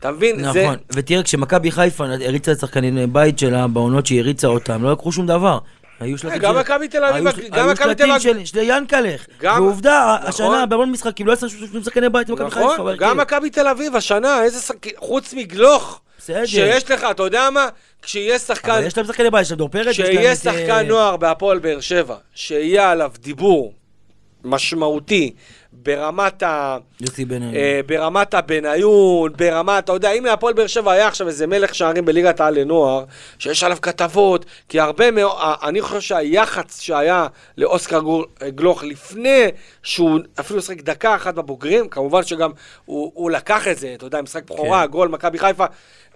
אתה 0.00 0.10
מבין? 0.10 0.52
זה, 0.52 0.62
נכון, 0.64 0.76
ותראה, 0.90 1.22
כשמכבי 1.22 1.70
חיפה 1.70 2.04
הריצה 2.04 2.52
את 2.52 2.58
שחקני 2.60 3.06
בית 3.06 3.38
שלה 3.38 3.66
בעונות 3.66 4.06
שהיא 4.06 4.20
הריצה 4.20 4.46
אותם, 4.46 4.82
לא 4.82 4.92
לקחו 4.92 5.12
שום 5.12 5.26
דבר. 5.26 5.58
היו 6.00 6.18
שלטים 6.18 6.38
גם 6.38 6.54
של- 6.54 6.60
מכבי 6.60 6.88
תל 6.88 7.04
אביב, 7.04 7.26
היו- 7.26 7.50
גם 7.52 7.64
היו 7.64 7.72
מכבי 7.72 7.94
תל 7.94 8.18
שלטים 8.18 8.46
של- 8.46 8.58
ינקלך. 8.62 9.26
גם- 9.40 9.62
ועובדה, 9.62 10.16
נכון. 10.18 10.28
השנה 10.28 10.66
בהמון 10.66 10.90
משחקים 10.90 11.26
לא 11.26 11.32
עשו 11.32 11.48
שום 11.50 11.66
שום 11.72 11.82
שחקני 11.82 12.08
בית 12.08 12.30
במכבי 12.30 12.50
חיפה. 12.50 12.72
נכון. 12.74 12.96
גם 12.98 13.16
מכבי 13.16 13.50
תל 13.50 13.68
אביב 13.68 13.96
השנה, 13.96 14.42
איזה 14.42 14.60
שחק... 14.60 14.76
חוץ 14.98 15.34
מגלוך, 15.34 16.00
בסדר. 16.18 16.46
שיש 16.46 16.90
לך, 16.90 17.06
אתה 17.10 17.22
יודע 17.22 17.50
מה? 17.50 17.68
כשיהיה 18.02 18.38
שחקן, 18.38 18.70
אבל 18.70 18.86
יש 18.86 18.96
להם 18.96 19.06
שחקני 19.06 19.30
בית, 19.30 19.42
יש 19.42 19.50
להם 19.50 19.58
דור 19.58 19.68
פרץ, 19.68 19.86
כשיהיה 19.92 20.36
שחקן 20.36 20.70
אה, 20.70 20.82
נוער 20.82 21.16
בהפועל 21.16 21.58
באר 21.58 21.80
שבע, 21.80 22.16
שיהיה 22.34 22.90
עליו 22.90 23.12
דיבור 23.20 23.72
משמעותי 24.44 25.32
ברמת 25.86 26.42
ה... 26.42 26.78
יוסי 27.00 27.24
בן 27.24 27.54
אה, 27.54 27.80
ברמת 27.86 28.34
הבניון, 28.34 29.32
ברמת, 29.36 29.84
אתה 29.84 29.92
יודע, 29.92 30.12
אם 30.12 30.24
להפועל 30.24 30.54
באר 30.54 30.66
שבע 30.66 30.92
היה 30.92 31.08
עכשיו 31.08 31.28
איזה 31.28 31.46
מלך 31.46 31.74
שערים 31.74 32.04
בליגת 32.04 32.40
העל 32.40 32.58
לנוער, 32.58 33.04
שיש 33.38 33.64
עליו 33.64 33.78
כתבות, 33.82 34.44
כי 34.68 34.80
הרבה 34.80 35.10
מאוד, 35.10 35.36
אני 35.62 35.82
חושב 35.82 36.00
שהיח"צ 36.00 36.80
שהיה 36.80 37.26
לאוסקר 37.58 38.00
גלוך 38.44 38.84
לפני 38.84 39.44
שהוא 39.82 40.20
אפילו 40.40 40.62
שחק 40.62 40.80
דקה 40.80 41.14
אחת 41.14 41.34
בבוגרים, 41.34 41.88
כמובן 41.88 42.22
שגם 42.22 42.50
הוא, 42.84 43.12
הוא 43.14 43.30
לקח 43.30 43.68
את 43.68 43.78
זה, 43.78 43.94
אתה 43.94 44.06
יודע, 44.06 44.22
משחק 44.22 44.44
בכורה, 44.44 44.82
כן. 44.82 44.90
גול, 44.90 45.08
מכבי 45.08 45.38
חיפה, 45.38 45.64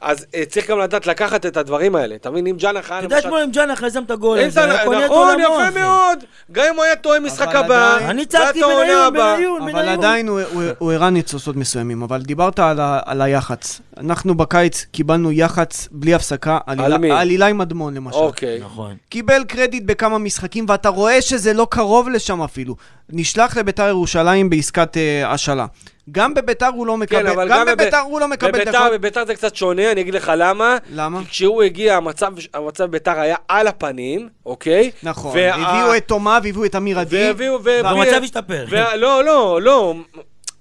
אז 0.03 0.27
אה, 0.35 0.45
צריך 0.45 0.71
גם 0.71 0.79
לדעת 0.79 1.07
לקחת 1.07 1.47
את 1.47 1.57
הדברים 1.57 1.95
האלה, 1.97 2.15
אתה 2.15 2.31
מבין? 2.31 2.47
אם 2.47 2.57
ג'אנח 2.57 2.91
היה 2.91 2.99
אתה 2.99 3.07
יודע, 3.07 3.19
אתמול 3.19 3.41
עם 3.43 3.51
ג'אנח 3.51 3.83
יזם 3.83 4.03
את 4.03 4.11
הגול 4.11 4.39
אם 4.39 4.47
הזה, 4.47 4.51
זה- 4.51 4.73
היה 4.73 4.85
קונה 4.85 4.99
את 5.01 5.05
נכון, 5.05 5.29
עולמו, 5.29 5.43
יפה 5.55 5.69
אחי. 5.69 5.79
מאוד. 5.81 6.19
גם 6.53 6.65
אם 6.71 6.77
הוא 6.77 6.85
היה 6.85 6.97
טועה 6.97 7.21
משחק 7.21 7.55
הבא, 7.55 7.99
אני 7.99 8.27
צעקתי 8.27 8.61
בניון, 8.61 9.07
הבאה. 9.07 9.37
בניון, 9.37 9.63
אבל 9.63 9.73
בניון. 9.73 9.89
עדיין 9.89 10.29
הוא- 10.29 10.93
הראה 10.93 11.11
ניצוצות 11.11 11.57
מסוימים, 11.57 12.03
אבל 12.03 12.23
דיברת 12.23 12.59
על 13.07 13.23
היח"צ. 13.23 13.81
אנחנו 13.97 14.35
בקיץ 14.35 14.87
קיבלנו 14.93 15.33
יח"צ 15.33 15.89
בלי 15.91 16.15
הפסקה, 16.15 16.59
על 16.67 16.99
מי? 16.99 17.11
על 17.11 17.31
אילי 17.31 17.53
מדמון 17.53 17.95
למשל. 17.95 18.17
אוקיי. 18.17 18.61
נכון. 18.65 18.95
קיבל 19.09 19.45
קרדיט 19.45 19.83
בכמה 19.87 20.19
משחקים, 20.19 20.65
ואתה 20.69 20.89
רואה 20.89 21.23
שזה 21.23 21.53
לא 21.53 21.67
קרוב 21.71 22.09
לשם 22.09 22.43
אפילו. 22.43 22.77
נשלח 23.13 23.57
לביתר 23.57 23.89
ירושלים 23.89 24.51
בעסקת 24.51 24.97
אה, 24.97 25.33
השאלה. 25.33 25.67
גם 26.13 26.35
בביתר 26.35 26.67
הוא 26.67 26.87
לא 26.87 26.97
מקבל, 26.97 27.19
כן, 27.49 27.49
גם 27.49 27.67
בב- 27.67 27.73
בביתר 27.73 27.99
הוא 27.99 28.21
לא 28.21 28.29
מקבל 28.29 28.51
בביתר, 28.53 28.71
דקות. 28.71 28.93
בביתר 28.93 29.27
זה 29.27 29.35
קצת 29.35 29.57
שונה, 29.57 29.93
אני 29.93 30.01
אגיד 30.01 30.15
לך 30.15 30.33
למה. 30.37 30.77
למה? 30.93 31.21
כי 31.21 31.27
כשהוא 31.31 31.63
הגיע, 31.63 31.97
המצב, 31.97 32.33
המצב 32.55 32.85
בביתר 32.85 33.21
היה 33.21 33.37
על 33.49 33.67
הפנים, 33.67 34.29
אוקיי? 34.47 34.91
נכון, 35.03 35.33
וה- 35.39 35.55
הביאו 35.55 35.97
את 35.97 36.09
תומה 36.09 36.39
והביאו 36.45 36.65
את 36.65 36.77
אמיר 36.77 36.99
עדי. 36.99 37.25
והביאו... 37.27 37.55
ו- 37.55 37.65
והמצב 37.85 38.19
ו- 38.21 38.25
השתפר. 38.25 38.65
ו- 38.71 38.97
לא, 38.97 39.25
לא, 39.25 39.59
לא. 39.63 39.95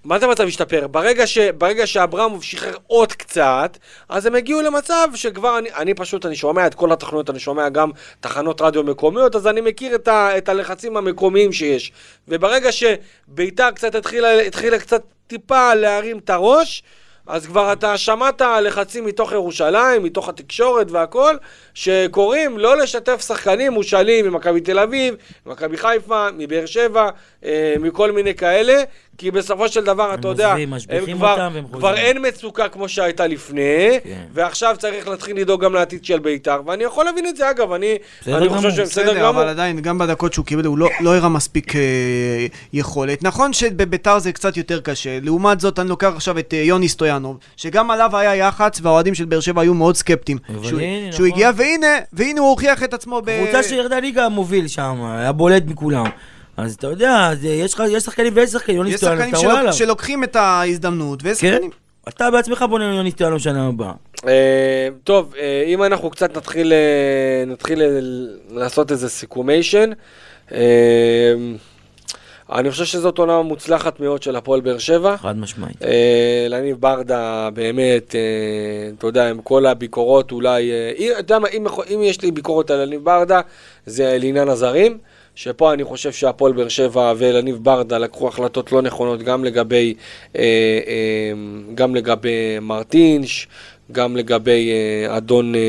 מה 0.04 0.20
זה 0.20 0.26
המצב 0.26 0.44
השתפר? 0.48 0.88
ברגע, 0.88 1.28
ש, 1.28 1.38
ברגע 1.38 1.88
שאברמוב 1.88 2.44
שחרר 2.44 2.76
עוד 2.88 3.14
קצת, 3.14 3.78
אז 4.10 4.26
הם 4.26 4.36
הגיעו 4.36 4.62
למצב 4.62 5.08
שכבר 5.16 5.58
אני, 5.60 5.70
אני 5.78 5.94
פשוט, 5.94 6.26
אני 6.26 6.36
שומע 6.36 6.68
את 6.68 6.74
כל 6.76 6.92
התוכניות, 6.92 7.30
אני 7.30 7.40
שומע 7.40 7.70
גם 7.70 7.90
תחנות 8.20 8.62
רדיו 8.62 8.84
מקומיות, 8.84 9.36
אז 9.36 9.48
אני 9.48 9.62
מכיר 9.62 9.96
את, 9.96 10.08
ה, 10.08 10.38
את 10.38 10.50
הלחצים 10.50 10.98
המקומיים 10.98 11.52
שיש. 11.54 11.92
וברגע 12.28 12.70
שביתר 12.72 13.72
קצת 13.72 13.96
התחילה, 13.96 14.40
התחילה 14.42 14.80
קצת 14.80 15.02
טיפה 15.30 15.74
להרים 15.74 16.18
את 16.18 16.30
הראש, 16.30 16.84
אז 17.28 17.46
כבר 17.46 17.74
אתה 17.74 17.98
שמעת 17.98 18.42
לחצים 18.42 19.06
מתוך 19.06 19.32
ירושלים, 19.32 20.04
מתוך 20.04 20.30
התקשורת 20.30 20.92
והכל, 20.92 21.36
שקוראים 21.74 22.58
לא 22.58 22.78
לשתף 22.78 23.22
שחקנים 23.28 23.72
מושאלים 23.72 24.26
ממכבי 24.28 24.62
תל 24.62 24.80
אביב, 24.80 25.16
ממכבי 25.46 25.78
חיפה, 25.78 26.28
מבאר 26.38 26.66
שבע, 26.66 27.10
אה, 27.46 27.76
מכל 27.80 28.12
מיני 28.12 28.36
כאלה, 28.36 28.84
כי 29.20 29.32
בסופו 29.32 29.68
של 29.68 29.84
דבר, 29.84 30.14
אתה 30.14 30.28
יודע, 30.28 30.56
והם 30.90 31.08
כבר 31.12 31.50
חוזרים. 31.72 31.96
אין 31.96 32.28
מצוקה 32.28 32.70
כמו 32.70 32.90
שהייתה 32.90 33.28
לפני, 33.28 34.00
כן. 34.04 34.22
ועכשיו 34.34 34.76
צריך 34.80 35.08
להתחיל 35.08 35.38
לדאוג 35.38 35.64
גם 35.64 35.74
לעתיד 35.74 36.06
של 36.06 36.20
בית"ר, 36.20 36.62
ואני 36.66 36.84
יכול 36.84 37.06
להבין 37.06 37.28
את 37.28 37.36
זה, 37.36 37.50
אגב, 37.50 37.72
אני, 37.72 37.98
אני 38.28 38.50
חושב 38.50 38.72
שהם 38.72 38.86
בסדר 38.86 39.04
בסדר, 39.04 39.20
גמור. 39.20 39.30
אבל 39.30 39.48
עדיין, 39.48 39.80
גם 39.80 39.98
בדקות 39.98 40.34
שהוא 40.34 40.46
קיבל, 40.46 40.66
הוא 40.66 40.78
לא, 40.78 40.90
לא 41.00 41.16
הראה 41.16 41.30
מספיק 41.30 41.76
אה, 41.76 41.82
יכולת. 42.74 43.24
נכון 43.24 43.54
שבביתר 43.54 44.20
זה 44.20 44.32
קצת 44.32 44.58
יותר 44.58 44.80
קשה. 44.82 45.20
לעומת 45.22 45.60
זאת, 45.60 45.80
אני 45.80 45.90
לוקח 45.90 46.12
עכשיו 46.16 46.40
את 46.40 46.54
אה, 46.54 46.58
יוני 46.58 46.88
סטויאנוב, 46.88 47.38
שגם 47.58 47.92
עליו 47.92 48.18
היה 48.18 48.36
יח"צ, 48.36 48.80
והאוהדים 48.84 49.16
של 49.16 49.26
באר 49.26 49.40
שבע 49.40 49.62
היו 49.62 49.74
מאוד 49.74 49.96
סקפטיים. 49.96 50.38
שהוא, 50.64 50.80
הנה, 50.80 51.12
שהוא 51.12 51.28
נכון. 51.28 51.38
הגיע, 51.38 51.52
והנה, 51.56 51.98
והנה 52.14 52.40
הוא 52.40 52.50
הוכיח 52.50 52.84
את 52.84 52.94
עצמו 52.94 53.22
ב... 53.26 53.44
קבוצה 53.44 53.64
שירדה 53.64 54.00
ליגה 54.00 54.30
מוביל 54.30 54.68
שם, 54.68 55.02
היה 55.18 55.32
בולט 55.32 55.64
מכולם. 55.68 56.06
אז 56.64 56.74
אתה 56.74 56.88
יודע, 56.88 57.28
אז 57.32 57.46
יש 57.46 57.74
לך- 57.74 57.84
יש 57.90 58.04
שחקנים 58.04 58.34
ויש 58.36 58.50
שחקנים, 58.50 58.78
יוני 58.78 58.90
יש 58.90 59.00
שחקנים 59.02 59.30
אתה 59.30 59.38
רואה 59.38 59.60
עליו. 59.60 59.74
שלוקחים 59.74 60.24
את 60.24 60.36
ההזדמנות, 60.36 61.20
ויש 61.24 61.42
כן, 61.42 61.52
שחקנים... 61.54 61.70
אתה 62.10 62.32
בעצמך 62.32 62.66
בונה 62.70 62.86
יוני 62.96 63.12
סטויאנוב 63.12 63.40
שנה 63.40 63.68
הבאה. 63.68 63.92
אה, 64.28 64.88
טוב, 65.04 65.34
אה, 65.40 65.64
אם 65.68 65.84
אנחנו 65.84 66.10
קצת 66.10 66.38
נתחיל, 66.38 66.74
אה, 66.74 66.78
נתחיל 67.48 67.82
אה, 67.82 67.88
לעשות 68.52 68.92
איזה 68.92 69.10
סיכומיישן, 69.10 69.90
אה, 70.52 70.60
אני 72.52 72.72
חושב 72.72 72.86
שזאת 72.86 73.18
עונה 73.18 73.42
מוצלחת 73.42 74.00
מאוד 74.00 74.24
של 74.24 74.36
הפועל 74.36 74.62
באר 74.62 74.78
שבע. 74.78 75.18
חד 75.18 75.38
משמעית. 75.38 75.84
אה, 75.84 76.46
לניב 76.50 76.78
ברדה, 76.82 77.50
באמת, 77.54 78.16
אה, 78.16 78.20
אתה 78.98 79.08
יודע, 79.08 79.30
עם 79.30 79.42
כל 79.42 79.66
הביקורות 79.66 80.32
אולי, 80.32 80.72
אה, 80.72 80.92
אתה 81.12 81.20
יודע 81.20 81.40
מה, 81.40 81.48
אם 81.90 82.02
יש 82.04 82.22
לי 82.22 82.32
ביקורת 82.32 82.72
על 82.72 82.82
לניב 82.86 83.04
ברדה, 83.06 83.42
זה 83.86 84.18
לעניין 84.20 84.50
הזרים, 84.50 84.98
שפה 85.42 85.74
אני 85.74 85.84
חושב 85.84 86.12
שהפועל 86.12 86.54
באר 86.54 86.68
שבע 86.68 87.14
ולניב 87.18 87.58
ברדה 87.62 87.98
לקחו 87.98 88.28
החלטות 88.28 88.72
לא 88.72 88.82
נכונות 88.82 89.24
גם 89.24 89.44
לגבי, 89.44 89.94
אה, 90.36 90.42
אה, 90.88 91.32
גם 91.76 91.96
לגבי 91.96 92.60
מרטינש, 92.62 93.48
גם 93.92 94.18
לגבי 94.18 94.72
אה, 94.72 95.18
אדון 95.18 95.56
אה, 95.56 95.60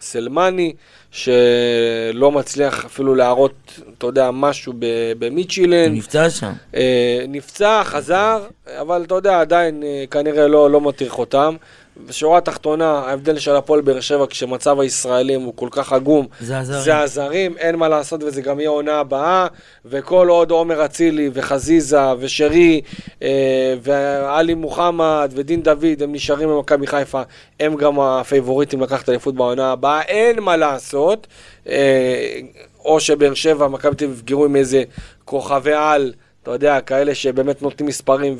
סלמני. 0.00 0.72
שלא 1.10 2.32
מצליח 2.32 2.84
אפילו 2.84 3.14
להראות, 3.14 3.80
אתה 3.98 4.06
יודע, 4.06 4.30
משהו 4.30 4.72
במיצ'ילן. 5.18 5.94
נפצע 5.94 6.30
שם. 6.30 6.52
אה, 6.74 7.24
נפצע, 7.28 7.82
חזר, 7.84 8.46
אבל 8.80 9.02
אתה 9.06 9.14
יודע, 9.14 9.40
עדיין 9.40 9.82
אה, 9.82 10.04
כנראה 10.10 10.48
לא, 10.48 10.70
לא 10.70 10.80
מטריח 10.80 11.18
אותם. 11.18 11.56
בשורה 12.06 12.38
התחתונה, 12.38 12.90
ההבדל 12.90 13.38
של 13.38 13.56
הפועל 13.56 13.80
באר 13.80 14.00
שבע 14.00 14.26
כשמצב 14.30 14.80
הישראלים 14.80 15.40
הוא 15.40 15.52
כל 15.56 15.68
כך 15.70 15.92
עגום, 15.92 16.26
זה 16.40 16.58
הזרים. 16.58 16.80
זה 16.82 16.98
הזרים, 16.98 17.56
אין 17.58 17.76
מה 17.76 17.88
לעשות 17.88 18.22
וזה 18.22 18.42
גם 18.42 18.60
יהיה 18.60 18.70
עונה 18.70 18.98
הבאה, 18.98 19.46
וכל 19.84 20.28
עוד 20.28 20.50
עומר 20.50 20.84
אצילי 20.84 21.30
וחזיזה 21.32 22.12
ושרי 22.18 22.80
אה, 23.22 23.74
ועלי 23.82 24.54
מוחמד 24.54 25.32
ודין 25.34 25.62
דוד 25.62 26.02
הם 26.02 26.12
נשארים 26.12 26.48
במכבי 26.48 26.86
חיפה, 26.86 27.22
הם 27.60 27.76
גם 27.76 28.00
הפייבוריטים 28.00 28.80
לקחת 28.80 29.08
אליפות 29.08 29.34
בעונה 29.34 29.72
הבאה, 29.72 30.02
אין 30.02 30.40
מה 30.40 30.56
לעשות. 30.56 31.26
אה, 31.68 32.40
או 32.84 33.00
שבאר 33.00 33.34
שבע, 33.34 33.68
מכבי 33.68 33.94
תל 33.94 34.04
אביב 34.04 34.18
יפגרו 34.18 34.44
עם 34.44 34.56
איזה 34.56 34.82
כוכבי 35.24 35.72
על. 35.72 36.12
אתה 36.42 36.50
יודע, 36.50 36.80
כאלה 36.80 37.14
שבאמת 37.14 37.62
נותנים 37.62 37.88
מספרים 37.88 38.36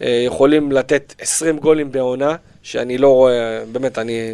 ויכולים 0.00 0.72
לתת 0.72 1.14
20 1.18 1.58
גולים 1.58 1.92
בעונה, 1.92 2.36
שאני 2.62 2.98
לא 2.98 3.08
רואה, 3.08 3.64
באמת, 3.72 3.98
אני 3.98 4.32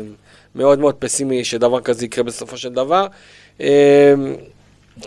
מאוד 0.55 0.79
מאוד 0.79 0.95
פסימי 0.95 1.45
שדבר 1.45 1.81
כזה 1.81 2.05
יקרה 2.05 2.25
בסופו 2.25 2.57
של 2.57 2.73
דבר. 2.73 3.07
אה, 3.61 4.15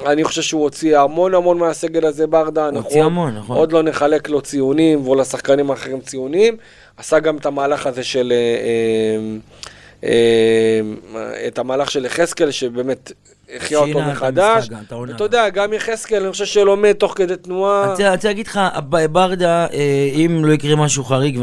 אני 0.06 0.24
חושב 0.24 0.42
שהוא 0.42 0.64
הוציא 0.64 1.00
המון 1.00 1.34
המון 1.34 1.58
מהסגל 1.58 2.06
הזה 2.06 2.28
ברדה. 2.28 2.62
הוא 2.62 2.70
אנחנו 2.70 2.84
הוציא 2.84 3.04
המון, 3.04 3.38
נכון. 3.38 3.58
עוד 3.58 3.72
לא 3.72 3.84
נחלק 3.84 4.30
לו 4.30 4.42
ציונים 4.42 5.08
ולשחקנים 5.08 5.72
האחרים 5.72 6.02
ציונים. 6.02 6.58
עשה 6.98 7.20
גם 7.20 7.38
את 7.38 7.46
המהלך 7.46 7.88
הזה 7.88 8.04
של... 8.04 8.34
אה, 8.34 9.50
אה, 10.04 10.82
את 11.48 11.60
המהלך 11.60 11.92
של 11.92 12.06
יחזקאל, 12.06 12.52
שבאמת 12.52 13.12
החיה 13.56 13.78
אותו 13.80 14.00
מחדש. 14.02 14.70
אתה 15.16 15.24
יודע, 15.24 15.50
גם 15.50 15.74
יחזקאל, 15.74 16.24
אני 16.24 16.32
חושב 16.32 16.46
שלומד 16.46 16.92
תוך 16.94 17.14
כדי 17.18 17.36
תנועה. 17.36 17.84
אני 17.84 18.10
רוצה- 18.10 18.28
להגיד 18.28 18.48
לך, 18.48 18.60
ברדה, 19.12 19.66
אה, 19.74 20.12
אם 20.16 20.46
לא 20.46 20.54
יקרה 20.54 20.76
משהו 20.76 21.04
חריג 21.04 21.40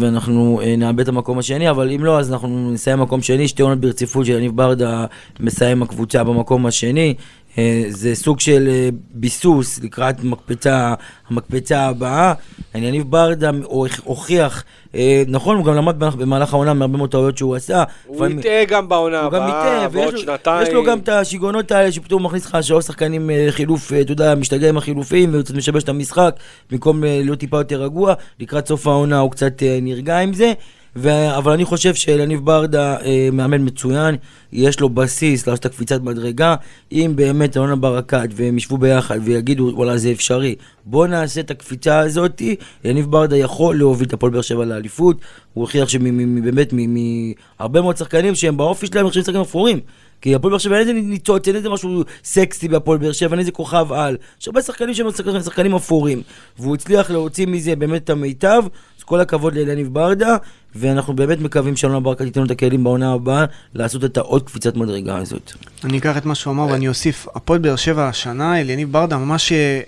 ואנחנו 0.00 0.56
לא 0.56 0.62
אה, 0.62 0.76
נאבד 0.76 1.00
את 1.00 1.08
המקום 1.08 1.38
השני, 1.38 1.70
אבל 1.70 1.90
אם 1.90 2.04
לא, 2.04 2.18
אז 2.18 2.32
אנחנו 2.32 2.70
נסיים 2.72 3.00
מקום 3.00 3.22
שני, 3.22 3.48
שתי 3.48 3.62
עונות 3.62 3.80
ברציפות 3.80 4.26
של 4.26 4.32
יניב 4.32 4.56
ברדה 4.56 5.04
מסיים 5.40 5.82
הקבוצה 5.82 6.24
במקום 6.24 6.66
השני. 6.66 7.14
אה, 7.58 7.84
זה 7.88 8.14
סוג 8.14 8.40
של 8.40 8.68
אה, 8.70 8.88
ביסוס 9.14 9.80
לקראת 9.82 10.24
מקפצה, 10.24 10.94
המקפצה 11.30 11.80
הבאה. 11.82 12.32
יניב 12.74 13.10
ברדה 13.10 13.50
הוכ- 13.64 14.00
הוכיח, 14.04 14.64
אה, 14.94 15.22
נכון, 15.28 15.56
הוא 15.56 15.64
גם 15.64 15.74
למד 15.74 15.98
במהלך- 15.98 16.52
העונה 16.54 16.74
מהרבה 16.74 16.98
מאוד 16.98 17.10
טעויות 17.10 17.38
שהוא 17.38 17.56
עשה. 17.56 17.84
הוא 18.06 18.16
יטעה 18.40 18.64
גם 18.64 18.88
בעונה 18.88 19.20
הבאה, 19.20 19.40
בעוד 19.88 20.18
שנתיים. 20.18 20.62
יש 20.66 20.74
לו 20.74 20.84
גם 20.84 20.98
את 20.98 21.08
השיגעונות 21.08 21.70
האלה 21.72 21.92
שפתאום 21.92 22.24
מכניס 22.26 22.46
לך 22.46 22.58
שלוש 22.62 22.84
שחקנים 22.84 23.30
חילוף, 23.50 23.92
אתה 24.00 24.12
יודע, 24.12 24.34
משתגע 24.34 24.68
עם 24.68 24.76
החילופים 24.76 25.30
וקצת 25.32 25.54
משבש 25.54 25.82
את 25.82 25.88
המשחק, 25.88 26.36
במקום 26.70 27.02
להיות 27.04 27.38
טיפה 27.38 27.56
יותר 27.60 27.82
רגוע, 27.82 28.14
לקראת 28.40 28.68
סוף 28.68 28.86
העונה 28.86 29.18
הוא 29.18 29.30
קצת 29.30 29.52
נרגע 29.82 30.18
עם 30.18 30.32
זה. 30.32 30.52
ו... 30.96 31.36
אבל 31.36 31.52
אני 31.52 31.64
חושב 31.64 31.94
שלניב 31.94 32.44
ברדה 32.44 32.96
אה, 33.00 33.28
מאמן 33.32 33.64
מצוין, 33.64 34.16
יש 34.52 34.80
לו 34.80 34.88
בסיס 34.88 35.46
לעשות 35.46 35.60
את 35.60 35.66
הקפיצת 35.66 36.02
מדרגה. 36.02 36.54
אם 36.92 37.12
באמת 37.16 37.56
אלונה 37.56 37.76
ברקת 37.76 38.28
והם 38.34 38.58
ישבו 38.58 38.78
ביחד 38.78 39.18
ויגידו 39.24 39.72
וואלה 39.74 39.96
זה 39.96 40.10
אפשרי, 40.12 40.54
בוא 40.84 41.06
נעשה 41.06 41.40
את 41.40 41.50
הקפיצה 41.50 41.98
הזאת, 41.98 42.42
יניב 42.84 43.10
ברדה 43.10 43.36
יכול 43.36 43.78
להוביל 43.78 44.08
את 44.08 44.12
הפועל 44.12 44.32
באר 44.32 44.42
שבע 44.42 44.64
לאליפות. 44.64 45.16
הוא 45.54 45.62
הוכיח 45.62 45.88
שבאמת 45.88 46.72
מהרבה 46.72 47.80
מאוד 47.80 47.96
שחקנים 47.96 48.34
שהם 48.34 48.56
באופי 48.56 48.86
שלהם 48.86 49.06
נחשבים 49.06 49.24
שחקנים 49.24 49.42
אפורים. 49.42 49.80
כי 50.20 50.34
הפועל 50.34 50.50
באר 50.50 50.58
שבע 50.58 50.74
אין 50.78 50.88
איזה 50.88 51.00
ניצוץ, 51.00 51.46
אין 51.48 51.56
איזה 51.56 51.68
משהו 51.70 52.02
סקסי 52.24 52.68
בהפועל 52.68 52.98
באר 52.98 53.12
שבע, 53.12 53.30
אין 53.32 53.38
איזה 53.38 53.52
כוכב 53.52 53.92
על. 53.92 54.16
יש 54.40 54.48
הרבה 54.48 54.62
שחקנים 54.62 54.94
שהם 54.94 55.06
שחקנים- 55.42 55.74
אפורים. 55.74 56.22
והוא 56.58 56.74
הצליח 56.74 57.10
להוציא 57.10 57.46
מזה 57.46 57.76
באמת 57.76 58.04
את 58.04 58.10
המיטב, 58.10 58.62
אז 58.98 59.02
כל 59.04 59.20
הכבוד 59.20 59.54
לאלניב 59.54 59.94
ברדה, 59.94 60.36
ואנחנו 60.74 61.16
באמת 61.16 61.40
מקווים 61.40 61.76
שאלונה 61.76 62.00
ברקת 62.00 62.24
ייתן 62.24 62.40
לו 62.40 62.46
את 62.46 62.50
הכלים 62.50 62.84
בעונה 62.84 63.12
הבאה 63.12 63.44
לעשות 63.74 64.04
את 64.04 64.16
העוד 64.16 64.42
קפיצת 64.42 64.76
מדרגה 64.76 65.16
הזאת. 65.16 65.52
אני 65.84 65.98
אקח 65.98 66.16
את 66.16 66.24
מה 66.24 66.34
שהוא 66.34 66.52
אמר 66.52 66.66
ואני 66.72 66.88
אוסיף, 66.88 67.26
הפועל 67.34 67.58
באר 67.58 67.76
שבע 67.76 68.08
השנה, 68.08 68.60
אליניב 68.60 68.92
ברדה 68.92 69.16
ממש 69.18 69.52
אה, 69.52 69.80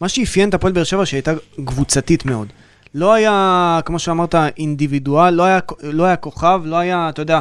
מה 0.00 0.08
שאפיין 0.08 0.48
את 0.48 0.54
הפועל 0.54 0.72
באר 0.72 0.84
שבע 0.84 1.06
שהייתה 1.06 1.32
קבוצתית 1.64 2.26
מאוד. 2.26 2.46
לא 2.94 3.12
היה, 3.14 3.80
כמו 3.84 3.98
שאמרת, 3.98 4.34
אינדיבידואל, 4.58 5.34
לא 5.34 5.42
היה, 5.42 5.58
לא 5.82 6.04
היה 6.04 6.16
כוכב, 6.16 6.60
לא 6.64 6.76
היה, 6.76 7.08
אתה 7.08 7.22
יודע, 7.22 7.40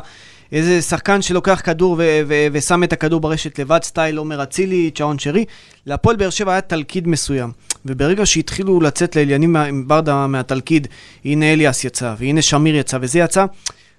איזה 0.51 0.81
שחקן 0.81 1.21
שלוקח 1.21 1.61
כדור 1.63 1.95
ו- 1.99 2.21
ו- 2.27 2.47
ושם 2.51 2.83
את 2.83 2.93
הכדור 2.93 3.19
ברשת 3.19 3.59
לבד, 3.59 3.79
סטייל 3.83 4.17
עומר 4.17 4.43
אצילי, 4.43 4.91
צ'און 4.95 5.19
שרי. 5.19 5.45
להפועל 5.85 6.15
באר 6.15 6.29
שבע 6.29 6.51
היה 6.51 6.61
תלכיד 6.61 7.07
מסוים. 7.07 7.51
וברגע 7.85 8.25
שהתחילו 8.25 8.81
לצאת 8.81 9.15
לעניינים 9.15 9.55
עם 9.55 9.87
ברדה 9.87 10.27
מהתלכיד, 10.27 10.87
הנה 11.25 11.53
אליאס 11.53 11.83
יצא, 11.83 12.13
והנה 12.17 12.41
שמיר 12.41 12.75
יצא, 12.75 12.97
וזה 13.01 13.19
יצא, 13.19 13.45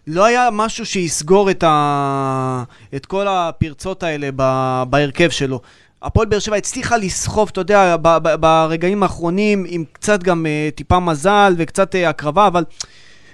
לא 0.07 0.25
היה 0.25 0.49
משהו 0.53 0.87
שיסגור 0.87 1.51
את, 1.51 1.65
ה... 1.67 2.65
את 2.97 3.07
כל 3.07 3.27
הפרצות 3.29 4.03
האלה 4.03 4.29
ב... 4.37 4.83
בהרכב 4.91 5.31
שלו. 5.31 5.61
הפועל 6.03 6.27
באר 6.27 6.39
שבע 6.39 6.57
הצליחה 6.57 6.97
לסחוב, 6.97 7.49
אתה 7.53 7.61
יודע, 7.61 7.97
ב- 7.97 8.19
ב- 8.23 8.35
ברגעים 8.35 9.03
האחרונים, 9.03 9.65
עם 9.69 9.85
קצת 9.93 10.23
גם 10.23 10.47
uh, 10.47 10.77
טיפה 10.77 11.01
מזל 11.01 11.55
וקצת 11.59 11.95
uh, 11.95 11.99
הקרבה, 11.99 12.47
אבל 12.47 12.65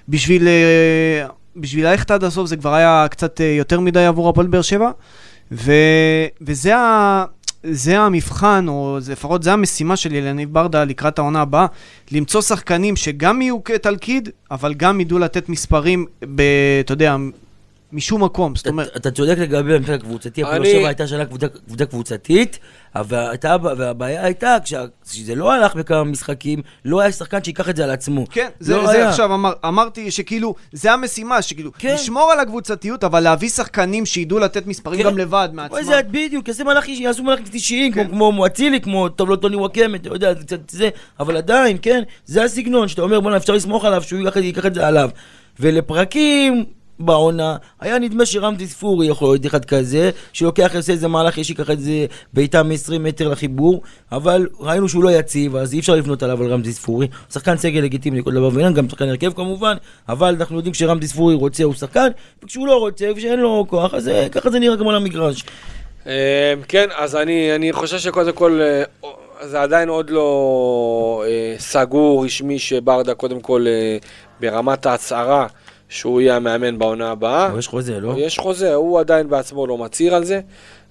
בשביל, 0.09 0.47
uh, 0.47 1.31
בשביל 1.57 1.87
ללכת 1.87 2.11
עד 2.11 2.23
הסוף 2.23 2.47
זה 2.47 2.57
כבר 2.57 2.73
היה 2.73 3.05
קצת 3.09 3.39
uh, 3.39 3.43
יותר 3.43 3.79
מדי 3.79 4.05
עבור 4.05 4.29
הפועל 4.29 4.47
באר 4.47 4.61
שבע, 4.61 4.91
ו... 5.51 5.71
וזה 6.41 6.77
ה... 6.77 7.25
זה 7.63 7.99
המבחן, 7.99 8.65
או 8.67 8.97
לפחות 9.09 9.43
זה 9.43 9.53
המשימה 9.53 9.95
של 9.95 10.15
ילניב 10.15 10.53
ברדה 10.53 10.83
לקראת 10.83 11.19
העונה 11.19 11.41
הבאה, 11.41 11.65
למצוא 12.11 12.41
שחקנים 12.41 12.95
שגם 12.95 13.41
יהיו 13.41 13.63
כתלכיד, 13.63 14.29
אבל 14.51 14.73
גם 14.73 15.01
ידעו 15.01 15.19
לתת 15.19 15.49
מספרים, 15.49 16.05
ב, 16.35 16.41
אתה 16.79 16.93
יודע, 16.93 17.15
משום 17.93 18.23
מקום. 18.23 18.55
זאת 18.55 18.67
אומרת, 18.67 18.97
אתה 18.97 19.11
צודק 19.11 19.35
לגבי 19.37 19.75
המקרה 19.75 19.95
הקבוצתי, 19.95 20.43
הפועל 20.43 20.61
אני- 20.61 20.71
שבע 20.71 20.87
הייתה 20.87 21.07
שנה 21.07 21.25
קבוצה 21.25 21.85
קבוצתית, 21.89 22.59
והבעיה 23.75 24.23
הייתה, 24.25 24.57
כשזה 25.09 25.35
לא 25.35 25.51
הלך 25.53 25.75
בכמה 25.75 26.03
משחקים, 26.03 26.61
לא 26.85 27.01
היה 27.01 27.11
שחקן 27.11 27.43
שייקח 27.43 27.69
את 27.69 27.75
זה 27.75 27.83
על 27.83 27.89
עצמו. 27.91 28.25
כן, 28.29 28.47
זה, 28.59 28.75
לא. 28.77 28.89
עכשיו 28.91 29.33
אמר, 29.33 29.53
אמרתי 29.65 30.11
שכאילו, 30.11 30.55
זה 30.71 30.93
המשימה, 30.93 31.41
שכאילו, 31.41 31.71
כן. 31.79 31.93
לשמור 31.93 32.31
על 32.31 32.39
הקבוצתיות, 32.39 33.03
אבל 33.03 33.19
להביא 33.19 33.49
שחקנים 33.49 34.05
שידעו 34.05 34.39
לתת 34.39 34.67
מספרים 34.67 34.99
כן. 34.99 35.05
גם 35.05 35.17
לבד 35.17 35.49
מעצמם. 35.53 35.83
זה 35.83 36.01
בדיוק, 36.11 36.47
יעשו 36.47 36.63
מהלכים, 36.63 37.09
מהלכים 37.23 37.45
אישיים, 37.53 37.93
כן. 37.93 38.07
כמו 38.07 38.31
כמו 38.31 38.45
אצילי, 38.45 38.81
כמו 38.81 39.09
טוב 39.09 39.29
לא 39.29 39.35
טוני 39.35 39.55
וואקמה, 39.55 39.97
אתה 39.97 40.09
יודע, 40.09 40.33
זה 40.33 40.43
קצת 40.43 40.69
זה, 40.69 40.89
אבל 41.19 41.37
עדיין, 41.37 41.77
כן, 41.81 42.03
זה 42.25 42.43
הסגנון, 42.43 42.87
שאתה 42.87 43.01
אומר, 43.01 43.19
בוא'נה, 43.19 43.37
אפשר 43.37 43.53
לסמוך 43.53 43.85
עליו, 43.85 44.03
שהוא 44.03 44.19
ייקח 44.35 44.65
את 44.65 44.73
זה 44.73 44.87
עליו. 44.87 45.09
ולפרקים 45.59 46.65
בעונה, 46.99 47.55
היה 47.79 47.99
נדמה 47.99 48.25
שרמזי 48.25 48.67
ספורי 48.67 49.07
יכול 49.07 49.27
להיות 49.27 49.45
אחד 49.45 49.65
כזה, 49.65 50.09
שלוקח, 50.33 50.75
עושה 50.75 50.93
איזה 50.93 51.07
מהלך, 51.07 51.37
יש 51.37 51.49
ייקח 51.49 51.71
את 51.71 51.79
זה 51.79 52.05
בעיטה 52.33 52.63
מ-20 52.63 52.99
מטר 52.99 53.27
לחיבור, 53.27 53.81
אבל 54.11 54.47
ראינו 54.59 54.89
שהוא 54.89 55.03
לא 55.03 55.09
יציב, 55.09 55.55
אז 55.55 55.73
אי 55.73 55.79
אפשר 55.79 55.95
לבנות 55.95 56.23
עליו 56.23 56.43
על 56.43 56.51
רמזי 56.51 56.73
ספורי. 56.73 57.07
שחקן 57.33 57.57
סגל 57.57 57.81
לגיטימי 57.81 58.19
לכל 58.19 58.33
דבר 58.33 58.49
ועניין, 58.53 58.73
גם 58.73 58.89
שחקן 58.89 59.09
הרכב 59.09 59.33
כמובן, 59.33 59.77
אבל 60.09 60.35
אנחנו 60.39 60.55
יודעים 60.55 60.73
שרמזי 60.73 61.07
ספורי 61.07 61.35
רוצה 61.35 61.63
הוא 61.63 61.73
שחקן, 61.73 62.07
וכשהוא 62.43 62.67
לא 62.67 62.79
רוצה, 62.79 63.05
וכשאין 63.11 63.39
לו 63.39 63.65
כוח, 63.69 63.93
אז 63.93 64.11
ככה 64.31 64.49
זה 64.49 64.59
נראה 64.59 64.75
גם 64.75 64.87
על 64.87 64.95
המגרש. 64.95 65.43
אה, 66.07 66.53
כן, 66.67 66.87
אז 66.95 67.15
אני, 67.15 67.55
אני 67.55 67.73
חושב 67.73 67.97
שקודם 67.97 68.33
כל, 68.33 68.59
אה, 68.61 68.83
זה 69.41 69.61
עדיין 69.61 69.89
עוד 69.89 70.09
לא 70.09 71.23
אה, 71.27 71.55
סגור 71.59 72.25
רשמי 72.25 72.59
שברדה 72.59 73.13
קודם 73.13 73.39
כל 73.41 73.65
אה, 73.67 73.97
ברמת 74.39 74.85
ההצהרה 74.85 75.47
שהוא 75.89 76.21
יהיה 76.21 76.35
המאמן 76.35 76.77
בעונה 76.77 77.11
הבאה. 77.11 77.47
אבל 77.47 77.59
יש 77.59 77.67
חוזה, 77.67 77.99
לא? 77.99 78.13
יש 78.17 78.39
חוזה, 78.39 78.73
הוא 78.73 78.99
עדיין 78.99 79.29
בעצמו 79.29 79.67
לא 79.67 79.77
מצהיר 79.77 80.15
על 80.15 80.23
זה. 80.23 80.41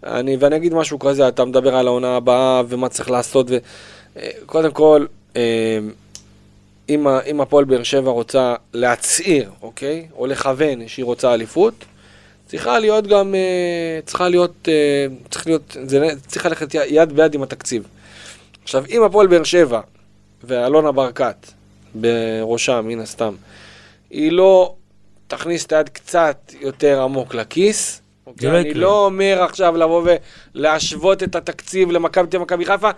אני, 0.05 0.37
ואני 0.37 0.57
אגיד 0.57 0.75
משהו 0.75 0.99
כזה, 0.99 1.29
אתה 1.29 1.45
מדבר 1.45 1.77
על 1.77 1.87
העונה 1.87 2.17
הבאה 2.17 2.63
ומה 2.69 2.89
צריך 2.89 3.11
לעשות. 3.11 3.47
ו... 3.51 3.57
אה, 4.17 4.31
קודם 4.47 4.73
כל, 4.73 5.07
אה, 5.37 5.79
אם, 6.89 7.07
אם 7.09 7.41
הפועל 7.41 7.65
באר 7.65 7.83
שבע 7.83 8.11
רוצה 8.11 8.55
להצהיר, 8.75 9.51
אוקיי? 9.63 10.07
או 10.17 10.27
לכוון 10.27 10.89
שהיא 10.89 11.05
רוצה 11.05 11.35
אליפות, 11.35 11.75
צריכה 12.47 12.79
להיות 12.79 13.07
גם, 13.07 13.35
אה, 13.35 14.01
צריכה 14.07 14.29
להיות, 14.29 14.69
צריך 15.31 15.47
להיות, 15.47 15.77
זה 15.83 16.09
צריך 16.27 16.47
ללכת 16.47 16.75
יד 16.75 17.13
ביד 17.13 17.35
עם 17.35 17.43
התקציב. 17.43 17.87
עכשיו, 18.63 18.85
אם 18.89 19.03
הפועל 19.03 19.27
באר 19.27 19.45
שבע 19.45 19.81
ואלונה 20.45 20.93
ברקת 20.93 21.47
בראשם, 21.95 22.85
מן 22.89 23.01
הסתם, 23.01 23.35
היא 24.11 24.33
לא 24.33 24.75
תכניס 25.27 25.67
את 25.67 25.73
היד 25.73 25.89
קצת 25.89 26.53
יותר 26.61 27.03
עמוק 27.03 27.35
לכיס, 27.35 28.03
אוקיי? 28.27 28.51
לא 28.51 28.59
אני 28.59 28.69
יקרה. 28.69 28.83
לא 28.83 29.05
אומר 29.05 29.43
עכשיו 29.43 29.77
לבוא 29.77 30.03
ולהשוות 30.55 31.23
את 31.23 31.37
התקציב 31.37 31.91
למכבי 31.91 32.27
תל 32.27 32.37
אביב 32.53 32.67
חיפה. 32.67 32.91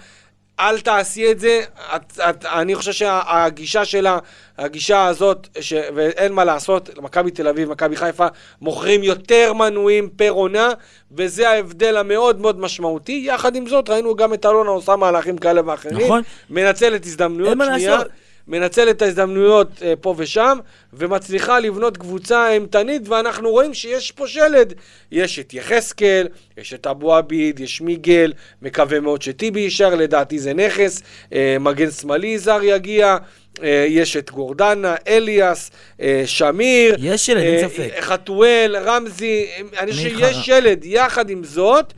אל 0.61 0.81
תעשי 0.81 1.31
את 1.31 1.41
זה, 1.41 1.61
את, 1.97 2.21
את, 2.31 2.45
אני 2.45 2.75
חושב 2.75 2.93
שהגישה 2.93 3.85
שלה, 3.85 4.19
הגישה 4.59 5.07
הזאת, 5.07 5.49
ש, 5.61 5.73
ואין 5.95 6.33
מה 6.33 6.45
לעשות, 6.45 6.99
מכבי 6.99 7.31
תל 7.31 7.49
אביב, 7.49 7.71
מכבי 7.71 7.97
חיפה, 7.97 8.27
מוכרים 8.61 9.03
יותר 9.03 9.53
מנויים 9.53 10.09
פר 10.17 10.31
עונה, 10.31 10.69
וזה 11.13 11.51
ההבדל 11.51 11.97
המאוד 11.97 12.41
מאוד 12.41 12.61
משמעותי. 12.61 13.23
יחד 13.27 13.57
עם 13.57 13.67
זאת, 13.67 13.91
ראינו 13.91 14.17
גם 14.17 14.35
את 14.35 14.47
אלונה 14.47 14.71
עושה 14.71 14.97
מהלכים 14.97 15.39
כאלה 15.39 15.61
ואחרים. 15.67 16.05
נכון. 16.05 16.23
מנצלת 16.51 17.07
הזדמנויות, 17.07 17.51
אין 17.51 17.59
מה 17.59 17.65
לעשות. 17.65 18.07
מנצלת 18.49 18.97
את 18.97 19.03
ההזדמנויות 19.03 19.69
אה, 19.83 19.95
פה 20.01 20.15
ושם, 20.19 20.59
ומצליחה 20.93 21.61
לבנות 21.61 21.97
קבוצה 21.97 22.53
אימתנית, 22.53 23.09
ואנחנו 23.09 23.51
רואים 23.51 23.75
שיש 23.75 24.11
פה 24.11 24.27
שלד. 24.27 24.75
יש 25.13 25.39
את 25.39 25.55
יחזקאל, 25.55 26.29
יש 26.57 26.75
את 26.75 26.87
אבו 26.87 27.15
עביד, 27.15 27.61
יש 27.61 27.81
מיגל, 27.81 28.33
מקווה 28.63 29.01
מאוד 29.01 29.23
שטיבי 29.23 29.61
יישאר, 29.61 29.95
לדעתי 29.95 30.39
זה 30.39 30.55
נכס, 30.55 31.03
אה, 31.33 31.57
מגן 31.61 31.91
שמאלי 31.91 32.39
זר 32.39 32.61
יגיע. 32.63 33.17
אה, 33.63 33.87
יש 33.89 34.17
את 34.17 34.31
גורדנה, 34.31 34.95
אליאס, 35.09 35.71
אה, 36.01 36.23
שמיר, 36.27 36.97
יש 36.99 37.27
שלד, 37.27 37.43
אין 37.43 37.65
אה, 37.65 37.69
ספק. 37.69 38.01
חתואל, 38.01 38.77
רמזי, 38.85 39.47
אני 39.79 39.93
חושב. 39.93 40.19
שיש 40.19 40.37
שלד. 40.37 40.85
יחד 40.85 41.31
עם 41.31 41.45
זאת, 41.45 41.93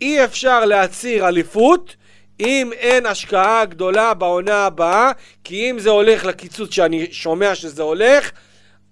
אי 0.00 0.24
אפשר 0.24 0.64
להצהיר 0.64 1.28
אליפות 1.28 1.96
אם 2.40 2.70
אין 2.72 3.06
השקעה 3.06 3.64
גדולה 3.64 4.14
בעונה 4.14 4.66
הבאה, 4.66 5.10
כי 5.44 5.70
אם 5.70 5.78
זה 5.78 5.90
הולך 5.90 6.24
לקיצוץ 6.24 6.74
שאני 6.74 7.06
שומע 7.12 7.54
שזה 7.54 7.82
הולך, 7.82 8.30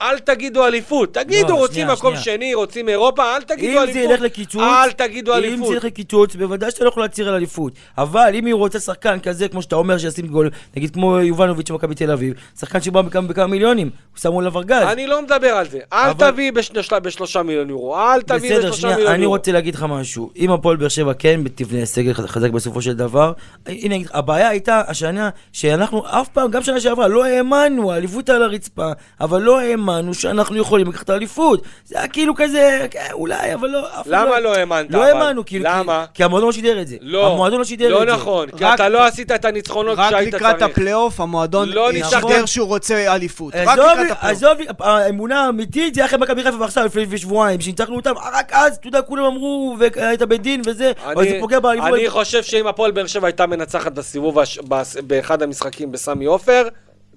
אל 0.02 0.18
תגידו 0.18 0.66
אליפות. 0.66 1.14
תגידו, 1.14 1.48
לא, 1.48 1.54
רוצים 1.54 1.74
שנייה, 1.74 1.92
מקום 1.92 2.16
שנייה. 2.16 2.36
שני, 2.38 2.54
רוצים 2.54 2.88
אירופה, 2.88 3.36
אל 3.36 3.42
תגידו 3.42 3.72
אם 3.72 3.78
אליפות. 3.78 3.92
זה 3.94 4.00
ילך 4.00 4.20
לקיצוץ, 4.20 4.62
אל 4.62 4.90
תגידו 4.92 5.32
אם 5.32 5.38
אליפות. 5.38 5.66
זה 5.68 5.74
ילך 5.74 5.84
לקיצוץ, 5.84 6.36
בוודאי 6.36 6.70
שאתה 6.70 6.84
לא 6.84 6.88
יכול 6.88 7.02
להצהיר 7.02 7.28
על 7.28 7.34
אליפות. 7.34 7.72
אבל 7.98 8.30
אם 8.34 8.46
היא 8.46 8.54
רוצה 8.54 8.80
שחקן 8.80 9.18
כזה, 9.20 9.48
כמו 9.48 9.62
שאתה 9.62 9.76
אומר, 9.76 9.98
שישים 9.98 10.26
גול, 10.26 10.50
נגיד 10.76 10.94
כמו 10.94 11.18
יובנוביץ' 11.18 11.70
במכבי 11.70 11.94
תל 11.94 12.10
אביב, 12.10 12.34
שחקן 12.60 12.80
שבא 12.80 13.02
בכמה 13.02 13.28
בכמה 13.28 13.46
מיליונים, 13.46 13.86
הוא 14.12 14.20
שמו 14.20 14.40
עליו 14.40 14.58
ארגז. 14.58 14.82
אני 14.92 15.06
לא 15.06 15.22
מדבר 15.22 15.48
על 15.48 15.68
זה. 15.68 15.78
אל 15.92 16.10
אבל- 16.10 16.30
תביא 16.30 16.52
בשל- 16.52 16.98
בשלושה 17.02 17.42
מיליון 17.42 17.70
יורו. 17.70 17.96
אל 17.98 18.22
תביא 18.22 18.38
בסדר, 18.50 18.58
בשלושה 18.58 18.80
שנייה, 18.80 18.96
מיליון 18.96 19.14
אני 19.14 19.22
יורו. 19.22 19.34
רוצה 19.36 19.52
להגיד 19.52 19.74
לך 19.74 19.82
משהו. 19.88 20.30
אם 20.36 20.50
הפועל 20.50 20.76
באר 20.76 20.88
שבע 20.88 21.12
כן 21.14 21.40
תבנה 21.54 21.84
סגל 21.86 22.12
חזק 22.12 22.50
בסופו 22.50 22.82
של 22.82 22.92
דבר, 22.92 23.32
הנה, 23.66 23.94
הבעיה 24.12 24.48
הייתה 24.48 24.82
השנה 24.86 25.30
שאנחנו 25.52 26.02
אף 26.06 26.28
פעם, 26.28 26.50
גם 26.50 26.62
שנה 26.62 26.80
שעברה, 26.80 27.08
לא 27.08 27.24
האמנו, 27.24 27.92
האליפות 27.92 28.28
על 28.30 28.42
הרצפה, 28.42 28.90
אבל 29.20 29.42
לא 29.42 29.60
האמנו 29.60 29.91
שאנחנו 30.12 30.56
יכולים 30.56 30.88
לקחת 30.88 31.02
את 31.04 31.10
האליפות. 31.10 31.62
זה 31.84 31.98
היה 31.98 32.08
כאילו 32.08 32.34
כזה, 32.34 32.86
כן, 32.90 33.06
אולי, 33.12 33.54
אבל 33.54 33.68
לא... 33.68 33.80
למה 34.06 34.30
אחד 34.32 34.42
לא 34.42 34.54
האמנת, 34.54 34.90
לא? 34.90 35.04
האמנו, 35.04 35.44
כאילו, 35.46 35.64
למה? 35.68 36.04
כי- 36.14 36.24
המועדון 36.24 36.46
לא 36.48 36.52
שידר 36.52 36.80
את 36.80 36.86
זה. 36.88 36.96
לא, 37.00 37.32
המועדון 37.32 37.58
לא 37.58 37.64
שידר 37.64 37.88
לא 37.88 38.02
את 38.02 38.08
זה. 38.08 38.14
נכון, 38.14 38.48
כי 38.50 38.64
רק- 38.64 38.74
אתה 38.74 38.88
לא 38.88 39.04
עשית 39.06 39.32
את 39.32 39.44
הניצחונות 39.44 39.98
רק 39.98 40.06
כשהיית 40.12 40.34
לקראת 40.34 40.58
צריך. 40.58 40.70
הפלייאוף, 40.70 41.20
המועדון 41.20 41.68
לא. 41.68 41.90
שידר 41.92 42.46
שהוא 42.46 42.68
רוצה 42.68 43.14
אליפות. 43.14 43.54
רק 43.54 43.68
עזוב, 43.68 43.84
לקראת 43.86 44.10
הפלייאוף. 44.10 44.24
עזוב, 44.24 44.58
האמונה 44.80 45.44
האמיתית 45.46 45.94
זה 45.94 46.00
היה 46.00 46.06
אחרי 46.08 46.18
מכבי 46.18 46.42
חיפה 46.44 46.56
ועכשיו, 46.60 46.84
לפני 46.86 47.18
שבועיים, 47.18 47.60
שניצחנו 47.60 47.96
אותם, 47.96 48.14
רק 48.32 48.52
אז, 48.52 48.76
אתה 48.76 48.88
יודע, 48.88 49.02
כולם 49.02 49.24
אמרו, 49.24 49.76
והיית 49.78 50.22
בדין 50.22 50.62
וזה, 50.66 50.92
אבל 51.04 51.24
זה 51.24 51.30
אני, 51.30 51.40
פוגע 51.40 51.60
באליפות. 51.60 51.88
אני 51.94 52.10
חושב 52.10 52.42
שאם 52.42 52.66
הפועל 52.66 52.90
באר 52.90 53.06
שבע 53.06 53.26
הייתה 53.26 53.46
מנצחת 53.46 53.92
בסיבוב. 53.92 54.38
באחד 55.06 55.42
המשחקים 55.42 55.92
בסמי 55.92 56.24
עופר, 56.24 56.68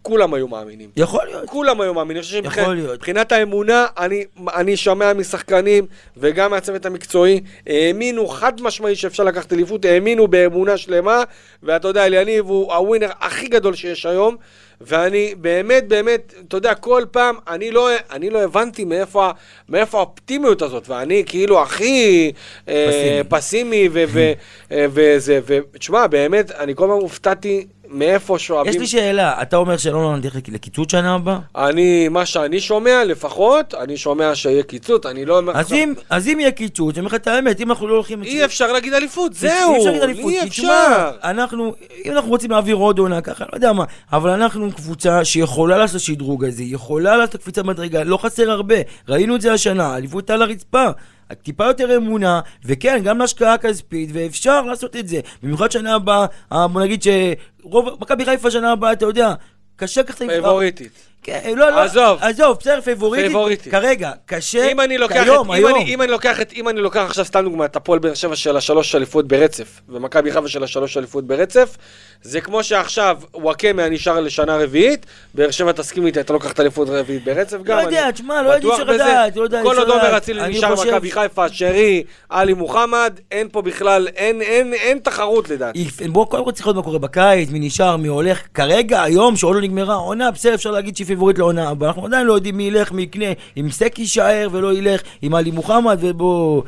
כולם 0.05 0.33
היו 0.33 0.47
מאמינים. 0.47 0.89
יכול 0.97 1.25
להיות. 1.25 1.45
כולם 1.49 1.81
היו 1.81 1.93
מאמינים. 1.93 2.21
יכול 2.23 2.41
שמבחינת- 2.41 2.67
להיות. 2.67 2.93
מבחינת 2.93 3.31
האמונה, 3.31 3.85
אני, 3.97 4.23
אני 4.55 4.77
שומע 4.77 5.13
משחקנים 5.13 5.85
וגם 6.17 6.51
מהצוות 6.51 6.85
המקצועי, 6.85 7.41
האמינו 7.67 8.27
חד 8.27 8.61
משמעי 8.61 8.95
שאפשר 8.95 9.23
לקחת 9.23 9.53
אליפות, 9.53 9.85
האמינו 9.85 10.27
באמונה 10.27 10.77
שלמה, 10.77 11.23
ואתה 11.63 11.87
יודע, 11.87 12.05
אליניב 12.05 12.45
הוא 12.45 12.73
הווינר 12.73 13.09
הכי 13.21 13.47
גדול 13.47 13.73
שיש 13.75 14.05
היום, 14.05 14.35
ואני 14.81 15.35
באמת, 15.37 15.87
באמת, 15.87 16.33
אתה 16.47 16.57
יודע, 16.57 16.73
כל 16.75 17.03
פעם, 17.11 17.35
אני 17.47 17.71
לא, 17.71 17.89
אני 18.11 18.29
לא 18.29 18.41
הבנתי 18.43 18.85
מאיפה, 18.85 19.29
מאיפה 19.69 19.97
האופטימיות 19.97 20.61
הזאת, 20.61 20.89
ואני 20.89 21.23
כאילו 21.25 21.61
הכי 21.61 22.31
אה, 22.67 22.85
פסימי. 22.89 23.23
פסימי 23.29 23.89
ו- 23.91 24.03
ו- 24.07 24.31
אה, 24.71 24.85
וזה, 24.89 25.39
ותשמע, 25.45 26.07
באמת, 26.07 26.51
אני 26.51 26.75
כל 26.75 26.87
פעם 26.87 26.99
הופתעתי 26.99 27.67
מאיפה 27.95 28.39
שואבים... 28.39 28.73
יש 28.73 28.79
לי 28.79 28.87
שאלה, 28.87 29.41
אתה 29.41 29.57
אומר 29.57 29.77
שלא 29.77 30.17
נלך 30.17 30.35
לקיצוץ 30.47 30.91
שנה 30.91 31.15
הבאה? 31.15 31.37
אני, 31.55 32.07
מה 32.09 32.25
שאני 32.25 32.59
שומע 32.59 33.03
לפחות, 33.05 33.73
אני 33.73 33.97
שומע 33.97 34.35
שיהיה 34.35 34.63
קיצוץ, 34.63 35.05
אני 35.05 35.25
לא 35.25 35.37
אומר... 35.37 35.53
אז 35.53 35.59
עכשיו- 35.59 35.77
אם, 35.77 35.93
אז 36.09 36.27
אם 36.27 36.39
יהיה 36.39 36.51
קיצוץ, 36.51 36.95
אני 36.95 36.99
אומר 36.99 37.07
לך 37.07 37.13
את 37.13 37.27
האמת, 37.27 37.61
אם 37.61 37.69
אנחנו 37.69 37.87
לא 37.87 37.93
הולכים... 37.93 38.23
אי 38.23 38.45
אפשר 38.45 38.71
להגיד 38.71 38.93
אליפות, 38.93 39.31
אי 39.31 39.37
זהו, 39.37 39.75
אפשר 39.77 39.85
להגיד 39.85 40.03
אליפות, 40.03 40.31
אי 40.31 40.43
אפשר. 40.43 41.11
אנחנו, 41.23 41.73
אם 42.05 42.11
אנחנו 42.11 42.29
רוצים 42.29 42.51
להעביר 42.51 42.75
עוד 42.75 42.99
עונה 42.99 43.21
ככה, 43.21 43.45
לא 43.51 43.57
יודע 43.57 43.73
מה, 43.73 43.83
אבל 44.13 44.29
אנחנו 44.29 44.71
קבוצה 44.71 45.25
שיכולה 45.25 45.77
לעשות 45.77 46.01
שדרוג 46.01 46.45
הזה, 46.45 46.63
יכולה 46.63 47.17
לעשות 47.17 47.41
קפיצת 47.41 47.65
מדרגה, 47.65 48.03
לא 48.03 48.17
חסר 48.17 48.51
הרבה, 48.51 48.75
ראינו 49.09 49.35
את 49.35 49.41
זה 49.41 49.53
השנה, 49.53 49.97
אליפות 49.97 50.29
על 50.29 50.41
הרצפה. 50.41 50.85
טיפה 51.33 51.65
יותר 51.65 51.97
אמונה, 51.97 52.39
וכן, 52.65 53.01
גם 53.03 53.17
להשקעה 53.17 53.57
כספית, 53.57 54.09
ואפשר 54.13 54.61
לעשות 54.61 54.95
את 54.95 55.07
זה. 55.07 55.19
במיוחד 55.43 55.71
שנה 55.71 55.95
הבאה, 55.95 56.25
אה, 56.51 56.67
בוא 56.67 56.81
נגיד 56.81 57.03
שרוב, 57.03 57.89
מכבי 58.01 58.25
חיפה 58.25 58.51
שנה 58.51 58.71
הבאה, 58.71 58.91
אתה 58.91 59.05
יודע, 59.05 59.33
קשה 59.75 60.01
לקחת... 60.01 60.17
פייבוריטית. 60.17 60.91
כן, 61.25 61.53
לא, 61.57 61.69
לא, 61.69 61.79
עזוב. 61.79 62.19
עזוב, 62.21 62.57
בסדר, 62.59 62.81
פייבוריטית. 62.81 63.25
פייבוריטית. 63.25 63.71
כרגע, 63.71 64.11
קשה, 64.25 64.71
אם 64.71 64.81
אני 64.81 64.97
לוקח 64.97 65.23
כיום, 65.23 65.41
את, 65.41 65.57
אם 65.57 65.65
היום. 65.65 65.75
אני, 65.81 65.93
אם 65.93 66.01
אני 66.01 66.11
לוקח 66.11 66.41
את, 66.41 66.53
אם 66.53 66.69
אני 66.69 66.79
לוקח 66.81 67.01
עכשיו 67.07 67.25
סתם 67.25 67.43
דוגמא, 67.43 67.65
את 67.65 67.75
הפועל 67.75 67.99
באר 67.99 68.13
שבע 68.13 68.35
של 68.35 68.57
השלוש 68.57 68.95
אליפות 68.95 69.27
ברצף, 69.27 69.81
ומכבי 69.89 70.31
חיפה 70.31 70.47
של 70.47 70.63
השלוש 70.63 70.97
אליפות 70.97 71.27
ברצף, 71.27 71.77
זה 72.21 72.41
כמו 72.41 72.63
שעכשיו 72.63 73.17
וואקמה 73.33 73.89
נשאר 73.89 74.19
לשנה 74.19 74.57
רביעית, 74.57 75.05
באר 75.33 75.51
שבע 75.51 75.71
תסכים 75.71 76.05
איתי, 76.05 76.19
אתה 76.19 76.33
לוקח 76.33 76.51
את 76.51 76.59
אליפות 76.59 76.89
רביעית 76.89 77.25
ברצף 77.25 77.57
גם. 77.63 77.77
לא 77.77 77.81
יודע, 77.83 78.11
תשמע, 78.11 78.41
לא 78.41 78.49
יודע. 78.49 78.83
לדעת, 78.93 79.35
לא 79.35 79.43
יודע, 79.43 79.61
כל 79.63 79.77
עוד 79.77 79.89
עומר. 79.89 80.17
אצילי 80.17 80.47
נשאר 80.47 80.73
מכבי 80.73 81.11
חיפה, 81.11 81.49
שרי, 81.49 82.03
עלי 82.29 82.53
מוחמד, 82.53 83.19
אין 83.31 83.47
פה 83.51 83.61
בכלל, 83.61 84.07
אין, 84.15 84.41
אין, 84.41 84.73
אין 84.73 84.99
תחרות 84.99 85.49
לדעתי. 85.49 85.79
יפ- 85.87 86.07
בוא 86.07 86.25
קודם 86.25 86.45
כל 86.45 86.51
צריך 86.51 86.65
לראות 86.67 86.75
מה 86.75 86.83
קורה 86.83 86.99
בקיץ, 86.99 87.49
מי 87.49 87.59
נשאר, 87.59 87.97
מי 87.97 88.07
הולך. 88.07 88.41
כרגע, 88.53 89.03
היום, 89.03 89.35
שעוד 89.37 89.55
לא 89.55 89.61
נגמרה 89.61 89.93
העונה, 89.93 90.31
בסדר, 90.31 90.53
אפשר 90.53 90.71
להגיד 90.71 90.95
שהיא 90.97 91.07
פיבוריט 91.15 91.37
לעונה 91.37 91.69
הבאה. 91.69 91.89
אנחנו 91.89 92.05
עדיין 92.05 92.27
לא 92.27 92.33
יודעים 92.33 92.57
מי 92.57 92.63
ילך, 92.63 92.91
מי 92.91 93.01
יקנה, 93.01 93.25
אם 93.57 93.71
סק 93.71 93.99
יישאר 93.99 94.47
ולא 94.51 94.73
ילך, 94.73 95.01
עם 95.21 95.35
עלי 95.35 95.51
מוחמד, 95.51 95.97
ובוא... 96.01 96.63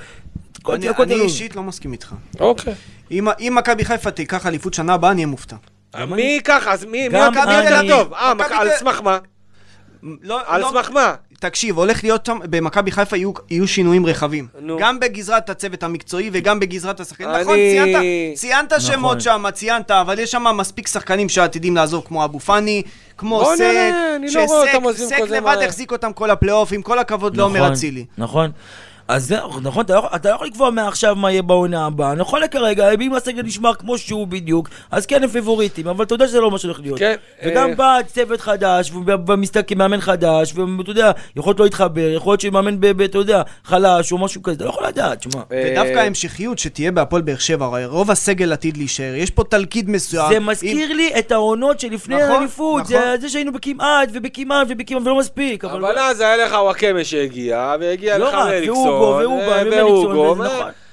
אני 0.69 0.89
אני. 1.15 1.23
אישית 1.23 1.55
לא 1.55 1.63
מסכים 1.63 1.91
איתך. 1.93 2.13
אוקיי. 2.39 2.73
אם 3.11 3.27
אם 3.39 3.53
מכבי 3.57 3.85
חיפה 3.85 4.11
תיקח 4.11 4.45
אליפות 4.47 4.73
שנה 4.73 4.93
הבאה, 4.93 5.11
אני 5.11 5.17
אהיה 5.21 5.27
מופתע. 5.27 5.55
מי 6.15 6.21
ייקח? 6.21 6.67
אז 6.69 6.85
מי? 6.85 7.09
מכבי 7.09 7.41
תל 7.67 7.73
אביב? 7.73 8.13
אה, 8.13 8.33
על 8.59 8.69
סמך 8.79 9.01
מה? 9.01 9.17
לא- 10.21 10.41
על 10.45 10.61
לא- 10.61 10.69
סמך 10.71 10.91
מה? 10.91 11.15
תקשיב, 11.39 11.77
הולך 11.77 12.03
להיות 12.03 12.25
שם, 12.25 12.37
במכבי 12.49 12.91
חיפה 12.91 13.17
יהיו, 13.17 13.31
יהיו 13.49 13.67
שינויים 13.67 14.05
רחבים. 14.05 14.47
נו. 14.61 14.77
גם 14.79 14.99
בגזרת 14.99 15.49
הצוות 15.49 15.83
המקצועי 15.83 16.29
וגם 16.33 16.59
בגזרת 16.59 16.99
השחקנים. 16.99 17.29
אני- 17.29 17.41
נכון, 17.41 17.55
ציינת, 17.55 18.01
ציינת 18.35 18.73
נכון. 18.73 18.79
שמות 18.93 19.21
שם, 19.21 19.45
ציינת, 19.53 19.91
אבל 19.91 20.19
יש 20.19 20.31
שם 20.31 20.45
מספיק 20.57 20.87
שחקנים 20.87 21.29
שעתידים 21.29 21.75
לעזוב, 21.75 22.03
כמו 22.07 22.23
אבו 22.25 22.39
פאני, 22.39 22.81
כמו 23.17 23.45
סק, 23.45 23.61
נראה, 23.61 24.15
אני 24.15 24.31
לא 24.33 24.45
רואה 24.45 24.73
אותם 24.73 24.83
עוזבים 24.83 25.07
סק 25.09 25.15
כזה 25.21 25.37
לבד 25.37 25.45
מהר. 25.45 25.63
החזיק 25.63 25.91
אותם 25.91 26.13
כל 26.13 26.29
הפלייאוף, 26.31 26.71
עם 26.71 26.81
כל 26.81 26.99
הכבוד 26.99 27.37
לעומר 27.37 27.59
נכון, 27.59 27.71
אצילי. 27.71 28.05
נכון. 28.17 28.51
אז 29.07 29.27
זהו, 29.27 29.59
נכון, 29.61 29.85
אתה 29.85 29.95
לא, 29.95 30.09
אתה 30.15 30.29
לא 30.29 30.35
יכול 30.35 30.47
לקבוע 30.47 30.69
מעכשיו 30.69 31.15
מה 31.15 31.31
יהיה 31.31 31.41
בעונה 31.41 31.85
הבאה. 31.85 32.15
נכון 32.15 32.41
לכרגע, 32.41 32.91
אם 32.91 33.13
הסגל 33.13 33.41
נשמר 33.43 33.73
כמו 33.73 33.97
שהוא 33.97 34.27
בדיוק, 34.27 34.69
אז 34.91 35.05
כן 35.05 35.23
הם 35.23 35.29
פיבוריטים, 35.29 35.87
אבל 35.87 36.05
אתה 36.05 36.15
יודע 36.15 36.27
שזה 36.27 36.39
לא 36.39 36.51
מה 36.51 36.57
שהולך 36.57 36.79
להיות. 36.79 36.99
כן, 36.99 37.15
וגם 37.45 37.69
אה, 37.69 37.75
בא 37.75 37.97
צוות 38.07 38.41
חדש, 38.41 38.91
ובמשחק 38.91 39.71
עם 39.71 39.77
מאמן 39.77 40.01
חדש, 40.01 40.53
ואתה 40.77 40.91
יודע, 40.91 41.11
יכול 41.35 41.49
להיות 41.51 41.59
לא 41.59 41.65
יתחבר, 41.65 42.09
יכול 42.15 42.31
להיות 42.31 42.41
שמאמן, 42.41 42.77
אתה 43.05 43.17
יודע, 43.17 43.41
חלש 43.63 44.11
או 44.11 44.17
משהו 44.17 44.43
כזה, 44.43 44.55
אתה 44.55 44.63
לא 44.65 44.69
יכול 44.69 44.87
לדעת, 44.87 45.23
שמע. 45.23 45.41
אה, 45.51 45.63
ודווקא 45.71 45.99
ההמשכיות 45.99 46.59
שתהיה 46.59 46.91
בהפועל 46.91 47.21
באר 47.21 47.37
שבע, 47.37 47.65
הרי 47.65 47.85
רוב 47.85 48.11
הסגל 48.11 48.53
עתיד 48.53 48.77
להישאר, 48.77 49.13
יש 49.15 49.29
פה 49.31 49.43
תלכיד 49.43 49.89
מסוים. 49.89 50.29
זה 50.29 50.35
עם- 50.37 50.45
מזכיר 50.45 50.93
לי 50.93 51.11
את 51.19 51.31
העונות 51.31 51.79
שלפני 51.79 52.15
נכון, 52.15 52.31
האליפות, 52.35 52.85
זה 52.85 52.99
נכון. 52.99 53.19
זה 53.21 53.29
שהיינו 53.29 53.53
בכמעט 53.53 54.09
ובכמעט 54.13 54.67
ובכמעט 54.69 55.01
ולא 55.01 55.17
מספיק, 55.19 55.65
אבל... 55.65 55.85
אבל 55.85 55.97
אז 55.99 56.19
היה 56.19 56.37
לך 56.37 56.51
וואקמה 56.51 57.03
שהגיע, 57.03 57.73
והגיע 57.79 58.17
לא 58.17 58.27
לך 58.27 58.33
רק, 58.33 58.47
מליקסון. 58.47 58.96
ואוגו, 59.01 59.17
ואובן, 59.19 59.67
והוגו, 59.71 60.09
ומליקסון, 60.09 60.37
מה- 60.37 60.45
נכון. 60.47 60.65
אה, 60.67 60.86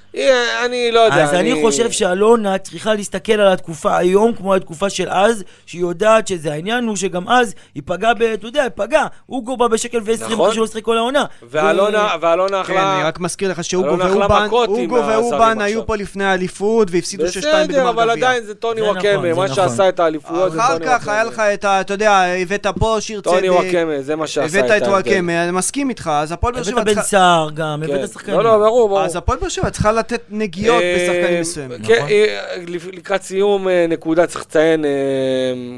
אני 0.65 0.91
לא 0.93 1.01
יודע, 1.01 1.25
אז 1.25 1.35
אני 1.35 1.63
חושב 1.63 1.91
שאלונה 1.91 2.59
צריכה 2.59 2.95
להסתכל 2.95 3.33
על 3.33 3.53
התקופה 3.53 3.97
היום 3.97 4.33
כמו 4.33 4.55
התקופה 4.55 4.91
של 4.91 5.09
אז, 5.11 5.45
שהיא 5.67 5.81
יודעת 5.81 6.29
שזה 6.29 6.53
העניין 6.53 6.85
הוא 6.85 6.97
שגם 6.97 7.29
אז 7.29 7.55
היא 7.75 7.83
פגעה 7.87 8.15
ב... 8.15 8.23
אתה 8.23 8.47
יודע, 8.47 8.63
היא 8.63 8.71
פגעה. 8.75 9.07
אוגו 9.29 9.57
בא 9.57 9.69
בשקל 9.69 10.01
ועשרים 10.05 10.33
נכון. 10.33 10.55
שלא 10.55 10.67
שיחק 10.67 10.83
כל 10.83 10.99
העונה. 10.99 11.25
ואלונה, 11.51 12.09
ואלונה 12.21 12.65
כן, 12.65 12.77
אני. 12.77 13.03
רק 13.03 13.21
מזכיר 13.21 13.51
לך 13.51 13.65
שאוגו 13.65 13.99
ואובן, 13.99 14.49
אוגו 14.51 14.95
ואובן. 14.95 15.61
היו 15.61 15.87
פה 15.87 15.97
לפני 15.97 16.25
האליפות 16.25 16.89
והפסידו 16.91 17.25
6-2 17.25 17.29
בגמר 17.29 17.65
גביע. 17.65 17.65
בסדר, 17.65 17.89
אבל 17.89 18.11
עדיין 18.11 18.45
זה 18.45 18.55
טוני 18.55 18.81
נכון, 18.81 18.97
וואקמה, 18.97 19.23
זה 19.23 19.35
מה 19.35 19.45
נכון. 19.45 19.55
שעשה 19.55 19.89
את 19.89 20.01
האליפויות 20.01 20.53
זה 20.53 20.61
אחר 20.61 20.79
טוני 20.79 20.87
כך 20.87 21.09
היה 21.09 21.25
לך 21.25 21.41
את 21.41 21.65
ה... 21.65 21.81
אתה 21.81 21.95
יודע, 21.95 22.23
הבאת 22.43 22.67
פה 22.79 22.97
שיר 23.01 23.21
צדק. 23.21 23.33
טוני 23.33 23.51
וואקמה, 23.51 24.03
זה 24.03 24.17
מה 24.17 24.27
שעשה 24.27 24.59
את 24.59 24.65
הבאת. 24.65 24.83
את 24.83 24.89
וואקמה, 24.89 25.43
אני 25.45 25.51
מסכים 25.51 25.89
איתך, 25.89 26.11
אז 26.15 26.33
הפועל 26.33 26.55
באר 26.55 26.63
שבע 26.63 26.73
הבאת 26.81 26.87
בן 26.87 26.95
צריכה... 26.95 27.09
סער 27.09 27.51
גם, 27.51 27.83
כן. 27.87 27.95
הבאת 27.95 28.11
שחקנים. 28.11 28.39
לא, 28.39 28.45
לא, 28.45 28.59
ברור, 28.59 28.89
ברור. 28.89 29.03
אז 29.03 29.17
הפועל 29.17 29.39
באר 29.39 29.49
שבע 29.49 29.71
צריכה 29.71 29.93
לתת 30.05 30.23
נגיעות 30.31 30.83
אה, 30.83 30.97
בשחקנים 30.97 31.41
מסוימים. 31.41 31.79
כן, 31.83 31.95
נכון. 31.97 32.09
אה, 32.11 32.57
לקראת 32.93 33.23
סיום, 33.23 33.69
אה, 33.69 33.87
נקודה 33.89 34.27
צריך 34.27 34.41
לציין, 34.41 34.85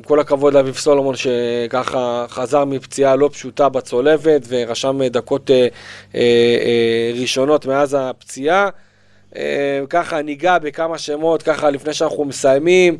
כל 0.04 0.20
הכבוד 0.20 0.54
לאביב 0.54 0.74
סולומון 0.74 1.14
שככה 1.16 2.26
חזר 2.28 2.64
מפציעה 2.64 3.16
לא 3.16 3.30
פשוטה 3.32 3.68
בצולבת 3.68 4.42
ורשם 4.48 5.02
דקות 5.02 5.50
ראשונות 7.20 7.66
מאז 7.66 7.96
הפציעה. 8.00 8.68
ככה 9.90 10.22
ניגע 10.22 10.58
בכמה 10.58 10.98
שמות, 10.98 11.42
ככה 11.42 11.70
לפני 11.70 11.94
שאנחנו 11.94 12.24
מסיימים. 12.24 12.98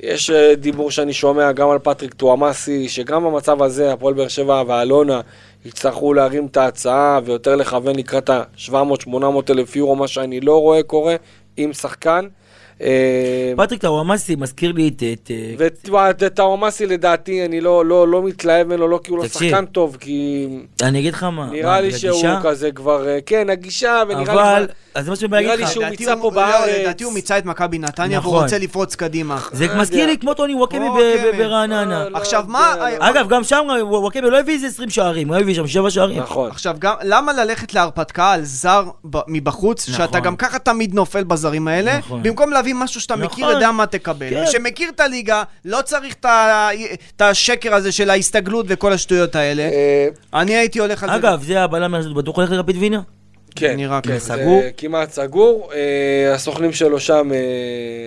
יש 0.00 0.30
דיבור 0.56 0.90
שאני 0.90 1.12
שומע 1.12 1.52
גם 1.52 1.70
על 1.70 1.78
פטריק 1.78 2.14
טואמאסי, 2.14 2.88
שגם 2.88 3.24
במצב 3.24 3.62
הזה 3.62 3.92
הפועל 3.92 4.14
באר 4.14 4.28
שבע 4.28 4.62
ואלונה 4.66 5.20
יצטרכו 5.64 6.14
להרים 6.14 6.46
את 6.46 6.56
ההצעה 6.56 7.20
ויותר 7.24 7.56
לכוון 7.56 7.96
לקראת 7.96 8.30
ה-700-800 8.30 9.14
אלף 9.50 9.76
יורו, 9.76 9.96
מה 9.96 10.08
שאני 10.08 10.40
לא 10.40 10.60
רואה 10.60 10.82
קורה 10.82 11.16
עם 11.56 11.72
שחקן. 11.72 12.28
אה, 12.82 13.52
פטריק 13.56 13.80
טאוואמאסי 13.80 14.36
מזכיר 14.36 14.72
לי 14.72 14.88
את... 14.88 15.02
את, 15.12 15.30
אה, 15.30 15.66
וטאומאסי 16.18 16.86
לדעתי, 16.86 17.44
אני 17.44 17.60
לא, 17.60 17.84
לא, 17.84 18.08
לא 18.08 18.22
מתלהב 18.22 18.66
ממנו, 18.66 18.88
לא 18.88 19.00
כי 19.04 19.10
הוא 19.10 19.18
לא. 19.18 19.28
שחקן 19.28 19.64
טוב, 19.64 19.96
כי 20.00 20.46
אני 20.82 20.98
אגיד 20.98 21.14
לך 21.14 21.22
מה. 21.22 21.48
נראה 21.52 21.80
לי 21.80 21.92
שהוא? 21.92 22.22
כזה 22.42 22.70
כבר, 22.72 23.08
אה, 23.08 23.18
כן, 23.26 23.50
הגישה, 23.50 24.02
ונראה 24.08 24.24
לי 24.24 24.30
אבל, 24.30 24.64
כבר... 24.66 24.74
אז 24.94 25.04
זה 25.04 25.10
מה 25.10 25.16
שאני 25.16 25.28
בא 25.28 25.40
נראה 25.40 25.56
לי. 25.56 25.66
שהוא 25.66 25.84
לדעתי 25.84 25.96
מיצה 26.04 26.12
הוא- 26.12 26.22
פה 26.22 26.28
לא, 26.28 26.34
בארץ. 26.46 26.70
לדעתי 26.80 27.04
הוא 27.04 27.12
מיצה 27.12 27.38
את 27.38 27.44
מכבי 27.44 27.78
נתניה 27.78 28.20
והוא 28.20 28.32
נכון. 28.32 28.42
רוצה 28.44 28.58
לפרוץ 28.58 28.94
קדימה. 28.94 29.38
זה 29.52 29.66
מזכיר. 29.76 30.06
לי 30.06 30.18
כמו 30.18 30.34
טוני 30.34 30.54
וואקמה 30.54 30.84
וואקמה. 30.84 31.38
ברעננה. 31.38 32.06
עכשיו, 32.14 32.44
מה-. 32.48 32.74
אגב, 32.98 33.28
גם 33.28 33.44
שם 33.44 33.66
וואקמה 33.82 34.28
לא 34.28 34.40
הביא 34.40 34.54
איזה 34.54 34.66
20 34.66 34.90
שערים, 34.90 35.28
הוא 35.28 35.36
הביא 35.36 35.54
שם 35.54 35.66
7 35.66 35.90
שערים. 35.90 36.18
נכון. 36.22 36.50
עכשיו, 36.50 36.76
למה 37.02 37.32
ללכת 37.32 37.74
להרפתקה 37.74 38.32
על 38.32 38.40
זר 38.44 38.84
מבחוץ, 39.28 39.88
נכון. 39.88 40.06
שאתה 40.06 40.20
גם 40.20 40.36
ככה 40.36 40.58
תמיד 40.58 40.94
נופל 40.94 41.24
בזרים 41.24 41.68
האלה, 41.68 41.98
נכון. 41.98 42.22
במקום 42.22 42.50
להביא 42.50 42.67
משהו 42.72 43.00
שאתה 43.00 43.16
נכון. 43.16 43.26
מכיר, 43.44 43.50
יודע 43.50 43.70
מה 43.72 43.86
תקבל. 43.86 44.30
כן. 44.30 44.44
שמכיר 44.52 44.88
את 44.88 45.00
הליגה, 45.00 45.42
לא 45.64 45.82
צריך 45.82 46.14
את 47.14 47.20
השקר 47.20 47.74
הזה 47.74 47.92
של 47.92 48.10
ההסתגלות 48.10 48.66
וכל 48.68 48.92
השטויות 48.92 49.34
האלה. 49.34 49.62
אה, 49.62 50.08
אני 50.40 50.56
הייתי 50.56 50.78
הולך 50.78 51.02
על 51.02 51.08
זה. 51.10 51.16
אגב, 51.16 51.42
זה 51.42 51.62
הבלם 51.62 51.90
מאשדוד, 51.92 52.14
בטוח 52.14 52.36
הולך 52.36 52.50
לרפיד 52.50 52.76
וינה? 52.76 53.00
כן, 53.58 53.76
נראה 53.76 54.00
כן, 54.00 54.08
ככה. 54.10 54.18
זה 54.18 54.24
סגור? 54.42 54.62
כמעט 54.76 55.10
סגור. 55.12 55.70
אה, 55.74 56.34
הסוכנים 56.34 56.72
שלו 56.72 57.00
שם... 57.00 57.30
אה, 57.32 57.36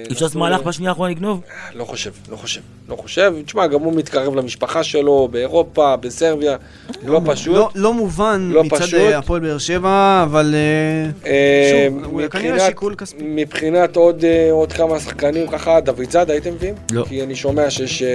אי 0.08 0.14
אפשר 0.14 0.26
לעשות 0.26 0.36
מהלך 0.36 0.62
בשנייה 0.62 0.92
האחרונה 0.92 1.12
לגנוב? 1.12 1.42
לא 1.76 1.86
חושב, 1.86 2.12
לא 2.32 2.36
חושב, 2.36 2.62
לא 2.90 2.96
חושב. 2.96 3.34
תשמע, 3.46 3.68
גם 3.68 3.82
הוא 3.82 3.94
מתקרב 3.94 4.36
למשפחה 4.36 4.84
שלו 4.84 5.28
באירופה, 5.32 5.96
בסרביה, 5.96 6.58
לא 7.06 7.22
פשוט. 7.26 7.56
לא, 7.56 7.70
לא 7.76 7.94
מובן 7.94 8.50
לא 8.54 8.64
מצד 8.64 8.76
פשוט. 8.78 9.00
אה, 9.00 9.18
הפועל 9.18 9.42
באר 9.42 9.58
שבע, 9.58 10.24
אבל 10.24 10.56
אה, 10.56 11.30
אה, 11.32 11.90
שוב, 11.90 12.04
הוא 12.06 12.22
כנראה 12.28 12.60
שיקול 12.60 12.96
כספי. 12.96 13.18
מבחינת 13.22 13.96
עוד, 13.96 14.26
אה, 14.26 14.52
עוד 14.52 14.74
כמה 14.74 15.00
שחקנים 15.00 15.48
ככה, 15.48 15.80
דוד 15.80 16.12
זאדה 16.12 16.34
הייתם 16.34 16.54
מביאים? 16.54 16.76
לא. 16.92 17.06
כי 17.10 17.24
אני 17.24 17.36
שומע 17.36 17.70
שיש 17.70 18.04
אה, 18.04 18.08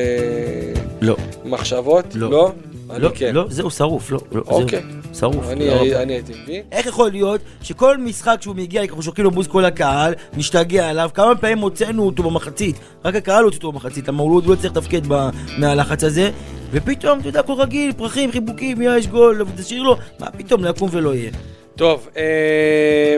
לא. 1.01 1.17
מחשבות. 1.45 2.05
לא. 2.15 2.31
לא? 2.31 2.53
אני 2.91 3.03
לא, 3.03 3.11
כן. 3.15 3.35
לא, 3.35 3.45
זהו, 3.49 3.71
שרוף, 3.71 4.11
לא. 4.11 4.19
לא, 4.33 4.43
זהו. 4.47 4.63
אוקיי. 4.63 4.83
שרוף. 5.15 5.49
אני, 5.49 5.65
תודה 5.65 5.81
רבה. 5.81 6.03
אני 6.03 6.13
הייתי 6.13 6.33
מביא. 6.43 6.63
איך 6.73 6.87
יכול 6.87 7.11
להיות 7.11 7.41
שכל 7.63 7.99
משחק 7.99 8.37
שהוא 8.41 8.57
מגיע, 8.57 8.83
אנחנו 8.83 9.03
שוקלים 9.03 9.25
לו 9.25 9.31
בוז 9.31 9.47
כל 9.47 9.65
הקהל, 9.65 10.15
משתגע 10.37 10.89
עליו, 10.89 11.11
כמה 11.15 11.37
פעמים 11.37 11.59
הוצאנו 11.59 12.07
אותו 12.07 12.23
במחצית, 12.23 12.77
רק 13.05 13.15
הקהל 13.15 13.45
הוציא 13.45 13.59
אותו 13.59 13.73
במחצית, 13.73 14.09
למה 14.09 14.23
הוא 14.23 14.43
לא- 14.43 14.51
לא 14.51 14.55
צריך 14.61 14.77
לתפקד 14.77 15.01
מהלחץ 15.59 16.05
הזה, 16.05 16.31
ופתאום, 16.73 17.19
אתה 17.21 17.29
יודע, 17.29 17.41
הכל 17.41 17.53
רגיל, 17.59 17.93
פרחים, 17.93 18.33
חיבוקים, 18.33 18.77
יש 18.83 19.07
גול, 19.07 19.45
תשאיר 19.57 19.83
לו, 19.83 19.97
מה 20.21 20.31
פתאום, 20.31 20.65
לא 20.65 20.71
יקום 20.71 20.89
ולא 20.93 21.15
יהיה. 21.15 21.31
טוב, 21.77 22.09
אה, 22.17 23.17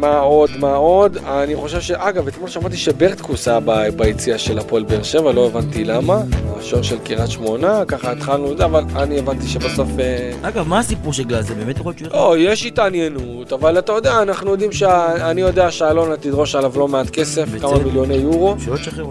מה 0.00 0.18
עוד, 0.18 0.50
מה 0.58 0.74
עוד? 0.74 1.16
אני 1.16 1.56
חושב 1.56 1.80
ש... 1.80 1.90
אגב, 1.90 2.28
אתמול 2.28 2.48
שמעתי 2.48 2.76
שברטקוס 2.76 3.48
היה 3.48 3.60
ב- 3.60 3.88
ביציאה 3.96 4.38
של 4.38 4.58
הפועל 4.58 4.82
באר 4.82 5.02
שבע, 5.02 5.32
לא 5.32 5.46
הבנתי 5.46 5.84
למה. 5.84 6.22
השוער 6.58 6.82
של 6.82 6.98
קריית 6.98 7.30
שמונה, 7.30 7.84
ככה 7.88 8.12
התחלנו 8.12 8.52
את 8.52 8.58
זה, 8.58 8.64
אבל 8.64 8.84
אני 8.96 9.18
הבנתי 9.18 9.48
שבסוף... 9.48 9.88
אה, 9.98 10.30
אגב, 10.42 10.68
מה 10.68 10.78
הסיפור 10.78 11.12
של 11.12 11.24
גלאזר? 11.24 11.54
באמת 11.54 11.76
יכול 11.76 11.90
להיות 11.90 11.98
שהוא... 11.98 12.20
לא, 12.20 12.38
יש 12.38 12.66
התעניינות, 12.66 13.52
אבל 13.52 13.78
אתה 13.78 13.92
יודע, 13.92 14.22
אנחנו 14.22 14.50
יודעים 14.50 14.72
שה... 14.72 15.30
אני 15.30 15.40
יודע 15.40 15.70
שאלונה 15.70 16.16
תדרוש 16.16 16.54
עליו 16.54 16.72
לא 16.76 16.88
מעט 16.88 17.10
כסף, 17.10 17.48
בצדק. 17.48 17.60
כמה 17.60 17.78
מיליוני 17.78 18.14
יורו. 18.14 18.56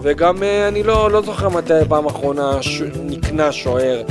וגם 0.02 0.42
אה, 0.42 0.68
אני 0.68 0.82
לא, 0.82 1.10
לא 1.10 1.22
זוכר 1.22 1.48
מתי 1.48 1.72
פעם 1.88 2.06
אחרונה 2.06 2.62
ש... 2.62 2.82
נקנה 3.04 3.52
שוער 3.52 4.02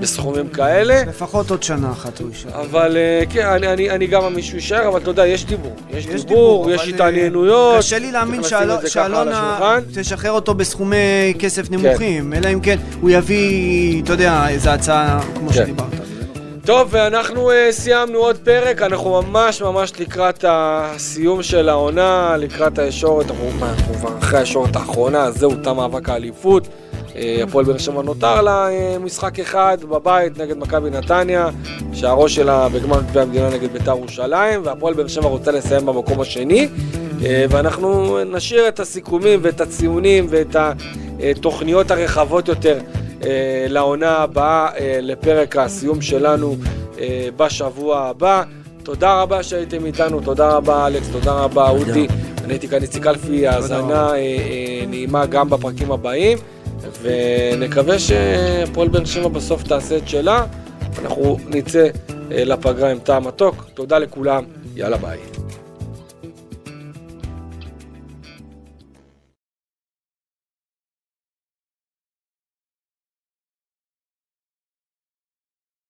בסכומים 0.00 0.48
כאלה. 0.48 1.02
לפחות 1.04 1.50
עוד 1.50 1.62
שנה 1.62 1.92
אחת 1.92 2.20
הוא 2.20 2.28
יישאר. 2.28 2.60
אבל 2.60 2.96
אה, 2.96 3.22
כן, 3.30 3.46
אני, 3.46 3.68
אני, 3.68 3.90
אני 3.90 4.06
גם 4.06 4.22
מאמין 4.22 4.42
שהוא 4.42 4.56
יישאר, 4.56 4.88
אבל 4.88 5.00
אתה 5.00 5.10
יודע, 5.10 5.26
יש 5.26 5.44
דיבור. 5.44 5.76
יש, 5.90 6.06
יש 6.06 6.24
דיבור, 6.24 6.24
דיבור, 6.24 6.70
יש 6.70 6.80
אבל, 6.80 6.94
התעניינויות. 6.94 7.78
קשה 7.78 7.98
לי 7.98 8.12
להאמין 8.12 8.40
שאלונה. 8.86 9.78
תשחרר 9.94 10.30
אותו 10.30 10.54
בסכומי 10.54 11.34
כסף 11.38 11.70
נמוכים, 11.70 12.32
אלא 12.32 12.48
אם 12.52 12.60
כן 12.60 12.78
הוא 13.00 13.10
יביא, 13.10 14.02
אתה 14.02 14.12
יודע, 14.12 14.48
איזו 14.48 14.70
הצעה 14.70 15.20
כמו 15.34 15.48
כן. 15.48 15.54
שדיברת. 15.54 16.10
טוב, 16.64 16.88
ואנחנו 16.90 17.50
uh, 17.50 17.54
סיימנו 17.70 18.18
עוד 18.18 18.36
פרק, 18.36 18.82
אנחנו 18.82 19.22
ממש 19.22 19.62
ממש 19.62 19.92
לקראת 20.00 20.44
הסיום 20.48 21.42
של 21.42 21.68
העונה, 21.68 22.36
לקראת 22.38 22.78
הישורת, 22.78 23.30
אנחנו 23.30 23.94
כבר 23.94 24.18
אחרי 24.18 24.38
הישורת 24.38 24.76
האחרונה, 24.76 25.30
זהו, 25.30 25.54
תם 25.62 25.76
מאבק 25.76 26.08
האליפות. 26.08 26.68
אה, 27.16 27.40
הפועל 27.42 27.64
באר 27.64 27.78
שבע 27.78 28.02
נותר 28.02 28.42
לה 28.42 28.68
אה, 28.68 28.96
משחק 28.98 29.40
אחד 29.40 29.78
בבית 29.88 30.38
נגד 30.38 30.58
מכבי 30.58 30.90
נתניה, 30.90 31.48
שהראש 31.92 32.34
שלה 32.34 32.68
בגמר 32.68 33.00
גביע 33.02 33.22
המדינה 33.22 33.50
נגד 33.50 33.72
בית"ר 33.72 33.96
ירושלים, 33.96 34.60
והפועל 34.64 34.94
באר 34.94 35.08
שבע 35.08 35.28
רוצה 35.28 35.52
לסיים 35.52 35.86
במקום 35.86 36.20
השני. 36.20 36.68
אה, 37.24 37.44
ואנחנו 37.50 38.18
נשאיר 38.24 38.68
את 38.68 38.80
הסיכומים 38.80 39.40
ואת 39.42 39.60
הציונים 39.60 40.26
ואת 40.28 40.56
התוכניות 41.20 41.90
הרחבות 41.90 42.48
יותר 42.48 42.78
לעונה 43.68 44.16
הבאה, 44.16 44.68
אה, 44.78 44.98
לפרק 45.02 45.56
הסיום 45.56 46.00
שלנו 46.00 46.56
בשבוע 47.36 48.00
הבא. 48.00 48.42
תודה 48.82 49.22
רבה 49.22 49.42
שהייתם 49.42 49.86
איתנו, 49.86 50.20
תודה 50.20 50.48
רבה 50.48 50.86
אלכס, 50.86 51.08
תודה 51.08 51.32
רבה 51.32 51.68
אודי. 51.70 52.06
אני 52.44 52.52
הייתי 52.52 52.68
כאן 52.68 52.82
איציק 52.82 53.06
אלפי, 53.06 53.46
האזנה 53.46 54.12
נעימה 54.88 55.26
גם 55.26 55.50
בפרקים 55.50 55.92
הבאים, 55.92 56.38
ונקווה 57.02 57.98
שהפועל 57.98 58.88
באר 58.88 59.04
שבע 59.04 59.28
בסוף 59.28 59.62
תעשה 59.62 59.96
את 59.96 60.08
שלה. 60.08 60.46
אנחנו 61.02 61.36
נצא 61.46 61.86
אה, 62.32 62.44
לפגרה 62.44 62.90
עם 62.90 62.98
טעם 62.98 63.26
מתוק. 63.26 63.64
תודה 63.74 63.98
לכולם, 63.98 64.44
יאללה 64.76 64.96
ביי. 64.96 65.18